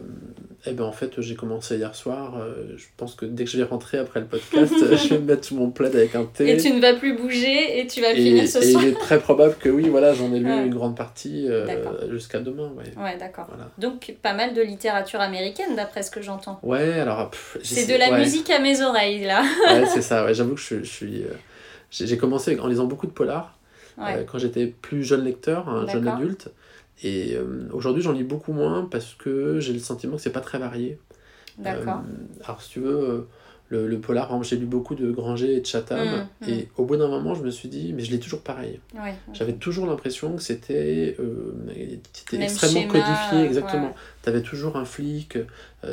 et 0.67 0.73
ben 0.73 0.85
en 0.85 0.93
fait, 0.93 1.21
j'ai 1.21 1.35
commencé 1.35 1.77
hier 1.77 1.95
soir. 1.95 2.37
Euh, 2.39 2.77
je 2.77 2.85
pense 2.97 3.15
que 3.15 3.25
dès 3.25 3.45
que 3.45 3.51
je 3.51 3.57
vais 3.57 3.65
rentrer 3.65 3.99
après 3.99 4.21
le 4.21 4.27
podcast, 4.27 4.73
je 4.79 5.09
vais 5.09 5.19
me 5.19 5.25
mettre 5.25 5.53
mon 5.55 5.71
plaid 5.71 5.97
avec 5.97 6.15
un 6.15 6.25
thé. 6.25 6.51
Et 6.51 6.57
tu 6.59 6.71
ne 6.71 6.81
vas 6.81 6.95
plus 6.95 7.17
bouger 7.17 7.81
et 7.81 7.87
tu 7.87 8.03
vas 8.03 8.15
finir 8.15 8.47
ce 8.47 8.61
soir. 8.61 8.83
Et 8.83 8.87
il 8.87 8.93
est 8.93 8.99
très 8.99 9.19
probable 9.19 9.57
que 9.59 9.69
oui, 9.69 9.89
voilà, 9.89 10.13
j'en 10.13 10.33
ai 10.35 10.39
lu 10.39 10.51
une 10.51 10.75
grande 10.75 10.97
partie 10.97 11.49
jusqu'à 12.11 12.41
demain. 12.41 12.71
Ouais, 12.77 13.03
ouais 13.03 13.17
d'accord. 13.19 13.49
Donc, 13.79 14.15
pas 14.23 14.35
mal 14.35 14.55
de 14.55 14.63
littérature 14.63 15.21
américaine, 15.21 15.77
d'après 15.77 16.03
ce 16.03 16.11
que 16.11 16.21
j'entends. 16.21 16.61
Ouais, 16.63 17.01
alors. 17.01 17.31
C'est 17.63 17.87
de 17.87 17.99
la 17.99 18.19
musique 18.19 18.51
à 18.51 18.59
mes 18.59 18.83
oreilles, 18.83 19.25
là. 19.25 19.43
ouais, 19.71 19.87
c'est 19.87 20.03
ça, 20.03 20.25
ouais, 20.25 20.35
j'avoue 20.35 20.55
que 20.55 20.61
je, 20.61 20.83
je 20.83 20.91
suis. 20.91 21.25
j'ai 21.91 22.17
commencé 22.19 22.59
en 22.61 22.67
lisant 22.67 22.85
beaucoup 22.85 23.07
de 23.07 23.13
polars. 23.13 23.57
Euh, 23.99 24.25
quand 24.25 24.39
j'étais 24.39 24.67
plus 24.67 25.05
jeune 25.05 25.25
lecteur, 25.25 25.69
un 25.69 25.87
jeune 25.87 26.09
adulte. 26.09 26.51
Et 27.03 27.35
euh, 27.35 27.69
aujourd'hui, 27.73 28.03
j'en 28.03 28.13
lis 28.13 28.25
beaucoup 28.25 28.53
moins 28.53 28.87
parce 28.91 29.15
que 29.15 29.59
j'ai 29.61 29.73
le 29.73 29.79
sentiment 29.79 30.17
que 30.17 30.23
c'est 30.23 30.31
pas 30.31 30.41
très 30.41 30.59
varié. 30.59 30.99
D'accord. 31.59 31.99
Euh, 31.99 32.45
alors, 32.45 32.61
si 32.61 32.71
tu 32.71 32.81
veux, 32.81 33.27
le, 33.69 33.87
le 33.87 33.99
polar, 33.99 34.43
j'ai 34.43 34.57
lu 34.57 34.67
beaucoup 34.67 34.95
de 34.95 35.11
Granger 35.11 35.55
et 35.55 35.61
de 35.61 35.67
Chatham. 35.67 36.07
Mmh, 36.07 36.47
mmh. 36.47 36.51
Et 36.51 36.69
au 36.77 36.85
bout 36.85 36.97
d'un 36.97 37.09
moment, 37.09 37.35
je 37.35 37.43
me 37.43 37.51
suis 37.51 37.69
dit, 37.69 37.93
mais 37.95 38.03
je 38.03 38.11
lis 38.11 38.21
toujours 38.21 38.43
pareil. 38.43 38.81
J'avais 39.33 39.55
toujours 39.55 39.87
l'impression 39.87 40.37
que 40.37 40.43
c'était 40.43 41.17
extrêmement 42.33 42.87
codifié, 42.87 43.45
exactement. 43.45 43.95
Tu 44.23 44.29
avais 44.29 44.43
toujours 44.43 44.77
un 44.77 44.85
flic 44.85 45.39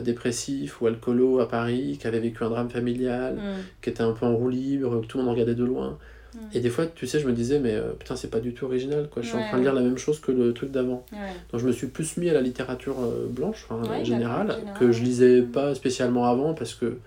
dépressif 0.02 0.82
ou 0.82 0.88
alcoolo 0.88 1.40
à 1.40 1.48
Paris 1.48 1.98
qui 2.02 2.08
avait 2.08 2.20
vécu 2.20 2.44
un 2.44 2.50
drame 2.50 2.70
familial, 2.70 3.36
mmh. 3.36 3.42
qui 3.82 3.90
était 3.90 4.04
un 4.04 4.12
peu 4.12 4.26
en 4.26 4.36
roue 4.36 4.50
libre, 4.50 5.02
que 5.02 5.06
tout 5.06 5.18
le 5.18 5.24
monde 5.24 5.34
regardait 5.34 5.56
de 5.56 5.64
loin. 5.64 5.98
Mm. 6.38 6.58
Et 6.58 6.60
des 6.60 6.70
fois, 6.70 6.86
tu 6.86 7.08
sais, 7.08 7.20
je 7.20 7.28
me 7.28 7.34
disais, 7.34 7.60
mais 7.60 7.74
euh, 7.74 7.92
putain, 7.98 8.16
c'est 8.16 8.30
pas 8.30 8.40
du 8.40 8.54
tout 8.54 8.66
original, 8.66 9.10
quoi. 9.10 9.22
Je 9.22 9.28
suis 9.30 9.38
en 9.38 9.44
train 9.48 9.58
de 9.58 9.64
lire 9.64 9.74
la 9.74 9.82
même 9.82 9.98
chose 9.98 10.20
que 10.20 10.32
le 10.32 10.54
truc 10.54 10.72
d'avant. 10.72 11.06
Donc, 11.52 11.62
je 11.62 11.68
me 11.68 11.72
suis 11.72 11.88
plus 11.88 12.18
mis 12.18 12.30
à 12.30 12.34
la 12.34 12.42
littérature 12.42 12.96
euh, 13.02 13.28
blanche, 13.30 13.68
en 13.70 14.04
général, 14.04 14.58
que 14.80 14.92
je 14.92 15.04
lisais 15.04 15.42
mm. 15.42 15.52
pas 15.52 15.76
spécialement 15.76 16.26
avant 16.26 16.54
parce 16.54 16.74
que 16.74 16.98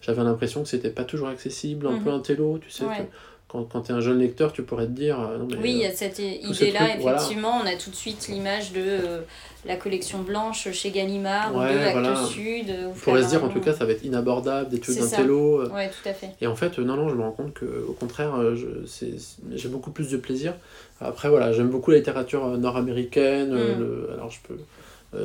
j'avais 0.00 0.22
l'impression 0.22 0.62
que 0.62 0.68
c'était 0.68 0.90
pas 0.90 1.04
toujours 1.04 1.28
accessible, 1.28 1.86
un 1.86 1.96
mm-hmm. 1.96 2.02
peu 2.02 2.10
un 2.10 2.20
télo, 2.20 2.58
tu 2.58 2.70
sais. 2.70 2.84
Quand, 3.48 3.64
quand 3.64 3.82
tu 3.82 3.92
es 3.92 3.94
un 3.94 4.00
jeune 4.00 4.18
lecteur, 4.18 4.52
tu 4.52 4.62
pourrais 4.62 4.86
te 4.86 4.92
dire. 4.92 5.20
Euh, 5.20 5.38
non, 5.38 5.46
mais, 5.50 5.56
oui, 5.56 5.70
il 5.72 5.78
y 5.78 5.86
a 5.86 5.92
cette 5.92 6.18
idée-là, 6.18 6.96
effectivement, 6.96 7.60
on 7.62 7.66
a 7.66 7.74
tout 7.76 7.90
de 7.90 7.96
suite 7.96 8.28
l'image 8.28 8.72
de 8.72 9.24
la 9.64 9.76
collection 9.76 10.20
blanche 10.20 10.70
chez 10.72 10.90
Gallimard 10.90 11.54
ou 11.54 11.58
de 11.58 11.64
Actes 11.64 12.26
Sud. 12.28 12.74
On 12.88 12.92
pourrait 12.92 13.22
se 13.22 13.28
dire 13.28 13.44
en 13.44 13.48
tout 13.48 13.60
cas 13.60 13.74
ça 13.74 13.84
va 13.84 13.92
être 13.92 14.04
inabordable, 14.04 14.70
des 14.70 14.80
trucs 14.80 14.98
d'intello. 14.98 15.62
Euh. 15.62 15.70
Ouais, 15.70 15.88
tout 15.88 16.08
à 16.08 16.14
fait. 16.14 16.30
Et 16.40 16.46
en 16.46 16.56
fait, 16.56 16.78
non, 16.78 16.96
non, 16.96 17.08
je 17.08 17.14
me 17.14 17.22
rends 17.22 17.32
compte 17.32 17.54
que 17.54 17.84
au 17.88 17.92
contraire, 17.92 18.34
euh, 18.36 18.56
j'ai 19.52 19.68
beaucoup 19.68 19.90
plus 19.90 20.10
de 20.10 20.16
plaisir. 20.16 20.54
Après, 21.00 21.28
voilà, 21.28 21.52
j'aime 21.52 21.68
beaucoup 21.68 21.90
la 21.90 21.98
littérature 21.98 22.44
euh, 22.46 22.56
nord-américaine. 22.56 23.52
Mm. 23.52 24.14
alors, 24.14 24.30
je 24.30 24.38
peux. 24.46 24.58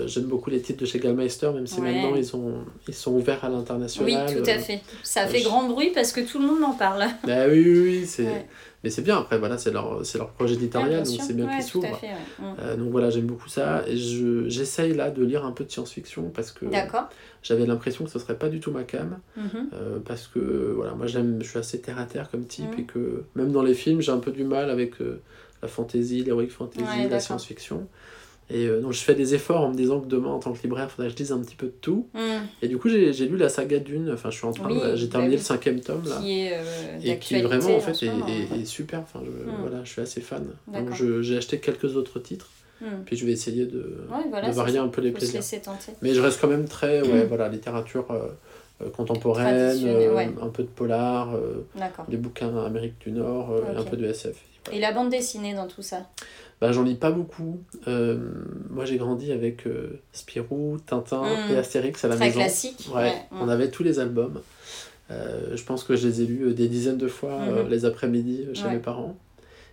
J'aime 0.06 0.26
beaucoup 0.26 0.50
les 0.50 0.62
titres 0.62 0.80
de 0.80 0.86
chez 0.86 1.00
Gallmeister, 1.00 1.52
même 1.52 1.67
si 1.67 1.82
maintenant 1.82 2.15
ils, 2.15 2.36
ont, 2.36 2.63
ils 2.88 2.93
sont 2.93 3.12
ouverts 3.12 3.43
à 3.43 3.50
l'international. 3.50 4.28
Oui, 4.30 4.36
tout 4.36 4.50
à 4.50 4.58
fait. 4.58 4.82
Ça 5.04 5.28
fait 5.28 5.41
grand 5.41 5.67
bruit 5.67 5.91
parce 5.93 6.13
que 6.13 6.22
tout 6.22 6.39
le 6.39 6.48
monde 6.48 6.63
en 6.63 6.74
parle. 6.74 7.04
Bah 7.28 7.48
oui, 7.50 7.63
oui, 7.65 7.80
oui. 7.80 8.06
c'est 8.06 8.46
mais 8.84 8.89
c'est 8.89 9.02
bien, 9.02 9.17
après, 9.17 9.39
voilà, 9.39 9.58
c'est 9.58 9.72
leur, 9.72 10.02
leur 10.15 10.30
projet 10.32 10.56
éditorial, 10.56 11.04
donc 11.04 11.22
c'est 11.22 11.34
bien 11.34 11.48
qu'ils 11.48 11.63
s'ouvrent. 11.63 12.02
Mm. 12.38 12.43
Euh, 12.60 12.76
donc 12.76 12.89
voilà, 12.89 13.10
j'aime 13.10 13.26
beaucoup 13.26 13.48
ça. 13.48 13.84
Et 13.88 13.96
j'essaye 13.96 14.93
là 14.93 15.10
de 15.10 15.24
lire 15.24 15.46
un 15.46 15.54
peu 15.54 15.63
de 15.63 15.72
science-fiction 15.72 16.32
parce 16.36 16.52
que 16.52 16.65
j'avais 17.41 17.65
l'impression 17.65 18.04
que 18.04 18.12
ce 18.12 18.19
serait 18.19 18.38
pas 18.38 18.50
du 18.50 18.60
tout 18.60 18.72
ma 18.72 18.84
cam. 18.84 19.19
Euh, 19.38 20.00
parce 20.04 20.28
que 20.28 20.74
voilà, 20.76 20.96
moi 20.96 21.08
j'aime, 21.08 21.39
je 21.41 21.48
suis 21.48 21.60
assez 21.60 21.80
terre 21.80 21.98
à 21.98 22.06
terre 22.06 22.30
comme 22.30 22.46
type 22.46 22.76
mm. 22.76 22.80
et 22.80 22.84
que 22.84 23.24
même 23.36 23.54
dans 23.54 23.63
les 23.63 23.74
films, 23.74 24.02
j'ai 24.02 24.12
un 24.12 24.19
peu 24.19 24.32
du 24.32 24.43
mal 24.43 24.69
avec 24.69 25.02
euh, 25.02 25.22
la 25.62 25.69
fantasy, 25.69 26.26
l'heroic 26.26 26.50
fantasy, 26.50 27.08
la 27.10 27.19
science-fiction. 27.22 27.88
Et 28.49 28.65
euh, 28.65 28.82
donc 28.82 28.91
je 28.91 28.99
fais 28.99 29.15
des 29.15 29.36
efforts 29.36 29.62
en 29.62 29.69
me 29.69 29.75
disant 29.75 29.99
que 29.99 30.08
demain, 30.08 30.29
en 30.29 30.39
tant 30.39 30.53
que 30.53 30.62
libraire, 30.62 30.88
il 30.89 30.91
faudrait 30.91 31.08
que 31.08 31.17
je 31.17 31.23
lise 31.23 31.32
un 31.32 31.39
petit 31.39 31.56
peu 31.56 31.67
de 31.67 31.75
tout. 31.82 32.08
Mm. 32.13 32.19
Et 32.62 32.67
du 32.67 32.77
coup, 32.77 32.89
j'ai 32.89 33.12
lu 33.27 33.38
la 33.38 33.49
saga 33.49 33.79
Dune, 33.79 34.12
enfin 34.13 34.29
je 34.29 34.38
suis 34.38 34.45
en 34.45 34.51
train, 34.51 34.95
j'ai 34.95 35.10
terminé 35.10 35.36
bah 35.36 35.38
le 35.38 35.43
cinquième 35.43 35.79
tome 35.79 36.03
là. 36.08 36.17
Qui 36.21 36.41
est, 36.41 36.58
euh, 36.58 36.99
et 37.03 37.17
qui 37.19 37.41
vraiment 37.41 37.75
en 37.75 37.79
fait 37.79 38.03
est, 38.03 38.65
super, 38.65 38.99
enfin 38.99 39.21
je, 39.23 39.29
mm. 39.29 39.56
voilà, 39.62 39.84
je 39.84 39.89
suis 39.89 40.01
assez 40.01 40.21
fan. 40.21 40.45
Donc 40.67 40.93
j'ai 41.21 41.38
acheté 41.38 41.60
quelques 41.60 41.95
autres 41.95 42.19
titres. 42.19 42.49
Mm. 42.82 42.86
Puis 43.06 43.15
je 43.15 43.25
vais 43.25 43.32
essayer 43.32 43.65
de, 43.65 44.06
de 44.45 44.51
varier 44.51 44.79
un 44.79 44.89
peu 44.89 45.01
les 45.01 45.12
plaisirs. 45.12 45.41
Mais 46.01 46.13
je 46.13 46.21
reste 46.21 46.41
quand 46.41 46.49
même 46.49 46.67
très, 46.67 47.01
ouais, 47.10 47.25
voilà, 47.25 47.47
littérature 47.47 48.08
euh, 48.12 48.89
contemporaine, 48.89 50.36
un 50.41 50.49
peu 50.49 50.63
de 50.63 50.67
polar, 50.67 51.29
des 52.10 52.17
bouquins 52.17 52.65
Amérique 52.65 52.99
du 52.99 53.12
Nord, 53.12 53.56
un 53.77 53.84
peu 53.84 53.95
de 53.95 54.06
SF. 54.06 54.36
Et 54.71 54.79
la 54.79 54.91
bande 54.91 55.10
dessinée 55.10 55.53
dans 55.53 55.67
tout 55.67 55.82
ça? 55.82 56.08
Bah, 56.63 56.71
j'en 56.71 56.84
lis 56.84 56.95
pas 56.95 57.12
beaucoup. 57.12 57.62
Euh, 57.89 58.17
moi, 58.69 58.86
j'ai 58.86 58.95
grandi 58.95 59.34
avec 59.34 59.67
euh, 59.67 59.99
Spirou, 60.13 60.78
Tintin 60.86 61.23
hmm. 61.23 61.52
et 61.52 61.58
Astérix 61.58 62.06
à 62.06 62.08
la 62.08 62.15
Très 62.15 62.28
maison. 62.28 62.39
classique. 62.39 62.89
Ouais, 62.95 63.12
On 63.32 63.49
avait 63.49 63.69
tous 63.69 63.84
les 63.84 63.99
albums. 63.99 64.39
Euh, 65.12 65.58
je 65.58 65.63
pense 65.65 65.84
que 65.84 65.97
je 65.97 66.08
les 66.08 66.21
ai 66.21 66.26
lus 66.26 66.54
des 66.54 66.69
dizaines 66.69 66.97
de 66.97 67.10
fois 67.10 67.38
hmm. 67.38 67.67
les 67.67 67.84
après-midi 67.84 68.47
chez 68.54 68.69
mes 68.69 68.80
parents. 68.80 69.17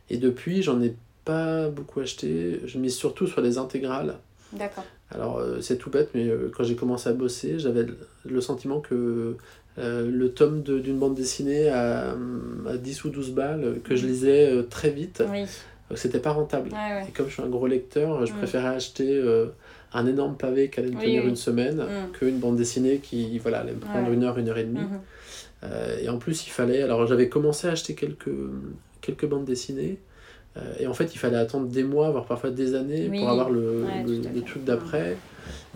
Et 0.09 0.17
depuis, 0.17 0.65
j'en 0.65 0.83
ai 0.83 0.97
pas 1.25 1.69
beaucoup 1.69 2.01
acheté. 2.01 2.61
Je 2.65 2.77
mise 2.77 2.97
surtout 2.97 3.29
sur 3.29 3.41
les 3.41 3.57
intégrales. 3.57 4.17
D'accord. 4.53 4.85
Alors, 5.13 5.41
c'est 5.61 5.77
tout 5.77 5.91
bête, 5.91 6.11
mais 6.13 6.29
quand 6.57 6.65
j'ai 6.65 6.75
commencé 6.75 7.09
à 7.09 7.13
bosser, 7.13 7.61
j'avais 7.61 7.87
le 8.25 8.41
sentiment 8.41 8.81
que 8.81 9.37
le 9.77 10.29
tome 10.33 10.63
d'une 10.63 10.99
bande 10.99 11.15
dessinée 11.15 11.69
à, 11.69 12.17
à, 12.69 12.77
10 12.77 13.05
ou 13.05 13.11
12 13.11 13.31
balles, 13.31 13.77
que 13.85 13.95
je 13.95 14.05
hmm. 14.05 14.09
lisais 14.09 14.65
très 14.69 14.91
vite, 14.91 15.23
oui. 15.31 15.45
Donc 15.91 15.99
c'était 15.99 16.21
pas 16.21 16.31
rentable. 16.31 16.71
Et 17.07 17.11
comme 17.11 17.27
je 17.27 17.33
suis 17.33 17.43
un 17.43 17.49
gros 17.49 17.67
lecteur, 17.67 18.25
je 18.25 18.33
mm. 18.33 18.37
préférais 18.37 18.69
acheter 18.69 19.13
euh, 19.13 19.47
un 19.93 20.07
énorme 20.07 20.37
pavé 20.37 20.71
qui 20.71 20.79
allait 20.79 20.91
me 20.91 21.01
tenir 21.01 21.27
une 21.27 21.37
semaine 21.37 21.79
mm. 21.79 22.13
qu'une 22.13 22.39
bande 22.39 22.57
dessinée 22.57 22.99
qui 22.99 23.39
voilà, 23.41 23.61
allait 23.61 23.73
me 23.73 23.81
prendre 23.81 24.11
une 24.13 24.23
heure, 24.23 24.39
une 24.39 24.49
heure 24.49 24.59
et 24.59 24.65
demie. 24.65 24.79
Mm-hmm. 24.79 25.65
Euh, 25.65 25.99
et 26.01 26.09
en 26.09 26.19
plus, 26.19 26.47
il 26.47 26.51
fallait. 26.51 26.83
Alors 26.83 27.07
j'avais 27.09 27.29
commencé 27.29 27.67
à 27.67 27.73
acheter 27.73 27.97
quelques, 27.97 28.31
quelques 29.01 29.27
bandes 29.27 29.45
dessinées. 29.45 29.99
Euh, 30.57 30.75
et 30.79 30.87
en 30.87 30.95
fait, 30.95 31.13
il 31.15 31.19
fallait 31.19 31.37
attendre 31.37 31.67
des 31.67 31.85
mois, 31.85 32.11
voire 32.11 32.25
parfois 32.25 32.51
des 32.51 32.75
années 32.75 33.09
pour 33.09 33.29
avoir 33.29 33.51
le, 33.51 33.85
le, 34.07 34.41
truc 34.43 34.65
d'après. 34.65 35.17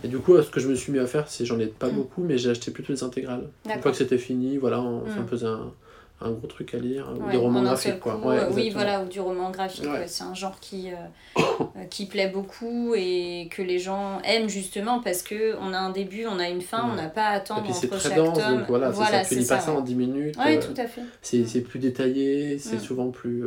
Et 0.05 0.09
du 0.09 0.19
coup, 0.19 0.41
ce 0.41 0.51
que 0.51 0.61
je 0.61 0.69
me 0.69 0.75
suis 0.75 0.93
mis 0.93 0.99
à 1.01 1.07
faire, 1.07 1.29
c'est 1.29 1.45
j'en 1.45 1.59
ai 1.59 1.67
pas 1.67 1.91
mm. 1.91 1.95
beaucoup, 1.95 2.23
mais 2.23 2.39
j'ai 2.39 2.51
acheté 2.51 2.71
plutôt 2.71 2.93
les 2.93 3.03
intégrales. 3.03 3.49
Une 3.67 3.83
fois 3.83 3.91
que 3.91 3.97
c'était 3.97 4.19
fini, 4.19 4.59
voilà, 4.59 4.81
on, 4.81 5.03
un 5.07 5.23
peu 5.23 5.45
un, 5.45 5.73
un 6.21 6.31
gros 6.31 6.47
truc 6.47 6.75
à 6.75 6.79
lire, 6.79 7.13
ou 7.19 7.31
des 7.31 7.37
romans 7.37 7.63
graphiques. 7.63 8.01
Quoi. 8.01 8.21
oui, 8.53 8.71
voilà, 8.71 9.03
ou 9.03 9.09
du 9.09 9.21
roman 9.21 9.51
graphique. 9.51 9.85
C'est 10.07 10.25
un 10.25 10.35
genre 10.35 10.59
qui, 10.61 10.91
euh, 10.91 11.41
euh, 11.41 11.85
qui 11.91 12.07
plaît 12.07 12.29
beaucoup 12.29 12.95
et 12.97 13.49
que 13.51 13.63
les 13.63 13.79
gens 13.79 14.21
aiment 14.25 14.49
justement 14.49 15.01
parce 15.01 15.23
que 15.23 15.57
on 15.61 15.73
a 15.73 15.79
un 15.79 15.91
début, 15.91 16.27
on 16.27 16.39
a 16.39 16.49
une 16.49 16.63
fin, 16.63 16.89
on 16.91 16.95
n'a 16.95 17.09
pas 17.09 17.27
à 17.27 17.33
attendre 17.33 17.69
entre 17.69 18.01
chaque 18.01 18.17
dense, 18.17 18.39
tome. 18.39 18.59
Donc 18.59 18.69
voilà, 18.69 18.91
voilà 18.91 19.25
ça. 19.25 19.35
lis 19.35 19.47
pas 19.47 19.61
ça 19.61 19.73
en 19.73 19.81
10 19.81 19.95
minutes. 19.95 20.37
Oui, 20.39 20.57
euh, 20.57 20.61
tout 20.61 20.81
à 20.81 20.87
fait. 20.87 21.03
C'est 21.23 21.61
plus 21.61 21.79
détaillé, 21.79 22.59
c'est 22.59 22.77
mm. 22.77 22.81
souvent 22.81 23.11
plus 23.11 23.45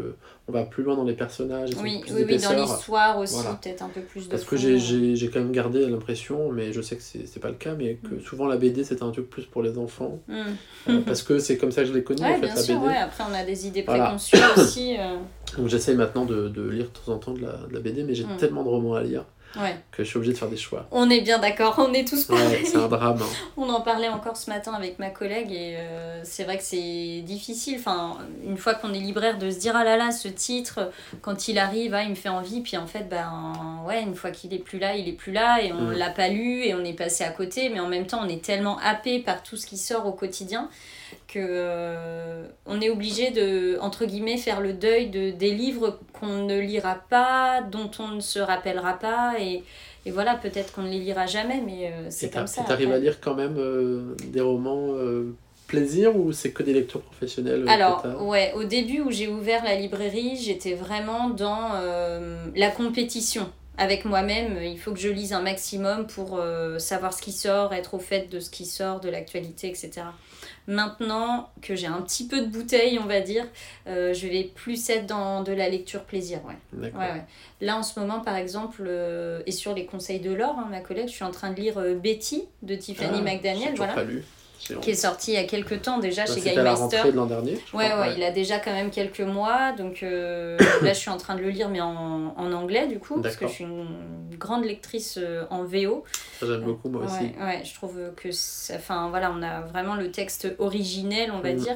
on 0.50 0.54
va 0.54 0.64
plus 0.64 0.84
loin 0.84 0.96
dans 0.96 1.04
les 1.04 1.14
personnages. 1.14 1.72
Oui, 1.82 2.02
oui, 2.10 2.24
oui 2.26 2.38
dans 2.38 2.54
l'histoire 2.54 3.18
aussi, 3.18 3.44
peut-être 3.62 3.84
un 3.84 3.90
peu 3.90 4.00
plus 4.00 4.26
de 4.26 4.30
Parce 4.30 4.46
que 4.46 4.56
j'ai 4.56 5.30
quand 5.30 5.40
même 5.40 5.52
gardé 5.52 5.86
l'impression, 5.86 6.52
mais 6.52 6.72
je 6.72 6.82
sais 6.82 6.96
que 6.96 7.02
c'est 7.02 7.40
pas 7.40 7.50
le 7.50 7.56
cas, 7.56 7.76
mais 7.76 7.96
que 7.96 8.16
mm. 8.16 8.22
souvent 8.22 8.48
la 8.48 8.56
BD 8.56 8.84
c'est 8.84 9.02
un 9.04 9.12
truc 9.12 9.30
plus 9.30 9.46
pour 9.46 9.62
les 9.62 9.78
enfants. 9.78 10.20
Mm. 10.28 10.44
Euh, 10.90 11.02
parce 11.06 11.22
que 11.22 11.40
c'est 11.40 11.58
comme 11.58 11.72
ça 11.72 11.82
que 11.82 11.90
je 11.90 11.94
l'ai 11.94 12.04
connu 12.04 12.22
sûr, 12.58 12.80
BD. 12.80 12.96
après 12.96 13.24
on 13.30 13.34
a 13.34 13.44
des 13.44 13.68
idées 13.68 13.84
préconçues 13.84 14.38
aussi. 14.58 14.98
Euh. 14.98 15.18
Donc 15.58 15.68
j'essaye 15.68 15.96
maintenant 15.96 16.26
de, 16.26 16.50
de, 16.50 16.70
lire 16.70 16.86
de 16.86 16.90
temps 16.90 17.14
en 17.14 17.18
temps 17.18 17.34
de 17.34 17.42
la, 17.42 17.54
de 17.68 17.74
la 17.74 17.80
BD, 17.80 18.04
mais 18.04 18.16
j'ai 18.16 18.26
mm. 18.26 18.38
tellement 18.38 18.64
de 18.64 18.70
romans 18.70 18.96
à 18.96 19.04
lire 19.04 19.26
que 19.92 20.04
je 20.04 20.10
suis 20.10 20.18
obligée 20.18 20.34
de 20.34 20.38
faire 20.38 20.50
des 20.50 20.58
choix. 20.58 20.88
On 20.92 21.10
est 21.10 21.22
bien 21.22 21.40
d'accord, 21.40 21.76
on 21.78 21.94
est 21.94 22.08
tous 22.08 22.26
pareils. 22.26 22.66
c'est 22.66 22.78
un 22.78 22.88
drame. 22.88 23.20
Hein. 23.22 23.26
On 23.58 23.70
en 23.70 23.82
parlait 23.82 24.10
encore 24.10 24.38
ce 24.38 24.50
matin 24.50 24.74
avec 24.74 25.00
ma 25.00 25.10
collègue 25.10 25.52
et 25.52 25.78
euh, 25.78 26.22
c'est 26.24 26.44
vrai 26.44 26.58
que 26.58 26.64
c'est 26.64 27.22
difficile, 27.22 27.78
enfin, 27.80 28.18
une 28.46 28.58
fois 28.58 28.76
qu'on 28.76 28.94
est 28.94 29.00
libraire, 29.00 29.38
de 29.38 29.50
se 29.50 29.60
dire 29.60 29.76
ah 29.76 29.84
là 29.84 29.98
là, 29.98 30.12
ce 30.12 30.28
titre, 30.28 30.92
quand 31.22 31.48
il 31.48 31.58
arrive, 31.58 31.94
ah, 31.94 32.04
il 32.04 32.10
me 32.10 32.16
fait 32.16 32.30
envie, 32.30 32.62
puis 32.62 32.78
en 32.78 32.88
fait, 32.88 33.08
ben 33.10 33.82
ouais, 33.86 34.02
une 34.04 34.16
fois 34.16 34.32
qu'il 34.32 34.54
est 34.54 34.60
plus 34.60 34.80
là, 34.80 34.96
il 34.96 35.08
est 35.08 35.14
plus 35.14 35.32
là 35.32 35.62
et 35.62 35.72
on 35.72 35.82
mm. 35.82 35.94
l'a 35.94 36.10
pas 36.10 36.30
lu 36.30 36.64
et 36.64 36.76
on 36.76 36.84
est 36.84 36.94
passé 36.94 37.24
à 37.24 37.30
côté, 37.30 37.70
mais 37.70 37.80
en 37.80 37.88
même 37.88 38.06
temps, 38.06 38.22
on 38.24 38.30
est 38.30 38.44
tellement 38.44 38.78
happé 38.80 39.20
par 39.20 39.44
tout 39.44 39.58
ce 39.58 39.66
qui 39.66 39.78
sort 39.78 40.06
au 40.06 40.12
quotidien 40.12 40.70
que 41.28 41.40
euh, 41.40 42.48
on 42.66 42.82
est 42.82 42.90
obligé 42.90 43.32
de 43.32 43.78
entre 43.82 44.06
guillemets 44.06 44.38
faire 44.38 44.62
le 44.62 44.74
deuil 44.74 45.10
de 45.10 45.32
des 45.32 45.52
livres 45.52 46.00
qu'on 46.14 46.46
ne 46.46 46.60
lira 46.60 46.96
pas, 47.10 47.62
dont 47.62 47.92
on 48.00 48.10
ne 48.10 48.20
se 48.20 48.40
rappellera 48.40 48.94
pas 48.94 49.36
et, 49.40 49.64
et 50.06 50.12
voilà 50.12 50.36
peut-être 50.36 50.74
qu'on 50.74 50.84
ne 50.84 50.90
les 50.90 51.00
lira 51.00 51.26
jamais, 51.26 51.62
mais 51.66 51.92
euh, 51.92 52.08
c'est 52.10 52.34
comme 52.34 52.48
ça. 52.48 52.64
Tu 52.66 52.72
arrives 52.72 52.92
à 52.92 53.00
lire 53.00 53.20
quand 53.20 53.36
même 53.36 53.58
des 54.26 54.42
romans 54.42 54.96
plaisir 55.68 56.16
ou 56.16 56.32
c'est 56.32 56.52
que 56.52 56.64
des 56.64 56.74
lectures 56.74 57.02
professionnelles 57.02 57.66
Alors, 57.68 58.06
ouais, 58.22 58.54
au 58.56 58.64
début 58.64 59.02
où 59.02 59.12
j'ai 59.12 59.28
ouvert 59.28 59.66
la 59.66 59.76
librairie, 59.76 60.38
j'étais 60.38 60.74
vraiment 60.76 61.30
dans 61.30 61.72
la 62.56 62.72
compétition 62.72 63.50
avec 63.78 64.06
moi-même, 64.06 64.60
il 64.64 64.80
faut 64.80 64.92
que 64.92 65.00
je 65.00 65.10
lise 65.10 65.34
un 65.34 65.42
maximum 65.42 66.08
pour 66.08 66.38
euh, 66.38 66.80
savoir 66.80 67.14
ce 67.14 67.22
qui 67.22 67.32
sort, 67.32 67.74
être 67.74 67.94
au 67.94 68.00
fait 68.00 68.28
de 68.30 68.40
ce 68.40 68.50
qui 68.50 68.66
sort, 68.66 69.00
de 69.00 69.10
l'actualité, 69.10 69.68
etc. 69.68 70.08
Maintenant 70.68 71.50
que 71.62 71.76
j'ai 71.76 71.88
un 71.88 72.02
petit 72.02 72.28
peu 72.28 72.42
de 72.42 72.48
bouteille, 72.48 73.00
on 73.00 73.06
va 73.06 73.22
dire, 73.22 73.46
euh, 73.88 74.14
je 74.14 74.28
vais 74.28 74.44
plus 74.44 74.90
être 74.90 75.06
dans 75.06 75.42
de 75.42 75.54
la 75.54 75.70
lecture 75.70 76.04
plaisir. 76.04 76.40
Ouais. 76.46 76.92
Ouais, 76.94 77.24
Là, 77.62 77.78
en 77.78 77.84
ce 77.84 78.00
moment, 78.00 78.20
par 78.20 78.36
exemple, 78.36 78.84
euh, 78.86 79.42
et 79.46 79.52
sur 79.52 79.74
les 79.74 79.86
conseils 79.86 80.20
de 80.20 80.32
Laure, 80.32 80.58
hein, 80.60 80.68
ma 80.70 80.82
collègue, 80.82 81.08
je 81.08 81.14
suis 81.14 81.24
en 81.24 81.32
train 81.32 81.52
de 81.52 81.60
lire 81.60 81.82
Betty 81.96 82.44
de 82.64 82.76
Tiffany 82.76 83.20
ah, 83.20 83.22
McDaniel. 83.22 83.76
Voilà. 83.76 83.94
Pas 83.94 84.04
lu 84.04 84.24
qui 84.82 84.92
est 84.92 84.96
sorti 84.96 85.32
il 85.32 85.36
y 85.36 85.38
a 85.38 85.44
quelques 85.44 85.82
temps 85.82 86.00
déjà 86.00 86.26
bah, 86.26 86.34
chez 86.34 86.42
Game 86.42 86.64
Master. 86.64 87.14
l'an 87.14 87.26
dernier. 87.26 87.60
Ouais, 87.74 87.94
ouais, 87.94 88.16
il 88.16 88.24
a 88.24 88.32
déjà 88.32 88.60
quand 88.60 88.74
même 88.74 88.90
quelques 88.90 89.22
mois. 89.22 89.72
Donc 89.72 90.04
euh, 90.04 90.58
là, 90.82 90.94
je 90.94 91.00
suis 91.00 91.10
en 91.10 91.18
train 91.18 91.36
de 91.36 91.42
le 91.42 91.50
lire, 91.50 91.70
mais 91.70 91.82
en, 91.82 92.34
en 92.36 92.54
anglais 92.54 92.88
du 92.88 93.00
coup, 93.00 93.22
parce 93.22 93.36
que 93.36 93.48
je 93.48 93.52
suis 93.52 93.64
une 93.64 93.88
grande 94.38 94.66
lectrice 94.66 95.18
euh, 95.22 95.46
en 95.50 95.64
VO. 95.64 96.04
J'aime 96.42 96.62
beaucoup 96.62 96.90
moi 96.90 97.06
aussi. 97.06 97.32
Ouais, 97.40 97.62
je 97.64 97.74
trouve 97.74 97.98
que, 98.16 98.30
enfin 98.76 99.10
voilà, 99.10 99.32
on 99.32 99.42
a 99.42 99.62
vraiment 99.62 99.96
le 99.96 100.12
texte 100.12 100.54
originel, 100.60 101.32
on 101.32 101.40
va 101.40 101.54
mm. 101.54 101.58
dire. 101.58 101.76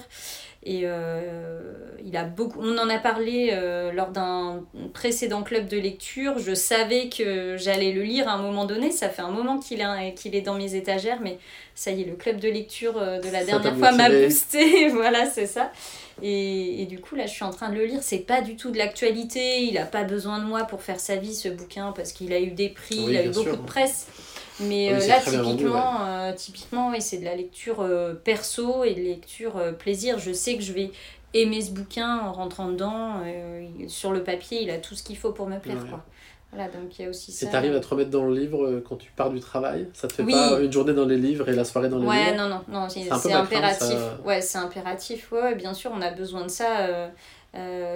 Et 0.64 0.82
euh, 0.84 1.59
il 2.05 2.16
a 2.16 2.24
beaucoup. 2.24 2.59
On 2.62 2.78
en 2.78 2.88
a 2.88 2.99
parlé 2.99 3.49
euh, 3.51 3.91
lors 3.91 4.09
d'un 4.09 4.64
précédent 4.93 5.41
club 5.41 5.68
de 5.68 5.78
lecture. 5.78 6.38
Je 6.38 6.53
savais 6.53 7.09
que 7.09 7.57
j'allais 7.57 7.91
le 7.91 8.03
lire 8.03 8.28
à 8.30 8.34
un 8.34 8.41
moment 8.41 8.66
donné. 8.66 8.91
Ça 8.91 9.09
fait 9.09 9.24
un 9.24 9.32
moment 9.32 9.57
qu'il 9.57 9.82
est, 9.82 10.14
qu'il 10.14 10.36
est 10.36 10.41
dans 10.41 10.53
mes 10.53 10.76
étagères, 10.76 11.20
mais 11.20 11.39
ça 11.74 11.89
y 11.89 12.01
est, 12.01 12.05
le 12.05 12.16
club 12.16 12.39
de 12.39 12.47
lecture 12.47 12.97
euh, 12.97 13.20
de 13.20 13.30
la 13.32 13.43
dernière 13.43 13.76
fois 13.76 13.91
m'a 13.91 14.09
boosté. 14.09 14.88
voilà, 14.89 15.26
c'est 15.26 15.47
ça. 15.47 15.72
Et, 16.22 16.84
et, 16.84 16.86
du 16.86 16.99
coup, 16.99 17.16
là, 17.16 17.26
je 17.26 17.32
suis 17.32 17.43
en 17.43 17.51
train 17.51 17.70
de 17.70 17.76
le 17.76 17.86
lire. 17.86 18.03
C'est 18.03 18.20
pas 18.20 18.41
du 18.41 18.55
tout 18.55 18.70
de 18.70 18.78
l'actualité. 18.78 19.64
Il 19.64 19.80
a 19.80 19.86
pas 19.86 20.03
besoin 20.03 20.38
de 20.38 20.45
moi 20.45 20.66
pour 20.66 20.84
faire 20.84 20.99
sa 20.99 21.16
vie, 21.16 21.34
ce 21.34 21.49
bouquin, 21.49 21.91
parce 21.91 22.12
qu'il 22.12 22.34
a 22.34 22.39
eu 22.39 22.51
des 22.51 22.70
prix, 22.70 23.03
il 23.07 23.18
a 23.18 23.26
eu 23.26 23.30
beaucoup 23.30 23.55
de 23.55 23.66
presse. 23.66 24.05
Mais 24.60 24.93
euh, 24.93 25.08
là, 25.08 25.20
typiquement, 25.20 26.06
euh, 26.06 26.34
typiquement 26.34 26.89
oui, 26.91 27.02
c'est 27.02 27.18
de 27.18 27.26
la 27.26 27.36
lecture 27.36 27.82
euh, 27.82 28.14
perso 28.14 28.84
et 28.84 28.93
de 28.93 29.02
lecture 29.02 29.60
plaisir. 29.78 30.20
Je 30.20 30.32
sais 30.32 30.56
que 30.56 30.62
je 30.62 30.74
vais 30.74 30.91
aimer 31.34 31.62
ce 31.62 31.72
bouquin 31.72 32.20
en 32.20 32.34
rentrant 32.34 32.70
dedans. 32.70 33.24
sur 33.88 34.12
le 34.12 34.24
papier, 34.24 34.62
il 34.62 34.70
a 34.70 34.78
tout 34.78 34.95
ce 34.95 35.04
qu'il 35.04 35.18
faut 35.18 35.32
pour 35.32 35.47
me 35.47 35.58
plaire. 35.60 35.86
Quoi. 35.89 36.04
Voilà, 36.52 36.68
donc 36.68 36.99
il 36.99 37.04
y 37.04 37.06
a 37.06 37.10
aussi 37.10 37.32
ça. 37.32 37.47
Et 37.47 37.49
t'arrives 37.49 37.74
à 37.74 37.80
te 37.80 37.88
remettre 37.88 38.10
dans 38.10 38.26
le 38.26 38.36
livre 38.36 38.82
quand 38.88 38.97
tu 38.97 39.10
pars 39.12 39.30
du 39.30 39.39
travail? 39.39 39.88
Ça 39.93 40.10
te 40.10 40.14
fait 40.14 40.26
pas 40.26 40.60
une 40.60 40.72
journée 40.72 40.93
dans 40.93 41.06
les 41.06 41.18
livres 41.18 41.47
et 41.47 41.54
la 41.54 41.64
soirée 41.64 41.88
dans 41.88 41.97
les 41.97 42.04
livres? 42.04 42.14
Ouais, 42.14 42.36
non, 42.36 42.49
non, 42.49 42.62
non 42.68 42.89
c'est 42.89 43.34
impératif. 43.34 43.97
Ouais, 44.26 44.41
c'est 44.41 44.58
impératif. 44.58 45.32
Ouais, 45.32 45.56
bien 45.56 45.74
sûr, 45.74 45.91
on 45.93 46.02
a 46.02 46.12
besoin 46.12 46.43
de 46.43 46.49
ça. 46.49 47.10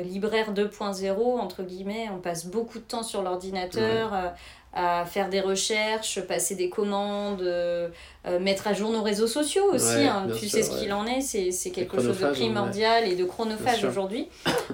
libraire 0.02 0.54
2.0, 0.54 1.40
entre 1.40 1.64
guillemets, 1.64 2.10
on 2.14 2.20
passe 2.20 2.46
beaucoup 2.46 2.80
de 2.80 2.86
temps 2.86 3.04
sur 3.04 3.22
l'ordinateur 3.22 4.34
à 4.76 5.06
faire 5.06 5.30
des 5.30 5.40
recherches, 5.40 6.20
passer 6.20 6.56
des 6.56 6.70
commandes, 6.70 7.42
euh, 7.42 7.88
euh, 8.28 8.40
mettre 8.40 8.68
à 8.68 8.74
jour 8.74 8.92
nos 8.92 9.02
réseaux 9.02 9.28
sociaux 9.28 9.74
aussi. 9.74 10.04
Hein. 10.04 10.28
tu 10.38 10.50
sais 10.50 10.64
ce 10.64 10.78
qu'il 10.78 10.92
en 10.92 11.08
est, 11.08 11.22
c'est 11.22 11.72
quelque 11.72 12.02
chose 12.02 12.20
de 12.20 12.28
primordial 12.28 13.08
et 13.08 13.16
de 13.16 13.24
chronophage 13.24 13.86
aujourd'hui. 13.86 14.28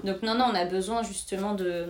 Donc 0.04 0.24
non, 0.24 0.34
non, 0.34 0.46
on 0.52 0.56
a 0.56 0.66
besoin 0.66 1.04
justement 1.04 1.54
de 1.54 1.86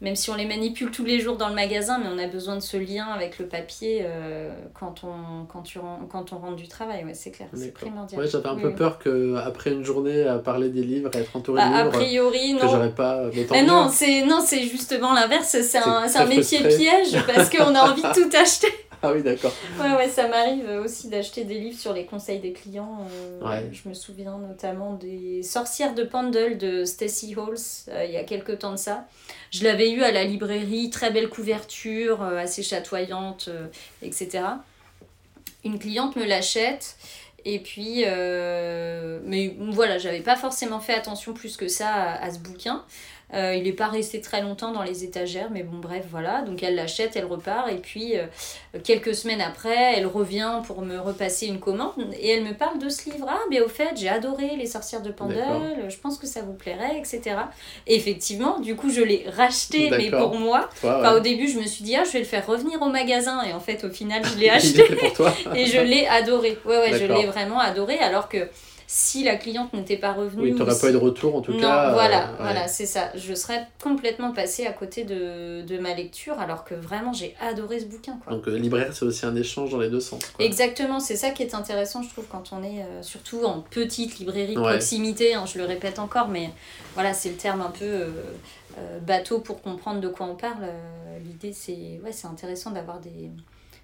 même 0.00 0.16
si 0.16 0.30
on 0.30 0.34
les 0.34 0.46
manipule 0.46 0.90
tous 0.90 1.04
les 1.04 1.20
jours 1.20 1.36
dans 1.36 1.48
le 1.48 1.54
magasin, 1.54 1.98
mais 1.98 2.06
on 2.12 2.18
a 2.18 2.26
besoin 2.26 2.56
de 2.56 2.60
ce 2.60 2.76
lien 2.76 3.06
avec 3.06 3.38
le 3.38 3.46
papier 3.46 4.00
euh, 4.02 4.50
quand, 4.72 5.04
on, 5.04 5.44
quand, 5.46 5.62
tu, 5.62 5.78
quand 6.10 6.32
on 6.32 6.38
rentre 6.38 6.56
du 6.56 6.68
travail, 6.68 7.04
ouais, 7.04 7.14
c'est 7.14 7.30
clair, 7.30 7.48
c'est 7.54 7.72
primordial. 7.72 8.20
Ouais, 8.20 8.26
j'avais 8.28 8.48
un 8.48 8.56
peu 8.56 8.74
peur 8.74 8.98
qu'après 8.98 9.72
une 9.72 9.84
journée 9.84 10.24
à 10.24 10.38
parler 10.38 10.70
des 10.70 10.82
livres, 10.82 11.10
à 11.14 11.18
être 11.18 11.36
entouré 11.36 11.60
de 11.60 11.66
bah, 11.66 11.84
livres, 11.84 11.88
a 11.88 11.90
priori, 11.90 12.56
que 12.58 12.68
j'aurais 12.68 12.94
pas 12.94 13.24
mais 13.50 13.62
non, 13.62 13.88
c'est 13.88 14.24
non, 14.24 14.40
c'est 14.44 14.62
justement 14.62 15.12
l'inverse, 15.12 15.56
c'est 15.60 15.78
un, 15.78 16.04
un 16.14 16.26
métier 16.26 16.60
piège 16.60 17.16
parce 17.26 17.50
qu'on 17.50 17.74
a 17.74 17.90
envie 17.90 18.02
de 18.02 18.12
tout 18.12 18.36
acheter. 18.36 18.68
Ah 19.02 19.12
oui, 19.14 19.22
d'accord. 19.22 19.52
Ouais, 19.78 19.94
ouais, 19.96 20.08
ça 20.08 20.28
m'arrive 20.28 20.68
aussi 20.84 21.08
d'acheter 21.08 21.44
des 21.44 21.58
livres 21.58 21.78
sur 21.78 21.94
les 21.94 22.04
conseils 22.04 22.38
des 22.38 22.52
clients. 22.52 23.06
Euh, 23.42 23.60
je 23.72 23.88
me 23.88 23.94
souviens 23.94 24.36
notamment 24.36 24.92
des 24.94 25.42
Sorcières 25.42 25.94
de 25.94 26.04
Pendle 26.04 26.58
de 26.58 26.84
Stacy 26.84 27.34
Halls, 27.34 27.56
euh, 27.88 28.04
il 28.04 28.12
y 28.12 28.18
a 28.18 28.24
quelques 28.24 28.58
temps 28.58 28.72
de 28.72 28.76
ça. 28.76 29.06
Je 29.50 29.64
l'avais 29.64 29.90
eu 29.90 30.02
à 30.02 30.12
la 30.12 30.24
librairie, 30.24 30.90
très 30.90 31.10
belle 31.10 31.30
couverture, 31.30 32.22
euh, 32.22 32.36
assez 32.36 32.62
chatoyante, 32.62 33.48
etc. 34.02 34.44
Une 35.64 35.78
cliente 35.78 36.16
me 36.16 36.24
l'achète. 36.24 36.96
Et 37.46 37.58
puis, 37.58 38.04
mais 38.04 39.56
voilà, 39.70 39.96
j'avais 39.96 40.20
pas 40.20 40.36
forcément 40.36 40.78
fait 40.78 40.92
attention 40.92 41.32
plus 41.32 41.56
que 41.56 41.68
ça 41.68 42.12
à 42.12 42.30
ce 42.30 42.38
bouquin. 42.38 42.84
Euh, 43.34 43.54
il 43.54 43.64
n'est 43.64 43.72
pas 43.72 43.88
resté 43.88 44.20
très 44.20 44.42
longtemps 44.42 44.72
dans 44.72 44.82
les 44.82 45.04
étagères, 45.04 45.48
mais 45.50 45.62
bon, 45.62 45.78
bref, 45.78 46.04
voilà. 46.10 46.42
Donc 46.42 46.62
elle 46.62 46.74
l'achète, 46.74 47.14
elle 47.14 47.26
repart, 47.26 47.70
et 47.70 47.76
puis 47.76 48.16
euh, 48.16 48.26
quelques 48.82 49.14
semaines 49.14 49.40
après, 49.40 49.94
elle 49.96 50.06
revient 50.06 50.60
pour 50.66 50.82
me 50.82 50.98
repasser 50.98 51.46
une 51.46 51.60
commande, 51.60 51.92
et 52.18 52.30
elle 52.30 52.44
me 52.44 52.54
parle 52.54 52.78
de 52.78 52.88
ce 52.88 53.10
livre. 53.10 53.26
Ah, 53.28 53.40
mais 53.50 53.60
au 53.60 53.68
fait, 53.68 53.90
j'ai 53.96 54.08
adoré 54.08 54.56
Les 54.56 54.66
sorcières 54.66 55.02
de 55.02 55.10
Pandel, 55.10 55.86
je 55.88 55.96
pense 55.96 56.18
que 56.18 56.26
ça 56.26 56.42
vous 56.42 56.54
plairait, 56.54 56.98
etc. 56.98 57.36
Et 57.86 57.94
effectivement, 57.94 58.58
du 58.58 58.74
coup, 58.74 58.90
je 58.90 59.02
l'ai 59.02 59.26
racheté, 59.36 59.90
mais 59.90 60.10
pour 60.10 60.34
moi. 60.34 60.68
Au 60.84 61.20
début, 61.20 61.48
je 61.48 61.58
me 61.58 61.66
suis 61.66 61.84
dit, 61.84 61.96
ah, 61.96 62.04
je 62.04 62.12
vais 62.12 62.20
le 62.20 62.24
faire 62.24 62.46
revenir 62.46 62.82
au 62.82 62.88
magasin, 62.88 63.42
et 63.42 63.52
en 63.52 63.60
fait, 63.60 63.84
au 63.84 63.90
final, 63.90 64.22
je 64.24 64.38
l'ai 64.38 64.50
acheté. 64.50 64.82
et 65.54 65.66
je 65.66 65.80
l'ai 65.80 66.06
adoré. 66.06 66.58
Ouais, 66.64 66.78
ouais, 66.78 66.98
je 66.98 67.04
l'ai 67.04 67.26
vraiment 67.26 67.60
adoré, 67.60 67.98
alors 67.98 68.28
que 68.28 68.48
si 68.92 69.22
la 69.22 69.36
cliente 69.36 69.72
n'était 69.72 69.98
pas 69.98 70.12
revenue. 70.12 70.42
Oui, 70.42 70.52
tu 70.52 70.58
n'aurais 70.58 70.76
pas 70.76 70.88
eu 70.88 70.92
de 70.92 70.96
retour 70.96 71.36
en 71.36 71.42
tout 71.42 71.52
non, 71.52 71.60
cas. 71.60 71.92
Voilà, 71.92 72.30
euh, 72.30 72.36
voilà 72.40 72.66
c'est 72.66 72.86
ça. 72.86 73.12
Je 73.14 73.34
serais 73.34 73.68
complètement 73.80 74.32
passée 74.32 74.66
à 74.66 74.72
côté 74.72 75.04
de, 75.04 75.62
de 75.62 75.78
ma 75.78 75.94
lecture 75.94 76.40
alors 76.40 76.64
que 76.64 76.74
vraiment 76.74 77.12
j'ai 77.12 77.36
adoré 77.40 77.78
ce 77.78 77.84
bouquin. 77.84 78.18
Quoi. 78.24 78.32
Donc 78.32 78.48
euh, 78.48 78.58
libraire, 78.58 78.92
c'est 78.92 79.04
aussi 79.04 79.24
un 79.24 79.36
échange 79.36 79.70
dans 79.70 79.78
les 79.78 79.90
deux 79.90 80.00
sens. 80.00 80.20
Quoi. 80.34 80.44
Exactement, 80.44 80.98
c'est 80.98 81.14
ça 81.14 81.30
qui 81.30 81.44
est 81.44 81.54
intéressant, 81.54 82.02
je 82.02 82.08
trouve, 82.08 82.26
quand 82.28 82.50
on 82.50 82.64
est 82.64 82.80
euh, 82.80 83.02
surtout 83.02 83.44
en 83.44 83.60
petite 83.60 84.18
librairie 84.18 84.56
de 84.56 84.60
proximité, 84.60 85.34
hein, 85.34 85.44
je 85.46 85.58
le 85.58 85.66
répète 85.66 86.00
encore, 86.00 86.26
mais 86.26 86.50
voilà, 86.94 87.14
c'est 87.14 87.28
le 87.28 87.36
terme 87.36 87.60
un 87.60 87.70
peu. 87.70 88.06
bateau 89.06 89.38
pour 89.38 89.62
comprendre 89.62 90.00
de 90.00 90.08
quoi 90.08 90.26
on 90.26 90.34
parle. 90.34 90.66
L'idée, 91.24 91.52
c'est 91.52 92.00
ouais, 92.02 92.10
intéressant 92.24 92.72
d'avoir 92.72 92.98
des, 92.98 93.30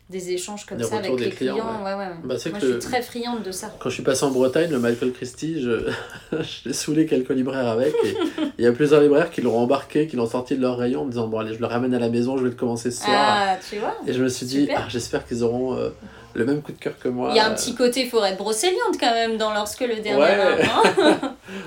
des 0.09 0.31
échanges 0.31 0.65
comme 0.67 0.81
ça 0.83 0.99
avec 0.99 1.19
les 1.19 1.31
clients. 1.31 1.57
Ouais. 1.57 1.95
Ouais, 1.95 2.07
bah, 2.23 2.37
Moi, 2.51 2.59
je 2.61 2.71
suis 2.71 2.79
très 2.79 3.03
friande 3.03 3.43
de 3.43 3.51
ça. 3.51 3.75
Quand 3.79 3.89
je 3.89 3.95
suis 3.95 4.05
passé 4.05 4.25
en 4.25 4.31
Bretagne, 4.31 4.71
le 4.71 4.79
Michael 4.79 5.13
Christie, 5.13 5.61
je, 5.61 5.91
je 6.33 6.69
l'ai 6.69 6.73
saoulé 6.73 7.07
quelques 7.07 7.31
libraires 7.31 7.67
avec. 7.67 7.93
Il 8.59 8.65
y 8.65 8.69
a 8.69 8.73
plusieurs 8.73 9.01
libraires 9.01 9.31
qui 9.31 9.43
l'ont 9.43 9.59
embarqué, 9.59 10.07
qui 10.07 10.17
l'ont 10.17 10.29
sorti 10.29 10.57
de 10.57 10.63
leur 10.63 10.79
rayon 10.79 11.03
en 11.03 11.05
me 11.07 11.11
disant 11.11 11.27
Bon, 11.27 11.39
allez, 11.39 11.55
je 11.55 11.59
le 11.61 11.67
ramène 11.67 11.93
à 11.93 11.99
la 11.99 12.09
maison, 12.09 12.37
je 12.37 12.45
vais 12.45 12.51
le 12.51 12.55
commencer 12.55 12.91
ce 12.91 13.03
soir. 13.05 13.17
Ah, 13.17 13.57
tu 13.69 13.79
vois 13.79 13.97
Et 14.07 14.13
je 14.13 14.23
me 14.23 14.29
suis 14.29 14.47
dit 14.47 14.69
ah, 14.75 14.85
J'espère 14.89 15.27
qu'ils 15.27 15.43
auront. 15.43 15.77
Euh, 15.77 15.91
le 16.35 16.45
même 16.45 16.61
coup 16.61 16.73
de 16.73 16.79
cœur 16.79 16.99
que 16.99 17.09
moi. 17.09 17.31
Il 17.31 17.37
y 17.37 17.41
a 17.41 17.49
un 17.49 17.55
petit 17.55 17.75
côté 17.75 18.05
forêt 18.05 18.37
brocéliande 18.37 18.97
quand 19.01 19.13
même 19.13 19.39
dans 19.39 19.55
lorsque 19.55 19.81
le 19.81 19.97
dernier 20.03 20.23
hein. 20.23 21.19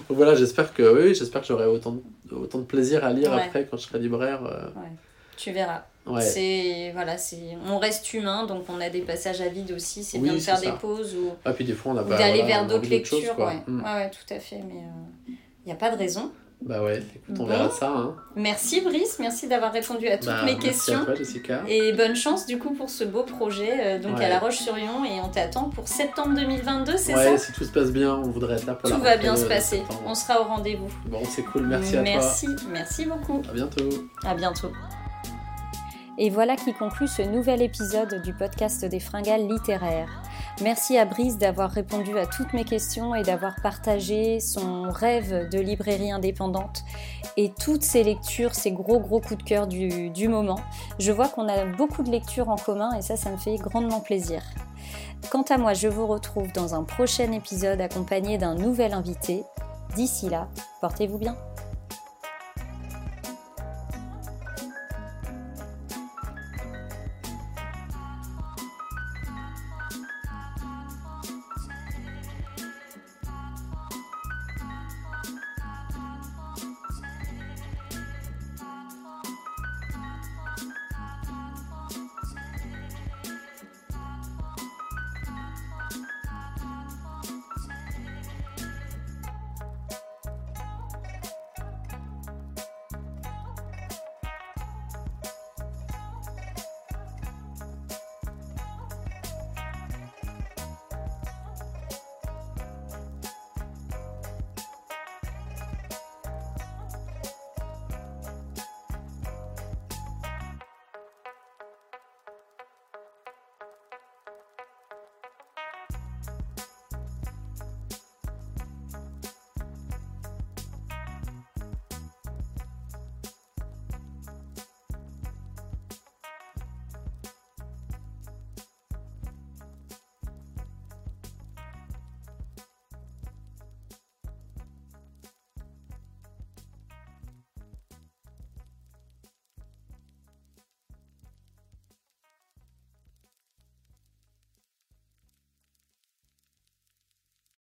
Donc 0.07 0.17
voilà, 0.17 0.35
j'espère 0.35 0.75
que 0.75 0.83
oui, 0.83 1.15
j'espère 1.15 1.41
que 1.41 1.47
j'aurai 1.47 1.65
autant 1.65 1.93
de, 1.93 2.35
autant 2.35 2.59
de 2.59 2.65
plaisir 2.65 3.03
à 3.03 3.11
lire 3.11 3.33
après 3.33 3.67
quand 3.69 3.77
je 3.77 3.87
serai 3.87 3.97
libraire. 3.97 4.41
Euh. 4.45 4.69
Tu 5.37 5.51
verras. 5.51 5.81
C'est 6.19 6.91
voilà, 6.93 7.17
c'est 7.17 7.57
on 7.67 7.77
reste 7.77 8.13
humain, 8.13 8.45
donc 8.45 8.63
on 8.69 8.81
a 8.81 8.89
des 8.89 9.01
passages 9.01 9.41
à 9.41 9.47
vide 9.47 9.71
aussi. 9.71 10.03
C'est 10.03 10.19
bien 10.19 10.33
de 10.33 10.39
faire 10.39 10.59
des 10.59 10.71
pauses 10.71 11.15
ou, 11.15 11.31
ah, 11.45 11.53
puis 11.53 11.65
des 11.65 11.73
fois, 11.73 11.93
on 11.93 11.95
d'aller 11.95 12.43
vers 12.43 12.65
d'autres 12.65 12.89
lectures. 12.89 13.37
ouais. 13.37 13.61
Mm. 13.67 13.83
ouais. 13.83 14.09
tout 14.09 14.33
à 14.33 14.39
fait. 14.39 14.57
Mais 14.57 14.81
il 15.27 15.33
euh, 15.33 15.35
n'y 15.67 15.71
a 15.71 15.75
pas 15.75 15.91
de 15.91 15.97
raison. 15.97 16.31
Bah 16.61 16.83
ouais, 16.83 16.97
écoute, 16.97 17.37
on 17.39 17.45
verra 17.45 17.69
ça. 17.69 17.89
Hein. 17.89 18.15
Merci 18.35 18.81
Brice, 18.81 19.17
merci 19.19 19.47
d'avoir 19.47 19.71
répondu 19.71 20.09
à 20.09 20.17
toutes 20.17 20.27
bah, 20.27 20.43
mes 20.43 20.57
questions. 20.57 21.05
Jessica. 21.15 21.61
Et 21.69 21.93
bonne 21.93 22.17
chance 22.17 22.45
du 22.45 22.59
coup 22.59 22.71
pour 22.71 22.89
ce 22.89 23.05
beau 23.05 23.23
projet 23.23 23.71
euh, 23.79 23.99
donc 23.99 24.19
à 24.19 24.27
La 24.27 24.39
Roche-sur-Yon 24.39 25.05
et 25.05 25.21
on 25.23 25.29
t'attend 25.29 25.69
pour 25.69 25.87
septembre 25.87 26.35
2022, 26.35 26.97
c'est 26.97 27.13
ça 27.13 27.31
Ouais, 27.31 27.37
si 27.37 27.53
tout 27.53 27.63
se 27.63 27.71
passe 27.71 27.91
bien, 27.91 28.13
on 28.13 28.29
voudrait 28.29 28.55
être 28.55 28.65
là 28.65 28.73
pour 28.73 28.89
Tout 28.89 28.99
va 28.99 29.15
bien 29.15 29.37
se 29.37 29.45
passer, 29.45 29.83
on 30.05 30.13
sera 30.13 30.41
au 30.41 30.43
rendez-vous. 30.43 30.89
Bon, 31.05 31.21
c'est 31.23 31.43
cool, 31.43 31.65
merci, 31.65 31.95
à 31.95 32.03
toi. 32.03 32.11
Merci, 32.11 32.47
merci 32.69 33.05
beaucoup. 33.05 33.41
À 33.49 33.53
bientôt. 33.53 33.89
À 34.25 34.35
bientôt. 34.35 34.71
Et 36.21 36.29
voilà 36.29 36.57
qui 36.57 36.73
conclut 36.73 37.07
ce 37.07 37.21
nouvel 37.21 37.61
épisode 37.61 38.21
du 38.21 38.33
podcast 38.33 38.83
des 38.83 38.99
fringales 38.99 39.47
littéraires. 39.47 40.21
Merci 40.61 40.97
à 40.97 41.05
Brice 41.05 41.37
d'avoir 41.37 41.71
répondu 41.71 42.19
à 42.19 42.25
toutes 42.25 42.51
mes 42.51 42.65
questions 42.65 43.15
et 43.15 43.23
d'avoir 43.23 43.55
partagé 43.63 44.41
son 44.41 44.89
rêve 44.89 45.47
de 45.47 45.59
librairie 45.59 46.11
indépendante 46.11 46.83
et 47.37 47.53
toutes 47.57 47.83
ces 47.83 48.03
lectures, 48.03 48.53
ces 48.53 48.73
gros 48.73 48.99
gros 48.99 49.21
coups 49.21 49.37
de 49.37 49.43
cœur 49.43 49.65
du, 49.65 50.09
du 50.09 50.27
moment. 50.27 50.59
Je 50.99 51.13
vois 51.13 51.29
qu'on 51.29 51.47
a 51.47 51.63
beaucoup 51.63 52.03
de 52.03 52.11
lectures 52.11 52.49
en 52.49 52.57
commun 52.57 52.91
et 52.97 53.01
ça, 53.01 53.15
ça 53.15 53.31
me 53.31 53.37
fait 53.37 53.55
grandement 53.55 54.01
plaisir. 54.01 54.41
Quant 55.31 55.43
à 55.43 55.57
moi, 55.57 55.73
je 55.73 55.87
vous 55.87 56.05
retrouve 56.05 56.51
dans 56.51 56.75
un 56.75 56.83
prochain 56.83 57.31
épisode 57.31 57.79
accompagné 57.79 58.37
d'un 58.37 58.55
nouvel 58.55 58.91
invité. 58.91 59.45
D'ici 59.95 60.27
là, 60.27 60.49
portez-vous 60.81 61.17
bien. 61.17 61.37